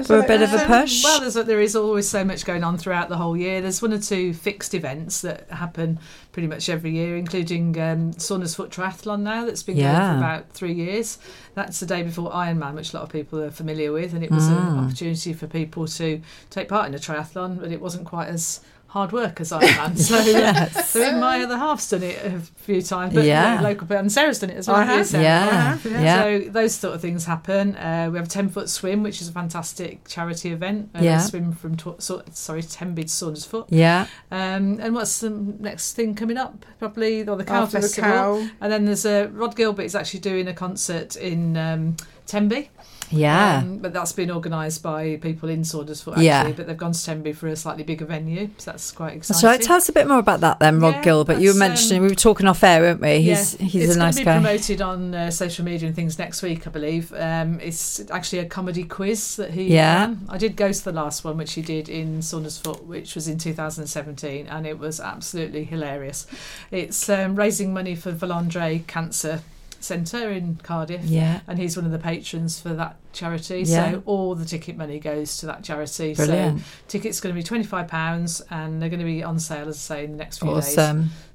for 0.05 0.18
a 0.18 0.27
bit 0.27 0.43
of 0.43 0.53
a 0.53 0.61
Um, 0.62 0.66
push? 0.66 1.03
Well, 1.05 1.20
there's, 1.20 1.35
there 1.35 1.61
is 1.61 1.75
always 1.75 2.09
so 2.09 2.25
much 2.25 2.45
going 2.45 2.62
on 2.64 2.77
throughout 2.79 3.09
the 3.09 3.16
whole 3.16 3.37
year. 3.37 3.61
There's 3.61 3.81
one 3.81 3.93
or 3.93 3.99
two 3.99 4.33
fixed 4.35 4.75
events 4.75 5.23
that 5.23 5.51
happen 5.51 5.99
pretty 6.33 6.49
much 6.49 6.68
every 6.68 6.91
year, 6.93 7.16
including 7.16 7.79
um, 7.81 8.12
Saundersfoot 8.14 8.70
Triathlon 8.70 9.20
now 9.20 9.45
that's 9.45 9.62
been 9.62 9.77
going 9.77 9.87
Yeah. 9.87 10.12
for 10.12 10.18
about 10.18 10.51
three 10.51 10.73
years. 10.73 11.18
That's 11.55 11.81
the 11.81 11.87
day 11.87 12.03
before 12.03 12.31
Ironman, 12.31 12.75
which 12.75 12.93
a 12.93 12.97
lot 12.97 13.03
of 13.05 13.11
people 13.11 13.41
are 13.43 13.51
familiar 13.51 13.93
with, 13.93 14.14
and 14.14 14.23
it 14.25 14.31
was 14.31 14.45
Mm. 14.49 14.73
an 14.73 14.79
opportunity 14.85 15.33
for 15.33 15.47
people 15.47 15.87
to 15.87 16.20
take 16.51 16.68
part 16.68 16.87
in 16.89 16.95
a 16.95 16.99
triathlon, 16.99 17.61
but 17.61 17.70
it 17.73 17.81
wasn't 17.81 18.05
quite 18.07 18.29
as 18.29 18.61
hard 18.93 19.11
work 19.11 19.40
as 19.40 19.51
I 19.53 19.62
Ironman. 19.64 19.99
so, 19.99 20.16
uh, 20.18 20.22
Yes. 20.26 20.90
so 20.90 21.01
even 21.01 21.18
my 21.20 21.43
other 21.43 21.57
half's 21.57 21.88
done 21.88 22.03
it 22.03 22.22
a 22.24 22.40
few 22.40 22.82
times, 22.82 23.14
but 23.14 23.24
Yeah. 23.24 23.55
yeah. 23.55 23.61
local 23.62 23.90
and 23.97 24.12
Sarah's 24.12 24.38
done 24.38 24.51
it 24.51 24.59
as 24.59 24.68
well. 24.68 24.76
I 24.76 24.84
haven't 24.84 24.93
you, 24.93 24.99
have. 24.99 25.07
Sarah? 25.09 25.22
Yeah, 25.24 25.49
I 25.49 25.61
have, 25.70 25.86
yeah. 25.86 26.01
yeah. 26.03 26.22
So 26.45 26.51
those 26.51 26.74
sort 26.74 26.95
of 26.95 27.01
things 27.01 27.24
happen. 27.24 27.74
Uh, 27.76 28.09
we 28.12 28.18
have 28.18 28.26
a 28.26 28.30
ten 28.30 28.51
foot 28.51 28.68
swim, 28.68 29.03
which 29.03 29.22
is 29.22 29.28
a 29.28 29.32
fantastic 29.32 30.07
charity 30.07 30.51
event. 30.53 30.90
Uh, 30.95 30.99
Yeah. 31.03 31.18
Swim 31.20 31.53
from 31.53 31.76
Tw- 31.76 32.01
so, 32.03 32.22
sorry 32.32 32.62
Tenby 32.62 33.05
to 33.05 33.09
Saundersfoot. 33.09 33.66
yeah. 33.70 34.07
Um, 34.30 34.78
and 34.80 34.95
what's 34.95 35.20
the 35.20 35.30
next 35.30 35.95
thing 35.95 36.14
coming 36.14 36.36
up? 36.36 36.66
Probably 36.78 37.26
or 37.26 37.36
the 37.36 37.45
Cow 37.45 37.62
After 37.62 37.78
the 37.78 37.82
Festival. 37.88 38.11
cow. 38.11 38.49
And 38.61 38.70
then 38.72 38.84
there's 38.84 39.07
a 39.07 39.28
Rhod 39.28 39.57
Gilbert 39.57 39.84
is 39.84 39.95
actually 39.95 40.20
doing 40.20 40.47
a 40.49 40.53
concert 40.55 41.16
in 41.16 41.57
um, 41.57 41.97
Tenby. 42.26 42.68
Yeah. 43.12 43.58
Um, 43.58 43.78
but 43.78 43.92
that's 43.92 44.12
been 44.12 44.30
organised 44.30 44.82
by 44.82 45.16
people 45.22 45.48
in 45.48 45.62
Saundersfoot 45.62 46.12
actually. 46.12 46.24
Yeah. 46.26 46.50
But 46.52 46.66
they've 46.66 46.76
gone 46.76 46.92
to 46.92 47.04
Tenby 47.04 47.32
for 47.34 47.46
a 47.48 47.56
slightly 47.56 47.82
bigger 47.84 48.04
venue, 48.04 48.50
so 48.58 48.70
that's 48.72 48.90
quite 48.92 49.16
exciting. 49.16 49.34
That's 49.42 49.44
right. 49.44 49.62
Tell 49.62 49.76
us 49.76 49.88
a 49.88 49.92
bit 49.92 50.08
more 50.08 50.18
about 50.18 50.40
that 50.40 50.58
then, 50.60 50.80
Rhod 50.80 50.94
Yeah, 50.96 51.02
Gilbert. 51.02 51.38
You 51.40 51.52
were 51.52 51.58
mentioning, 51.58 51.98
um, 51.98 52.04
we 52.04 52.08
were 52.10 52.14
talking 52.14 52.46
off 52.46 52.62
air, 52.64 52.80
weren't 52.80 53.00
we? 53.00 53.20
He's, 53.22 53.58
yeah, 53.60 53.66
he's 53.66 53.96
a 53.96 53.98
nice 53.98 54.14
going 54.14 54.14
to 54.14 54.18
be 54.20 54.24
guy. 54.24 54.34
promoted 54.34 54.82
on 54.82 55.14
uh, 55.14 55.30
social 55.30 55.64
media 55.64 55.86
and 55.86 55.94
things 55.96 56.18
next 56.18 56.42
week, 56.42 56.66
I 56.66 56.70
believe. 56.70 57.12
Um, 57.14 57.60
it's 57.60 58.00
actually 58.10 58.40
a 58.40 58.46
comedy 58.46 58.84
quiz 58.84 59.36
that 59.36 59.50
he 59.52 59.74
Yeah. 59.74 60.00
ran. 60.06 60.26
I 60.28 60.38
did 60.38 60.56
go 60.56 60.72
to 60.72 60.84
the 60.84 60.92
last 60.92 61.24
one, 61.24 61.36
which 61.36 61.52
he 61.52 61.62
did 61.62 61.88
in 61.88 62.20
Saundersfoot, 62.20 62.84
which 62.84 63.14
was 63.14 63.28
in 63.28 63.38
2017, 63.38 64.46
and 64.46 64.66
it 64.66 64.78
was 64.78 65.00
absolutely 65.00 65.64
hilarious. 65.64 66.26
It's 66.70 67.08
um, 67.08 67.36
raising 67.36 67.72
money 67.74 67.94
for 67.94 68.12
Velindre 68.12 68.86
Cancer 68.86 69.40
Centre 69.83 70.30
in 70.30 70.57
Cardiff, 70.62 71.03
Yeah. 71.05 71.41
and 71.47 71.59
he's 71.59 71.76
one 71.76 71.85
of 71.87 71.93
the 71.93 71.99
patrons 71.99 72.61
for 72.61 72.70
that 72.74 72.97
charity. 73.12 73.62
Yeah. 73.66 73.93
So 73.93 74.03
all 74.07 74.35
the 74.35 74.45
ticket 74.45 74.76
money 74.76 74.99
goes 74.99 75.37
to 75.39 75.47
that 75.47 75.62
charity. 75.64 76.14
Brilliant. 76.14 76.61
So 76.61 76.64
tickets 76.89 77.20
going 77.20 77.35
to 77.35 77.39
be 77.39 77.43
twenty 77.45 77.64
five 77.64 77.89
pounds, 77.89 78.43
and 78.51 78.80
they're 78.80 78.89
going 78.89 79.01
to 79.01 79.05
be 79.07 79.22
on 79.22 79.39
sale, 79.39 79.68
as 79.68 79.76
I 79.76 79.95
say, 79.97 80.05
in 80.05 80.12
the 80.12 80.18
next 80.18 80.39
few 80.39 80.55
days. 80.55 80.78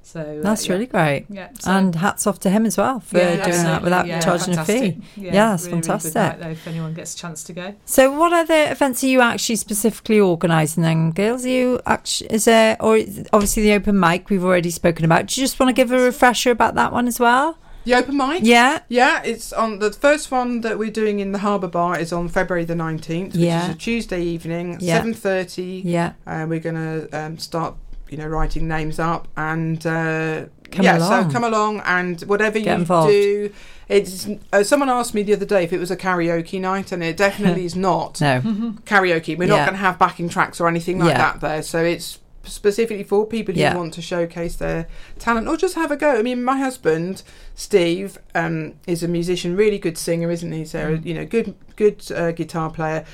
So 0.02 0.20
uh, 0.22 0.42
That's 0.42 0.66
yeah. 0.66 0.72
really 0.72 0.86
great. 0.86 1.26
Yeah, 1.28 1.50
so- 1.58 1.70
and 1.70 1.94
hats 1.94 2.26
off 2.26 2.40
to 2.40 2.48
him 2.50 2.64
as 2.64 2.78
well 2.78 3.00
for 3.00 3.18
Yeah, 3.18 3.44
doing 3.44 3.62
that 3.64 3.82
without 3.82 4.06
yeah, 4.06 4.20
charging 4.20 4.56
a 4.56 4.64
fee. 4.64 4.96
Yeah, 5.16 5.32
that's 5.32 5.64
really, 5.66 5.74
really 5.76 5.80
good 5.82 5.86
fantastic. 5.86 6.14
night, 6.14 6.40
though, 6.40 6.48
if 6.48 6.66
anyone 6.66 6.94
gets 6.94 7.14
a 7.14 7.18
chance 7.18 7.44
to 7.44 7.52
go. 7.52 7.74
So, 7.84 8.10
what 8.18 8.32
other 8.32 8.70
events 8.72 9.04
are 9.04 9.06
you 9.06 9.20
actually 9.20 9.56
specifically 9.56 10.18
organising 10.18 10.82
then, 10.82 11.10
girls? 11.10 11.44
Are 11.44 11.50
you 11.50 11.80
actually, 11.84 12.30
is 12.32 12.46
there, 12.46 12.78
or 12.80 12.96
is- 12.96 13.26
obviously 13.34 13.64
the 13.64 13.74
open 13.74 14.00
mic 14.00 14.30
we've 14.30 14.42
already 14.44 14.70
spoken 14.70 15.04
about. 15.04 15.26
Do 15.26 15.38
you 15.38 15.44
just 15.46 15.60
want 15.60 15.68
to 15.68 15.74
give 15.74 15.92
a 15.92 16.00
refresher 16.00 16.52
about 16.52 16.74
that 16.76 16.90
one 16.90 17.06
as 17.06 17.20
well? 17.20 17.58
The 17.88 17.94
open 17.94 18.18
mic? 18.18 18.40
Yeah. 18.44 18.80
Yeah, 18.88 19.22
it's 19.22 19.50
on 19.50 19.78
the 19.78 19.90
first 19.90 20.30
one 20.30 20.60
that 20.60 20.78
we're 20.78 20.90
doing 20.90 21.20
in 21.20 21.32
the 21.32 21.38
Harbour 21.38 21.68
Bar 21.68 21.98
is 21.98 22.12
on 22.12 22.28
February 22.28 22.66
the 22.66 22.74
19th, 22.74 23.28
which 23.32 23.36
Yeah. 23.36 23.64
is 23.70 23.74
a 23.74 23.78
Tuesday 23.78 24.22
evening, 24.22 24.76
Yeah. 24.78 25.00
7.30. 25.00 25.80
Yeah. 25.86 26.12
Uh, 26.26 26.44
we're 26.46 26.60
going 26.60 26.74
to 26.74 27.08
um, 27.18 27.38
start, 27.38 27.76
you 28.10 28.18
know, 28.18 28.26
writing 28.26 28.68
names 28.68 28.98
up 28.98 29.26
and... 29.38 29.86
Uh, 29.86 30.44
Come 30.70 30.84
yeah, 30.84 30.98
along. 30.98 31.30
so 31.30 31.32
come 31.32 31.44
along 31.44 31.80
and 31.86 32.20
whatever 32.24 32.58
Get 32.58 32.66
you 32.66 32.72
involved. 32.74 33.10
do. 33.10 33.50
It's 33.88 34.28
uh, 34.52 34.62
someone 34.62 34.90
asked 34.90 35.14
me 35.14 35.22
the 35.22 35.32
other 35.32 35.46
day 35.46 35.64
if 35.64 35.72
it 35.72 35.78
was 35.78 35.90
a 35.90 35.96
karaoke 35.96 36.60
night, 36.60 36.92
and 36.92 37.02
it 37.02 37.16
definitely 37.16 37.64
is 37.70 37.74
not 37.74 38.20
No. 38.20 38.42
karaoke. 38.84 39.34
We're 39.38 39.44
Yeah. 39.48 39.56
not 39.56 39.64
going 39.64 39.72
to 39.72 39.76
have 39.78 39.98
backing 39.98 40.28
tracks 40.28 40.60
or 40.60 40.68
anything 40.68 40.98
like 40.98 41.08
Yeah. 41.08 41.16
that 41.16 41.40
there. 41.40 41.62
So 41.62 41.82
it's 41.82 42.18
specifically 42.48 43.04
for 43.04 43.26
people 43.26 43.54
who 43.54 43.60
Yeah. 43.60 43.76
want 43.76 43.94
to 43.94 44.02
showcase 44.02 44.56
their 44.56 44.86
talent 45.18 45.48
or 45.48 45.56
just 45.56 45.74
have 45.74 45.90
a 45.90 45.96
go. 45.96 46.18
I 46.18 46.22
mean, 46.22 46.42
my 46.42 46.58
husband 46.58 47.22
Steve 47.54 48.18
um, 48.34 48.74
is 48.86 49.02
a 49.02 49.08
musician, 49.08 49.56
really 49.56 49.78
good 49.78 49.98
singer, 49.98 50.30
isn't 50.30 50.52
he? 50.52 50.64
So 50.64 50.78
Mm. 50.96 51.04
you 51.06 51.14
know, 51.14 51.24
good 51.26 51.54
good 51.76 52.02
uh, 52.12 52.32
guitar 52.32 52.70
player, 52.70 53.04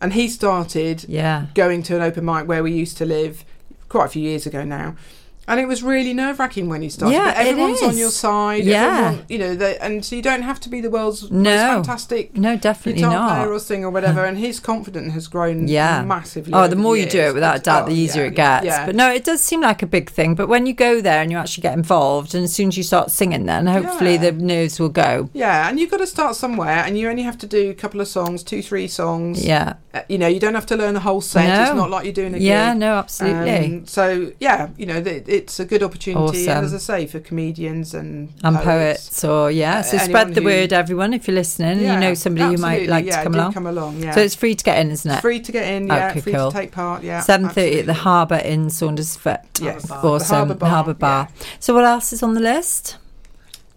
and 0.00 0.12
he 0.12 0.28
started 0.28 1.04
Yeah. 1.08 1.46
going 1.54 1.82
to 1.84 1.96
an 1.96 2.02
open 2.02 2.24
mic 2.24 2.46
where 2.48 2.62
we 2.62 2.72
used 2.72 2.96
to 2.98 3.04
live 3.06 3.44
quite 3.88 4.06
a 4.06 4.08
few 4.08 4.22
years 4.22 4.46
ago 4.46 4.64
now. 4.64 4.94
And 5.48 5.58
it 5.58 5.66
was 5.66 5.82
really 5.82 6.14
nerve 6.14 6.38
wracking 6.38 6.68
when 6.68 6.82
he 6.82 6.88
started. 6.88 7.14
Yeah, 7.16 7.24
but 7.34 7.46
everyone's 7.46 7.82
on 7.82 7.96
your 7.98 8.10
side. 8.12 8.64
Yeah. 8.64 9.06
Everyone, 9.08 9.26
you 9.28 9.38
know, 9.38 9.54
they, 9.56 9.76
and 9.78 10.04
so 10.04 10.14
you 10.14 10.22
don't 10.22 10.42
have 10.42 10.60
to 10.60 10.68
be 10.68 10.80
the 10.80 10.88
world's 10.88 11.30
No. 11.32 11.50
most 11.50 11.60
fantastic 11.86 12.36
No, 12.36 12.56
definitely 12.56 13.02
not. 13.02 13.36
player 13.38 13.52
or 13.52 13.58
singer 13.58 13.88
or 13.88 13.90
whatever. 13.90 14.24
and 14.28 14.38
his 14.38 14.60
confidence 14.60 15.12
has 15.14 15.26
grown 15.26 15.66
Yeah. 15.66 16.02
massively. 16.02 16.52
Oh, 16.54 16.68
the 16.68 16.76
more 16.76 16.96
you 16.96 17.06
do 17.06 17.18
it, 17.20 17.34
without 17.34 17.56
a 17.56 17.58
doubt, 17.60 17.86
the 17.86 17.92
easier 17.94 18.22
yeah, 18.22 18.28
it 18.30 18.34
gets. 18.36 18.66
Yeah. 18.66 18.86
But 18.86 18.94
no, 18.94 19.10
it 19.12 19.24
does 19.24 19.40
seem 19.40 19.62
like 19.62 19.82
a 19.82 19.86
big 19.86 20.10
thing. 20.10 20.36
But 20.36 20.46
when 20.48 20.64
you 20.66 20.74
go 20.74 21.00
there 21.00 21.20
and 21.22 21.30
you 21.32 21.36
actually 21.38 21.62
get 21.62 21.74
involved, 21.76 22.34
and 22.36 22.44
as 22.44 22.52
soon 22.52 22.68
as 22.68 22.76
you 22.76 22.84
start 22.84 23.10
singing, 23.10 23.46
then 23.46 23.66
hopefully 23.66 24.12
Yeah. 24.14 24.30
the 24.30 24.32
nerves 24.32 24.78
will 24.78 24.90
go. 24.90 25.28
Yeah, 25.32 25.68
and 25.68 25.80
you've 25.80 25.90
got 25.90 25.98
to 25.98 26.06
start 26.06 26.36
somewhere, 26.36 26.84
and 26.86 26.96
you 26.96 27.08
only 27.10 27.24
have 27.24 27.38
to 27.38 27.46
do 27.48 27.68
a 27.70 27.74
couple 27.74 28.00
of 28.00 28.06
songs, 28.06 28.44
two, 28.44 28.62
three 28.62 28.86
songs. 28.86 29.44
Yeah. 29.44 29.74
Uh, 29.94 30.00
you 30.08 30.16
know, 30.16 30.26
you 30.26 30.40
don't 30.40 30.54
have 30.54 30.64
to 30.64 30.74
learn 30.74 30.94
the 30.94 31.00
whole 31.00 31.20
set. 31.20 31.46
No. 31.46 31.62
It's 31.64 31.74
not 31.74 31.90
like 31.90 32.04
you're 32.04 32.14
doing 32.14 32.34
a 32.34 32.38
Yeah, 32.38 32.70
gig. 32.72 32.80
no, 32.80 32.94
absolutely. 32.94 33.64
Um, 33.66 33.86
so 33.86 34.32
yeah, 34.40 34.68
you 34.78 34.86
know, 34.86 35.02
th- 35.02 35.24
it's 35.28 35.60
a 35.60 35.66
good 35.66 35.82
opportunity, 35.82 36.44
Awesome. 36.48 36.56
and 36.56 36.64
as 36.64 36.72
I 36.72 36.78
say, 36.78 37.06
for 37.06 37.20
comedians 37.20 37.92
and 37.92 38.30
And 38.42 38.56
poets, 38.56 39.22
or 39.22 39.50
yeah, 39.50 39.80
Uh, 39.80 39.82
so 39.82 39.96
anyone 39.98 40.08
spread 40.08 40.34
the 40.34 40.40
who- 40.40 40.46
word, 40.46 40.72
everyone. 40.72 41.12
If 41.12 41.28
you're 41.28 41.34
listening, 41.34 41.72
and 41.72 41.80
Yeah, 41.82 41.94
you 41.94 42.00
know 42.00 42.14
somebody 42.14 42.54
who 42.54 42.60
might 42.62 42.88
like 42.88 43.04
yeah, 43.04 43.18
to 43.18 43.22
come 43.24 43.34
along. 43.34 43.52
come 43.52 43.66
along, 43.66 44.02
yeah. 44.02 44.14
So 44.14 44.22
it's 44.22 44.34
free 44.34 44.54
to 44.54 44.64
get 44.64 44.78
in, 44.78 44.90
isn't 44.92 45.10
it? 45.10 45.14
It's 45.16 45.20
free 45.20 45.40
to 45.40 45.52
get 45.52 45.68
in, 45.68 45.88
yeah, 45.88 46.08
Okay, 46.10 46.20
free 46.20 46.32
cool. 46.32 46.50
to 46.50 46.56
take 46.56 46.72
part, 46.72 47.02
yeah. 47.02 47.20
Seven 47.20 47.50
thirty 47.50 47.80
at 47.80 47.86
the 47.86 47.92
Harbour 47.92 48.36
in 48.36 48.68
Saundersfoot. 48.68 49.40
Yes, 49.60 49.82
the 49.88 49.94
awesome. 49.96 50.36
Harbour 50.36 50.54
Bar, 50.54 50.70
Harbour 50.70 50.94
Bar. 50.94 51.28
So 51.60 51.74
what 51.74 51.84
else 51.84 52.14
is 52.14 52.22
on 52.22 52.32
the 52.32 52.40
list? 52.40 52.96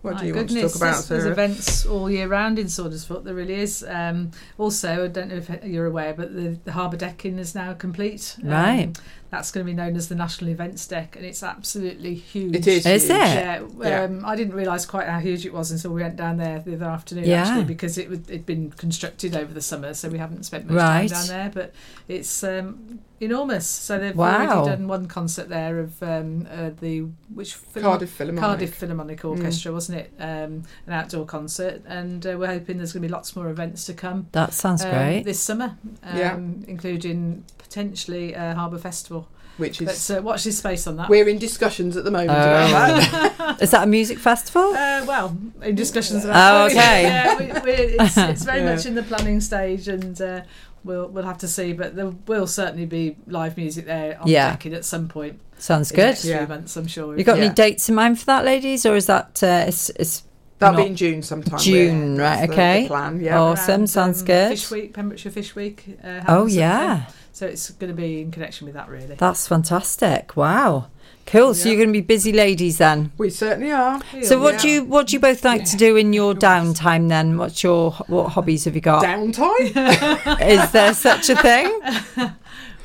What 0.05 0.13
My 0.13 0.19
do 0.21 0.27
you 0.27 0.35
want 0.35 0.49
to 0.49 0.53
goodness, 0.53 0.73
talk 0.73 0.81
about, 0.81 1.03
there's, 1.05 1.23
there's 1.23 1.25
events 1.25 1.85
all 1.87 2.11
year 2.11 2.27
round 2.27 2.59
in 2.59 2.67
Saundersfoot. 2.67 3.23
There 3.23 3.33
really 3.33 3.55
is. 3.55 3.83
Um, 3.87 4.29
also, 4.59 5.05
I 5.05 5.07
don't 5.07 5.29
know 5.29 5.37
if 5.37 5.49
you're 5.63 5.87
aware, 5.87 6.13
but 6.13 6.35
the, 6.35 6.59
the 6.63 6.73
harbour 6.73 6.95
decking 6.95 7.39
is 7.39 7.55
now 7.55 7.73
complete. 7.73 8.35
Um, 8.43 8.49
Right. 8.49 8.99
That's 9.35 9.51
going 9.51 9.65
to 9.65 9.69
be 9.69 9.75
known 9.75 9.97
as 9.97 10.07
the 10.07 10.15
National 10.15 10.49
Events 10.51 10.87
Deck, 10.87 11.17
and 11.17 11.25
it's 11.25 11.43
absolutely 11.43 12.15
huge. 12.15 12.55
It 12.55 12.67
is 12.67 12.85
Is 12.85 13.03
huge. 13.03 13.11
it? 13.11 13.15
Yeah, 13.17 13.61
Yeah. 13.81 14.03
um, 14.03 14.23
I 14.25 14.37
didn't 14.37 14.53
realise 14.55 14.85
quite 14.85 15.07
how 15.07 15.19
huge 15.19 15.45
it 15.45 15.53
was 15.53 15.71
until 15.71 15.91
we 15.91 16.01
went 16.01 16.15
down 16.15 16.37
there 16.37 16.59
the 16.59 16.75
other 16.75 16.85
afternoon. 16.85 17.25
Yeah. 17.25 17.41
Actually, 17.43 17.65
because 17.65 17.97
it 17.97 18.09
it'd 18.29 18.45
been 18.45 18.71
constructed 18.71 19.35
over 19.35 19.53
the 19.53 19.61
summer, 19.61 19.93
so 19.93 20.07
we 20.07 20.17
haven't 20.19 20.43
spent 20.45 20.67
much 20.67 20.77
Right. 20.77 21.09
time 21.09 21.19
down 21.19 21.27
there. 21.27 21.51
But 21.53 21.73
it's 22.07 22.43
um, 22.45 22.99
enormous. 23.19 23.67
So 23.67 23.99
they've 23.99 24.15
Wow. 24.15 24.47
already 24.61 24.69
done 24.77 24.87
one 24.87 25.07
concert 25.07 25.49
there 25.49 25.79
of 25.79 26.01
um, 26.01 26.47
uh, 26.49 26.69
the 26.79 27.01
which 27.33 27.55
Philharmo- 27.55 27.81
Cardiff 27.81 28.11
Philharmonic. 28.11 28.39
Cardiff 28.41 28.73
Philharmonic 28.75 29.19
Mm. 29.21 29.29
Orchestra, 29.31 29.73
wasn't 29.73 29.97
it? 29.99 30.13
Um, 30.17 30.63
an 30.87 30.93
outdoor 30.93 31.25
concert, 31.25 31.81
and 31.85 32.25
uh, 32.25 32.37
we're 32.39 32.47
hoping 32.47 32.77
there's 32.77 32.93
going 32.93 33.01
to 33.01 33.07
be 33.09 33.11
lots 33.11 33.35
more 33.35 33.49
events 33.49 33.85
to 33.87 33.93
come. 33.93 34.27
That 34.31 34.53
sounds 34.53 34.81
um, 34.83 34.91
great. 34.91 35.23
this 35.23 35.41
summer, 35.41 35.75
um, 36.03 36.17
Yeah. 36.17 36.37
including 36.67 37.43
potentially 37.57 38.33
a 38.33 38.53
harbour 38.53 38.77
festival. 38.77 39.24
Which 39.57 39.79
is 39.81 39.87
Let's 39.87 40.09
uh, 40.09 40.21
watch 40.21 40.43
this 40.43 40.57
space 40.57 40.85
on 40.87 40.97
that. 40.97 41.09
we're 41.09 41.27
in 41.29 41.37
discussions 41.37 41.95
at 41.95 42.03
the 42.03 42.11
moment 42.11 42.31
Oh. 42.31 42.33
about 42.67 43.37
that. 43.37 43.57
is 43.61 43.71
that 43.71 43.83
a 43.83 43.87
music 43.87 44.19
festival? 44.19 44.73
Uh, 44.73 45.05
well, 45.07 45.37
in 45.61 45.75
discussions 45.75 46.25
Oh, 46.27 46.65
okay. 46.65 47.03
yeah, 47.03 47.37
we, 47.37 47.45
we, 47.61 47.71
it's, 47.71 48.17
it's 48.17 48.43
very 48.43 48.59
Yeah. 48.63 48.75
much 48.75 48.85
in 48.85 48.95
the 48.95 49.03
planning 49.03 49.39
stage, 49.39 49.87
and 49.87 50.19
uh, 50.21 50.41
we'll 50.83 51.07
we'll 51.07 51.23
have 51.25 51.37
to 51.39 51.47
see. 51.47 51.71
But 51.73 51.95
there 51.95 52.09
will 52.27 52.47
certainly 52.47 52.85
be 52.85 53.15
live 53.27 53.55
music 53.55 53.85
there 53.85 54.19
on 54.21 54.27
Yeah. 54.27 54.51
decking 54.51 54.73
at 54.73 54.83
some 54.83 55.07
point. 55.07 55.39
Sounds 55.57 55.89
in 55.91 55.95
good. 55.95 56.01
next 56.07 56.25
Yeah. 56.25 56.45
months, 56.45 56.75
I'm 56.75 56.87
sure. 56.87 57.17
You 57.17 57.23
got 57.23 57.37
any 57.39 57.53
dates 57.53 57.87
in 57.87 57.95
mind 57.95 58.19
for 58.19 58.25
that, 58.25 58.43
ladies, 58.43 58.85
or 58.85 58.95
is 58.97 59.05
that 59.05 59.41
uh, 59.41 59.63
it's, 59.67 59.89
it's 59.91 60.23
That'll 60.59 60.81
be 60.83 60.87
in 60.87 60.95
June 60.97 61.21
sometime. 61.21 61.59
June, 61.59 62.15
we're- 62.15 62.23
right, 62.23 62.39
that's 62.41 62.51
okay. 62.51 62.81
The 62.83 62.87
plan, 62.89 63.21
yeah. 63.21 63.39
Awesome, 63.41 63.71
Around, 63.71 63.87
sounds 63.89 64.19
um, 64.21 64.25
good. 64.27 64.49
Fish 64.49 64.69
Week, 64.71 64.93
Pembrokeshire 64.93 65.31
Fish 65.31 65.55
Week. 65.55 65.97
Uh, 66.03 66.07
Oh 66.07 66.47
happens 66.47 66.53
at- 66.55 66.59
yeah, 66.59 67.05
So 67.35 67.45
it's 67.45 67.69
going 67.71 67.89
to 67.89 67.93
be 67.93 68.21
in 68.21 68.31
connection 68.31 68.63
with 68.63 68.75
that, 68.75 68.87
really. 68.87 69.15
that's 69.15 69.45
fantastic. 69.45 70.37
Wow, 70.37 70.87
cool. 71.25 71.53
So 71.53 71.67
you're 71.67 71.75
going 71.75 71.89
to 71.89 71.91
be 71.91 71.99
busy 71.99 72.31
ladies 72.31 72.77
then. 72.77 73.11
We 73.17 73.29
certainly 73.29 73.73
are. 73.73 73.99
So 74.23 74.39
what 74.39 74.57
do 74.61 74.69
you 74.69 74.85
what 74.85 75.07
do 75.07 75.17
you 75.17 75.19
both 75.19 75.43
like 75.43 75.65
to 75.65 75.75
do 75.75 75.97
in 75.97 76.13
your 76.13 76.33
downtime 76.33 77.09
then? 77.09 77.37
What's 77.37 77.61
your 77.61 77.91
what 78.07 78.29
hobbies 78.29 78.63
have 78.63 78.75
you 78.75 78.79
got? 78.79 79.03
Downtime? 79.03 80.39
Is 80.49 80.71
there 80.71 80.93
such 80.93 81.29
a 81.29 81.35
thing? 81.35 81.77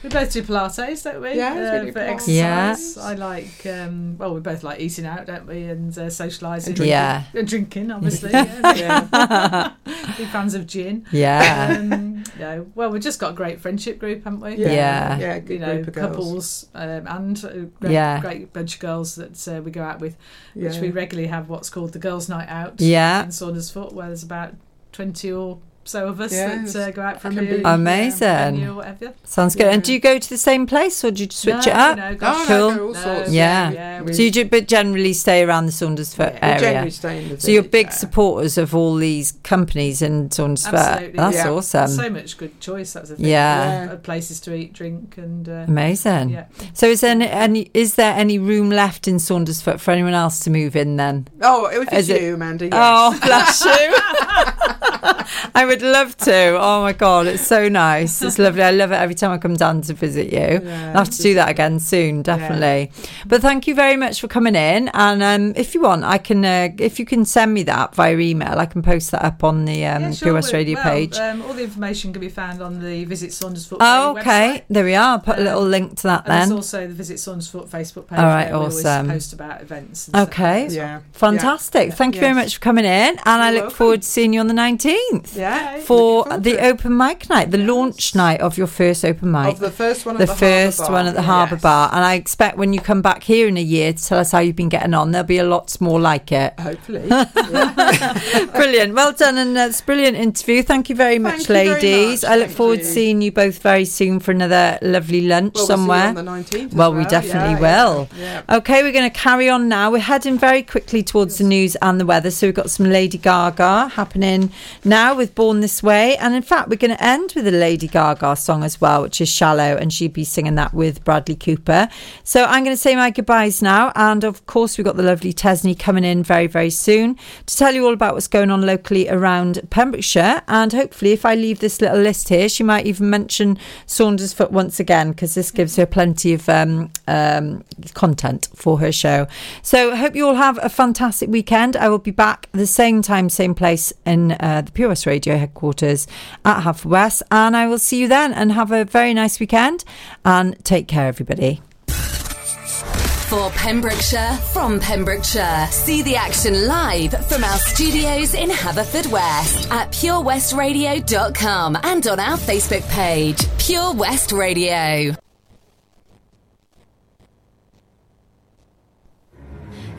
We 0.02 0.08
both 0.08 0.32
do 0.32 0.42
Pilates, 0.42 1.04
don't 1.04 1.20
we? 1.20 1.34
Yeah, 1.34 1.54
we 1.54 1.60
uh, 1.60 1.84
do 1.84 1.92
for 1.92 1.98
Pilates. 1.98 2.08
exercise. 2.08 2.96
Yeah. 2.96 3.02
I 3.02 3.14
like. 3.14 3.66
Um, 3.66 4.16
well, 4.16 4.32
we 4.32 4.40
both 4.40 4.62
like 4.62 4.80
eating 4.80 5.04
out, 5.04 5.26
don't 5.26 5.46
we? 5.46 5.64
And 5.64 5.96
uh, 5.98 6.06
socialising. 6.06 6.68
And 6.68 6.76
drinking. 6.76 6.86
Yeah. 6.86 7.24
And 7.34 7.46
drinking, 7.46 7.90
obviously. 7.90 8.30
yeah. 8.32 9.72
Big 10.16 10.28
fans 10.28 10.54
of 10.54 10.66
gin. 10.66 11.04
Yeah. 11.12 11.76
Um, 11.78 12.09
yeah. 12.38 12.60
Well, 12.74 12.90
we've 12.90 13.02
just 13.02 13.18
got 13.20 13.32
a 13.32 13.34
great 13.34 13.60
friendship 13.60 13.98
group, 13.98 14.24
haven't 14.24 14.40
we? 14.40 14.56
Yeah. 14.56 15.18
yeah, 15.18 15.34
You 15.36 15.40
good 15.40 15.60
know, 15.60 15.74
group 15.76 15.88
of 15.88 15.94
couples 15.94 16.68
um, 16.74 17.06
and 17.06 17.44
a 17.44 17.48
great, 17.80 17.92
Yeah. 17.92 18.20
great 18.20 18.52
bunch 18.52 18.74
of 18.74 18.80
girls 18.80 19.14
that 19.16 19.48
uh, 19.48 19.62
we 19.62 19.70
go 19.70 19.82
out 19.82 20.00
with, 20.00 20.16
which 20.54 20.74
Yeah. 20.76 20.80
we 20.80 20.90
regularly 20.90 21.28
have 21.28 21.48
what's 21.48 21.70
called 21.70 21.92
the 21.92 21.98
Girls' 21.98 22.28
Night 22.28 22.48
Out 22.48 22.80
Yeah. 22.80 23.22
in 23.24 23.28
Saundersfoot, 23.30 23.92
where 23.92 24.06
there's 24.08 24.22
about 24.22 24.54
20 24.92 25.30
or 25.32 25.58
so 25.90 26.08
of 26.08 26.20
us 26.20 26.32
Yeah, 26.32 26.62
that 26.64 26.76
uh, 26.76 26.90
go 26.92 27.02
out 27.02 27.20
for 27.20 27.28
I 27.28 27.30
a 27.32 27.34
can 27.34 27.44
beer. 27.46 27.60
yeah, 27.60 27.74
Amazing. 27.74 28.20
venue 28.20 28.70
or 28.70 28.74
whatever. 28.76 29.12
Sounds 29.24 29.54
good. 29.56 29.66
And 29.66 29.82
do 29.82 29.92
you 29.92 30.00
go 30.00 30.18
to 30.18 30.28
the 30.28 30.38
same 30.38 30.66
place 30.66 31.04
or 31.04 31.10
do 31.10 31.24
you 31.24 31.30
switch 31.30 31.54
no, 31.66 31.72
it 31.72 31.76
up? 31.76 31.96
No, 31.96 32.08
Oh, 32.10 32.14
gosh, 32.14 32.48
no, 32.48 32.58
Cool. 32.68 32.76
go 32.76 32.86
all 32.88 32.92
no, 32.94 33.00
sorts. 33.02 33.30
Yeah. 33.32 33.70
yeah. 33.70 34.02
We- 34.02 34.12
So 34.12 34.22
you 34.22 34.30
do, 34.30 34.44
but 34.44 34.68
generally 34.68 35.12
stay 35.12 35.42
around 35.42 35.66
the 35.66 35.72
Saundersfoot 35.72 36.34
Yeah. 36.34 36.46
we 36.46 36.52
area. 36.52 36.60
generally 36.60 36.90
stay 36.90 37.22
in 37.22 37.28
the 37.30 37.40
So 37.40 37.50
you're 37.50 37.62
big 37.62 37.86
yeah. 37.86 37.92
supporters 37.92 38.56
of 38.58 38.74
all 38.74 38.94
these 38.96 39.32
companies 39.42 40.02
in 40.02 40.28
Saundersfoot. 40.30 40.72
Absolutely. 40.74 41.16
That's 41.16 41.36
Yeah. 41.36 41.50
awesome. 41.50 41.88
So 41.88 42.10
much 42.10 42.36
good 42.38 42.60
choice. 42.60 42.92
That's 42.92 43.08
the 43.10 43.16
thing. 43.16 43.26
Yeah. 43.26 43.88
Uh, 43.92 43.96
places 43.96 44.40
to 44.40 44.54
eat, 44.54 44.72
drink, 44.72 45.16
and 45.18 45.48
uh, 45.48 45.64
Amazing. 45.68 46.30
yeah. 46.30 46.44
So 46.74 46.86
is 46.86 47.00
there 47.02 47.10
any, 47.10 47.28
any 47.28 47.70
is 47.74 47.94
there 47.96 48.14
any 48.14 48.38
room 48.38 48.70
left 48.70 49.06
in 49.08 49.16
Saundersfoot 49.16 49.80
for 49.80 49.90
anyone 49.90 50.14
else 50.14 50.40
to 50.40 50.50
move 50.50 50.76
in 50.76 50.96
then? 50.96 51.28
Oh, 51.42 51.66
if 51.66 51.82
it's 51.88 51.92
Is 51.92 52.08
it- 52.10 52.22
you, 52.22 52.34
Amanda. 52.34 52.66
Yes. 52.66 52.74
Oh, 52.74 53.18
bless 53.22 53.64
you. 53.64 55.16
I 55.54 55.64
would 55.64 55.82
love 55.82 56.16
to. 56.18 56.58
Oh 56.60 56.82
my 56.82 56.92
god, 56.92 57.26
it's 57.26 57.46
so 57.46 57.68
nice. 57.68 58.20
It's 58.22 58.38
lovely. 58.38 58.62
I 58.62 58.70
love 58.70 58.92
it 58.92 58.96
every 58.96 59.14
time 59.14 59.30
I 59.32 59.38
come 59.38 59.54
down 59.54 59.82
to 59.82 59.94
visit 59.94 60.32
you. 60.32 60.60
Yeah, 60.66 60.88
I'll 60.94 61.04
have 61.04 61.10
to 61.10 61.22
do 61.22 61.34
that 61.34 61.48
again 61.48 61.78
soon, 61.80 62.22
definitely. 62.22 62.92
But 63.26 63.40
thank 63.42 63.66
you 63.66 63.74
very 63.74 63.96
much 63.96 64.20
for 64.20 64.28
coming 64.28 64.54
in. 64.54 64.88
And 64.94 65.22
um, 65.22 65.52
if 65.56 65.74
you 65.74 65.80
want, 65.82 66.04
I 66.04 66.18
can 66.18 66.44
uh, 66.44 66.68
if 66.78 66.98
you 66.98 67.06
can 67.06 67.24
send 67.24 67.54
me 67.54 67.62
that 67.64 67.94
via 67.94 68.16
email, 68.18 68.58
I 68.58 68.66
can 68.66 68.82
post 68.82 69.10
that 69.12 69.22
up 69.24 69.44
on 69.44 69.64
the 69.64 69.84
um, 69.86 70.02
Yeah, 70.02 70.14
Pure 70.20 70.34
West 70.34 70.52
Radio 70.52 70.74
well, 70.76 70.84
page. 70.84 71.16
Um, 71.16 71.42
all 71.42 71.52
the 71.52 71.64
information 71.64 72.12
can 72.12 72.20
be 72.20 72.28
found 72.28 72.60
on 72.62 72.80
the 72.80 73.04
Visit 73.04 73.30
Saundersfoot 73.30 73.78
oh, 73.80 74.14
website. 74.16 74.20
okay. 74.20 74.64
There 74.68 74.84
we 74.84 74.94
are. 74.94 75.18
Put 75.20 75.36
a 75.36 75.40
Um, 75.40 75.44
little 75.44 75.64
link 75.64 75.96
to 75.98 76.02
that 76.04 76.22
And 76.26 76.50
there's 76.50 76.50
also 76.52 76.86
the 76.86 76.94
Visit 76.94 77.16
Saundersfoot 77.18 77.68
Facebook 77.68 78.06
page. 78.08 78.18
All 78.18 78.24
right, 78.24 78.50
where 78.50 78.60
we 78.60 78.66
awesome. 78.66 79.08
post 79.08 79.32
about 79.32 79.60
events. 79.62 80.08
And 80.08 80.14
stuff 80.16 80.28
Okay. 80.28 80.42
like 80.42 80.60
that 80.60 80.66
as 80.72 80.76
well. 80.76 80.86
Yeah. 80.86 81.00
Fantastic. 81.12 81.92
Thank 81.94 82.14
you 82.14 82.20
very 82.20 82.34
much 82.34 82.54
for 82.54 82.60
coming 82.60 82.84
in. 82.84 82.90
And 82.90 83.20
I 83.26 83.46
You're 83.50 83.54
look 83.54 83.62
welcome. 83.64 83.76
forward 83.76 84.02
to 84.02 84.08
seeing 84.08 84.32
you 84.32 84.40
on 84.40 84.46
the 84.46 84.54
19th. 84.54 85.19
Yeah. 85.34 85.78
For 85.80 86.24
the 86.38 86.54
it. 86.58 86.64
open 86.64 86.96
mic 86.96 87.28
night, 87.30 87.50
the 87.50 87.58
launch 87.58 88.14
night 88.14 88.40
of 88.40 88.56
your 88.58 88.66
first 88.66 89.04
open 89.04 89.30
mic. 89.32 89.54
Of 89.54 89.60
the 89.60 89.70
first 89.70 90.06
one 90.06 90.16
at 90.16 90.18
the, 90.20 90.26
the 90.26 90.34
first 90.34 90.78
Harbour 90.78 90.92
one 90.92 91.04
Bar. 91.04 91.08
at 91.10 91.14
the 91.14 91.22
Harbour 91.22 91.54
Yes. 91.56 91.62
Bar. 91.62 91.90
And 91.92 92.04
I 92.04 92.14
expect 92.14 92.56
when 92.56 92.72
you 92.72 92.80
come 92.80 93.02
back 93.02 93.22
here 93.22 93.46
in 93.48 93.56
a 93.56 93.62
year 93.62 93.92
to 93.92 94.04
tell 94.04 94.18
us 94.18 94.32
how 94.32 94.38
you've 94.40 94.56
been 94.56 94.68
getting 94.68 94.94
on, 94.94 95.10
there'll 95.12 95.26
be 95.26 95.38
a 95.38 95.44
lot 95.44 95.78
more 95.80 96.00
like 96.00 96.32
it. 96.32 96.58
Hopefully. 96.58 97.08
brilliant. 98.52 98.94
Well 98.94 99.12
done. 99.12 99.38
And 99.38 99.56
that's 99.56 99.80
a 99.80 99.84
brilliant 99.84 100.16
interview. 100.16 100.62
Thank 100.62 100.88
you 100.88 100.96
very 100.96 101.18
much, 101.18 101.44
Thank 101.44 101.48
you 101.48 101.54
very 101.74 101.82
ladies. 101.82 102.22
much. 102.22 102.30
I 102.30 102.36
look 102.36 102.46
Thank 102.46 102.56
forward 102.56 102.78
you. 102.78 102.84
to 102.84 102.90
seeing 102.90 103.22
you 103.22 103.32
both 103.32 103.58
very 103.60 103.84
soon 103.84 104.20
for 104.20 104.30
another 104.30 104.78
lovely 104.82 105.22
lunch 105.22 105.54
Well, 105.54 105.66
we'll 105.66 105.66
see 105.66 105.72
you 105.72 105.76
somewhere. 105.78 106.08
on 106.08 106.14
the 106.14 106.22
19th 106.22 106.66
as 106.66 106.74
well, 106.74 106.94
we 106.94 107.04
definitely 107.04 107.60
Yeah, 107.60 107.84
will. 107.88 108.08
yeah, 108.18 108.42
Okay, 108.48 108.82
we're 108.82 108.92
going 108.92 109.10
to 109.10 109.16
carry 109.18 109.48
on 109.48 109.68
now. 109.68 109.90
We're 109.90 109.98
heading 109.98 110.38
very 110.38 110.62
quickly 110.62 111.02
towards 111.02 111.38
the 111.38 111.44
news 111.44 111.76
and 111.76 112.00
the 112.00 112.06
weather. 112.06 112.30
So 112.30 112.46
we've 112.46 112.54
got 112.54 112.70
some 112.70 112.86
Lady 112.90 113.18
Gaga 113.18 113.88
happening 113.88 114.52
now 114.84 115.09
with 115.14 115.34
Born 115.34 115.60
This 115.60 115.82
Way. 115.82 116.16
And 116.16 116.34
in 116.34 116.42
fact, 116.42 116.68
we're 116.68 116.76
going 116.76 116.96
to 116.96 117.04
end 117.04 117.32
with 117.34 117.46
a 117.46 117.50
Lady 117.50 117.88
Gaga 117.88 118.36
song 118.36 118.64
as 118.64 118.80
well, 118.80 119.02
which 119.02 119.20
is 119.20 119.28
Shallow. 119.28 119.76
And 119.76 119.92
she'd 119.92 120.12
be 120.12 120.24
singing 120.24 120.54
that 120.56 120.74
with 120.74 121.04
Bradley 121.04 121.36
Cooper. 121.36 121.88
So 122.24 122.44
I'm 122.44 122.64
going 122.64 122.74
to 122.74 122.80
say 122.80 122.96
my 122.96 123.10
goodbyes 123.10 123.62
now. 123.62 123.92
And 123.94 124.24
of 124.24 124.46
course, 124.46 124.76
we've 124.76 124.84
got 124.84 124.96
the 124.96 125.02
lovely 125.02 125.32
Tesney 125.32 125.78
coming 125.78 126.04
in 126.04 126.22
very, 126.22 126.46
very 126.46 126.70
soon 126.70 127.16
to 127.46 127.56
tell 127.56 127.74
you 127.74 127.86
all 127.86 127.92
about 127.92 128.14
what's 128.14 128.28
going 128.28 128.50
on 128.50 128.62
locally 128.62 129.08
around 129.08 129.60
Pembrokeshire. 129.70 130.42
And 130.48 130.72
hopefully, 130.72 131.12
if 131.12 131.24
I 131.24 131.34
leave 131.34 131.60
this 131.60 131.80
little 131.80 131.98
list 131.98 132.28
here, 132.28 132.48
she 132.48 132.62
might 132.62 132.86
even 132.86 133.10
mention 133.10 133.58
Saundersfoot 133.86 134.50
once 134.50 134.80
again 134.80 135.10
because 135.10 135.34
this 135.34 135.50
gives 135.50 135.76
her 135.76 135.86
plenty 135.86 136.34
of 136.34 136.48
um, 136.48 136.90
um, 137.06 137.64
content 137.94 138.48
for 138.54 138.78
her 138.78 138.92
show. 138.92 139.26
So 139.62 139.92
I 139.92 139.96
hope 139.96 140.14
you 140.14 140.26
all 140.26 140.34
have 140.34 140.58
a 140.62 140.68
fantastic 140.68 141.28
weekend. 141.28 141.76
I 141.76 141.88
will 141.88 141.98
be 141.98 142.10
back 142.10 142.48
the 142.52 142.66
same 142.66 143.02
time, 143.02 143.28
same 143.28 143.54
place 143.54 143.92
in 144.04 144.32
uh, 144.32 144.62
the 144.62 144.72
Pure 144.72 144.90
West 145.00 145.06
Radio 145.06 145.38
headquarters 145.38 146.06
at 146.44 146.62
Haverwest. 146.62 147.22
And 147.30 147.56
I 147.56 147.66
will 147.68 147.78
see 147.78 148.00
you 148.00 148.08
then 148.08 148.34
and 148.34 148.52
have 148.52 148.70
a 148.70 148.84
very 148.84 149.14
nice 149.14 149.40
weekend 149.40 149.82
and 150.26 150.62
take 150.62 150.88
care, 150.88 151.06
everybody. 151.06 151.62
For 151.86 153.48
Pembrokeshire, 153.50 154.36
from 154.52 154.78
Pembrokeshire. 154.78 155.68
See 155.70 156.02
the 156.02 156.16
action 156.16 156.66
live 156.66 157.12
from 157.28 157.44
our 157.44 157.56
studios 157.58 158.34
in 158.34 158.50
Haverfordwest 158.50 159.70
at 159.70 159.90
purewestradio.com 159.92 161.78
and 161.82 162.06
on 162.06 162.20
our 162.20 162.36
Facebook 162.36 162.86
page, 162.90 163.38
Pure 163.58 163.94
West 163.94 164.32
Radio. 164.32 165.14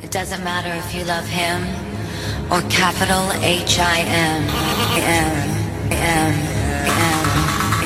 It 0.04 0.12
doesn't 0.12 0.44
matter 0.44 0.74
if 0.74 0.94
you 0.94 1.06
love 1.06 1.26
him 1.26 1.91
or 2.52 2.62
capital 2.64 3.32
H 3.42 3.80
I 3.80 4.00
M 4.00 4.44
M 5.00 5.52
M 5.90 6.34
M 6.82 7.26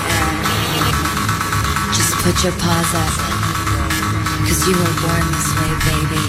M. 0.02 0.28
Just 1.94 2.14
put 2.24 2.36
your 2.44 2.54
paws 2.54 2.92
up, 3.04 3.14
cause 4.48 4.62
you 4.68 4.74
were 4.74 4.96
born 5.04 5.26
this 5.36 5.50
way, 5.58 5.72
baby. 5.86 6.26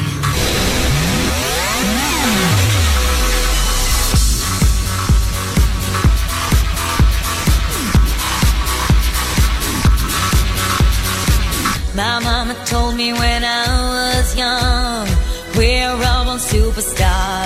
My 11.96 12.18
mama 12.20 12.54
told 12.66 12.94
me 12.96 13.14
when 13.14 13.42
I 13.42 13.66
was 13.96 14.36
young, 14.36 15.08
we're 15.56 15.90
all 15.90 16.24
born 16.26 16.38
superstars. 16.38 17.45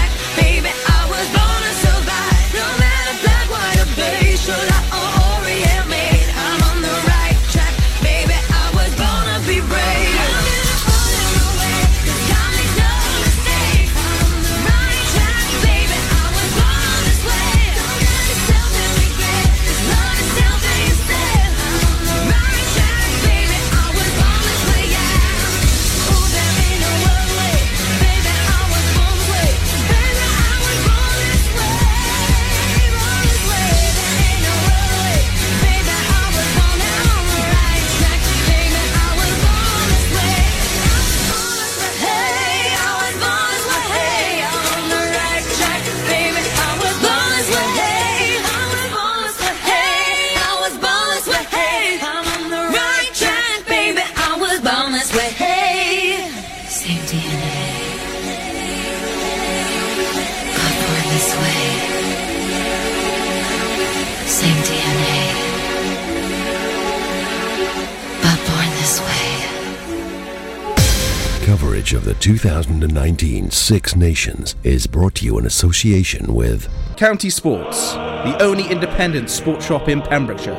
Coverage 71.91 72.07
of 72.07 72.17
the 72.17 72.21
2019 72.21 73.51
Six 73.51 73.97
Nations 73.97 74.55
is 74.63 74.87
brought 74.87 75.15
to 75.15 75.25
you 75.25 75.37
in 75.37 75.45
association 75.45 76.33
with 76.33 76.69
County 76.95 77.29
Sports, 77.29 77.93
the 77.95 78.37
only 78.41 78.65
independent 78.69 79.29
sports 79.29 79.65
shop 79.65 79.89
in 79.89 80.01
Pembrokeshire. 80.01 80.55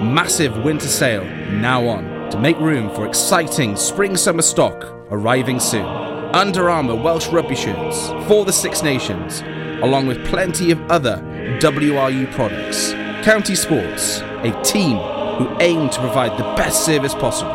Massive 0.00 0.56
winter 0.62 0.86
sale 0.86 1.24
now 1.54 1.84
on 1.88 2.30
to 2.30 2.38
make 2.38 2.56
room 2.60 2.94
for 2.94 3.04
exciting 3.04 3.74
spring 3.74 4.16
summer 4.16 4.42
stock 4.42 4.84
arriving 5.10 5.58
soon. 5.58 5.86
Under 6.32 6.70
Armour 6.70 6.94
Welsh 6.94 7.28
rugby 7.28 7.56
shirts 7.56 8.10
for 8.28 8.44
the 8.44 8.52
Six 8.52 8.84
Nations, 8.84 9.40
along 9.82 10.06
with 10.06 10.24
plenty 10.26 10.70
of 10.70 10.80
other 10.88 11.16
WRU 11.60 12.32
products. 12.32 12.92
County 13.24 13.56
Sports, 13.56 14.20
a 14.20 14.62
team 14.62 14.98
who 15.38 15.56
aim 15.60 15.90
to 15.90 15.98
provide 15.98 16.38
the 16.38 16.54
best 16.56 16.84
service 16.84 17.14
possible. 17.14 17.54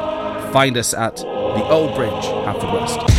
Find 0.51 0.77
us 0.77 0.93
at 0.93 1.15
the 1.15 1.67
Old 1.69 1.95
Bridge, 1.95 2.11
Haverfordwest. 2.11 3.10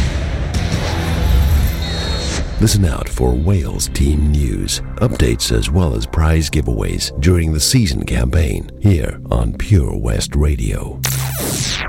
Listen 2.63 2.85
out 2.85 3.09
for 3.09 3.35
Wales 3.35 3.89
team 3.89 4.31
news, 4.31 4.83
updates 5.01 5.51
as 5.51 5.69
well 5.69 5.97
as 5.97 6.07
prize 6.07 6.49
giveaways 6.49 7.11
during 7.21 7.53
the 7.53 7.59
season 7.59 8.07
campaign 8.07 8.71
here 8.81 9.21
on 9.33 9.53
Pure 9.55 9.99
West 9.99 10.37
Radio. 10.37 11.01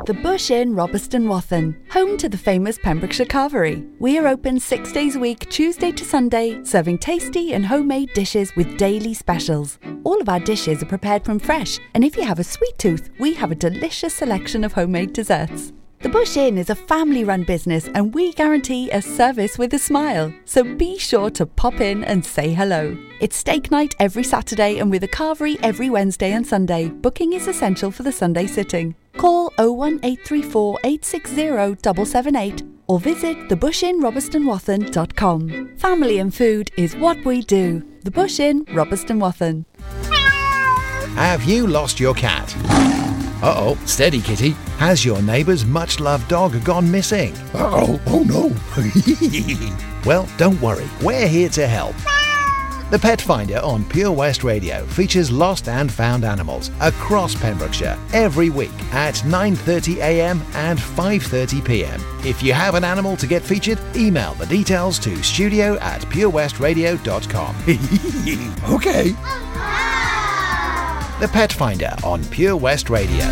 The 0.07 0.19
Bush 0.23 0.49
Inn, 0.49 0.73
Robeston 0.73 1.27
Wathen, 1.27 1.79
home 1.91 2.17
to 2.17 2.27
the 2.27 2.39
famous 2.39 2.79
Pembrokeshire 2.79 3.27
Carvery. 3.27 3.87
We 3.99 4.17
are 4.17 4.27
open 4.27 4.59
six 4.59 4.91
days 4.91 5.15
a 5.15 5.19
week, 5.19 5.47
Tuesday 5.51 5.91
to 5.91 6.03
Sunday, 6.03 6.63
serving 6.63 6.97
tasty 6.97 7.53
and 7.53 7.67
homemade 7.67 8.11
dishes 8.15 8.55
with 8.55 8.75
daily 8.79 9.13
specials. 9.13 9.77
All 10.03 10.19
of 10.19 10.27
our 10.27 10.39
dishes 10.39 10.81
are 10.81 10.87
prepared 10.87 11.23
from 11.23 11.37
fresh, 11.37 11.77
and 11.93 12.03
if 12.03 12.17
you 12.17 12.23
have 12.23 12.39
a 12.39 12.43
sweet 12.43 12.79
tooth, 12.79 13.11
we 13.19 13.35
have 13.35 13.51
a 13.51 13.55
delicious 13.55 14.15
selection 14.15 14.63
of 14.63 14.73
homemade 14.73 15.13
desserts. 15.13 15.71
The 16.03 16.09
Bush 16.09 16.35
Inn 16.35 16.57
is 16.57 16.69
a 16.69 16.75
family 16.75 17.23
run 17.23 17.43
business 17.43 17.87
and 17.95 18.13
we 18.13 18.33
guarantee 18.33 18.91
a 18.91 19.01
service 19.01 19.57
with 19.57 19.73
a 19.73 19.79
smile. 19.79 20.33
So 20.43 20.75
be 20.75 20.97
sure 20.97 21.29
to 21.29 21.45
pop 21.45 21.79
in 21.79 22.03
and 22.03 22.25
say 22.25 22.51
hello. 22.51 22.97
It's 23.21 23.37
steak 23.37 23.71
night 23.71 23.95
every 23.99 24.25
Saturday 24.25 24.79
and 24.79 24.91
with 24.91 25.05
a 25.05 25.07
carvery 25.07 25.57
every 25.63 25.89
Wednesday 25.89 26.33
and 26.33 26.45
Sunday. 26.45 26.89
Booking 26.89 27.31
is 27.31 27.47
essential 27.47 27.89
for 27.89 28.03
the 28.03 28.11
Sunday 28.11 28.47
sitting. 28.47 28.95
Call 29.15 29.53
01834 29.57 30.79
860 30.83 31.35
778 31.35 32.63
or 32.87 32.99
visit 32.99 33.37
thebushinrobertsonwathen.com. 33.47 35.77
Family 35.77 36.19
and 36.19 36.35
food 36.35 36.69
is 36.77 36.97
what 36.97 37.23
we 37.23 37.43
do. 37.43 37.81
The 38.03 38.11
Bush 38.11 38.41
Inn, 38.41 38.65
Robeston 38.65 39.21
Wathen. 39.21 39.63
Have 41.15 41.45
you 41.45 41.65
lost 41.65 42.01
your 42.01 42.13
cat? 42.13 42.53
Uh 43.43 43.53
oh, 43.57 43.75
steady 43.85 44.21
kitty. 44.21 44.51
Has 44.77 45.03
your 45.03 45.21
neighbour's 45.21 45.65
much 45.65 45.99
loved 45.99 46.29
dog 46.29 46.63
gone 46.63 46.89
missing? 46.89 47.35
Uh 47.53 47.71
oh, 47.73 48.01
oh 48.07 48.23
no. 48.23 48.55
well, 50.05 50.29
don't 50.37 50.61
worry, 50.61 50.87
we're 51.01 51.27
here 51.27 51.49
to 51.49 51.67
help. 51.67 51.93
The 52.89 52.97
Pet 52.97 53.19
Finder 53.19 53.57
on 53.57 53.83
Pure 53.83 54.13
West 54.13 54.45
Radio 54.45 54.85
features 54.85 55.29
lost 55.29 55.67
and 55.67 55.91
found 55.91 56.23
animals 56.23 56.71
across 56.79 57.35
Pembrokeshire 57.35 57.99
every 58.13 58.49
week 58.49 58.71
at 58.93 59.15
9:30 59.15 59.97
a.m. 59.97 60.41
and 60.53 60.79
5:30 60.79 61.65
p.m. 61.65 62.01
If 62.23 62.41
you 62.41 62.53
have 62.53 62.75
an 62.75 62.85
animal 62.85 63.17
to 63.17 63.27
get 63.27 63.41
featured, 63.41 63.81
email 63.93 64.35
the 64.35 64.45
details 64.45 64.97
to 64.99 65.21
studio 65.21 65.77
at 65.79 66.01
purewestradio.com. 66.03 67.55
okay. 68.73 69.13
The 71.19 71.27
Pet 71.27 71.53
Finder 71.53 71.95
on 72.03 72.23
Pure 72.25 72.57
West 72.57 72.89
Radio. 72.89 73.25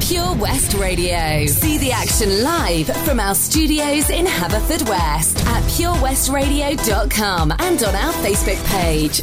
Pure 0.00 0.34
West 0.36 0.74
Radio. 0.74 1.46
See 1.46 1.78
the 1.78 1.92
action 1.92 2.42
live 2.42 2.86
from 3.04 3.20
our 3.20 3.34
studios 3.34 4.10
in 4.10 4.24
Haverfordwest 4.26 5.44
at 5.46 5.62
purewestradio.com 5.64 7.52
and 7.58 7.82
on 7.82 7.94
our 7.94 8.12
Facebook 8.14 8.64
page. 8.66 9.22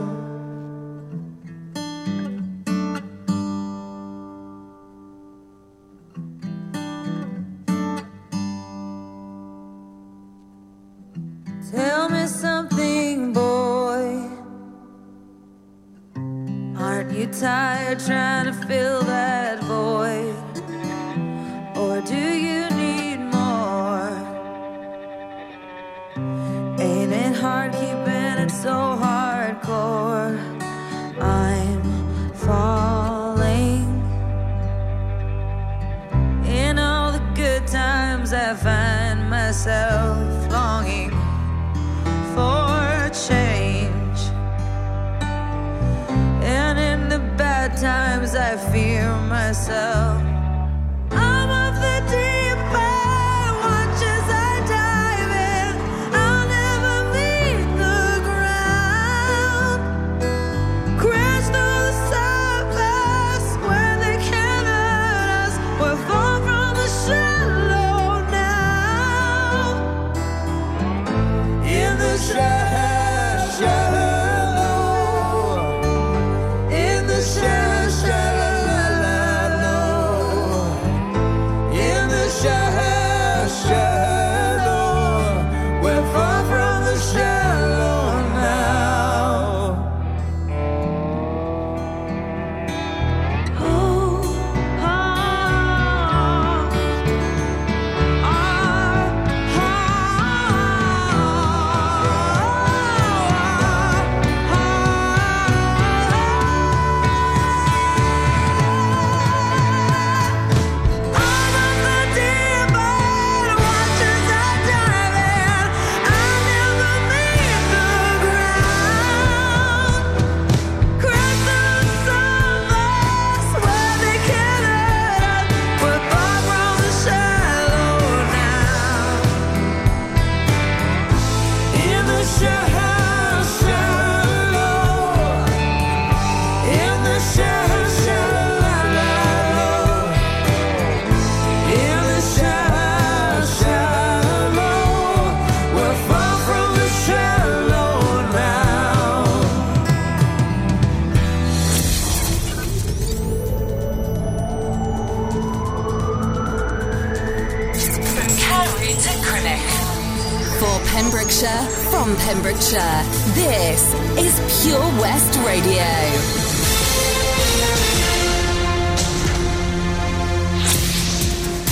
This 163.51 163.93
is 164.17 164.63
Pure 164.63 164.79
West 165.01 165.37
Radio. 165.45 165.83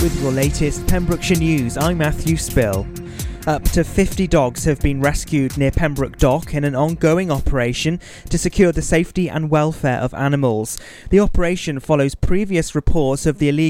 With 0.02 0.20
your 0.20 0.30
latest 0.30 0.86
Pembrokeshire 0.86 1.38
news, 1.38 1.78
I'm 1.78 1.96
Matthew 1.96 2.36
Spill. 2.36 2.86
Up 3.46 3.64
to 3.70 3.82
50 3.82 4.26
dogs 4.26 4.64
have 4.64 4.80
been 4.80 5.00
rescued 5.00 5.56
near 5.56 5.70
Pembroke 5.70 6.18
Dock 6.18 6.52
in 6.52 6.64
an 6.64 6.74
ongoing 6.74 7.30
operation 7.30 7.98
to 8.28 8.36
secure 8.36 8.70
the 8.70 8.82
safety 8.82 9.30
and 9.30 9.48
welfare 9.48 9.98
of 10.00 10.12
animals. 10.12 10.78
The 11.08 11.20
operation 11.20 11.80
follows 11.80 12.14
previous 12.14 12.74
reports 12.74 13.24
of 13.24 13.38
the 13.38 13.48
illegal 13.48 13.68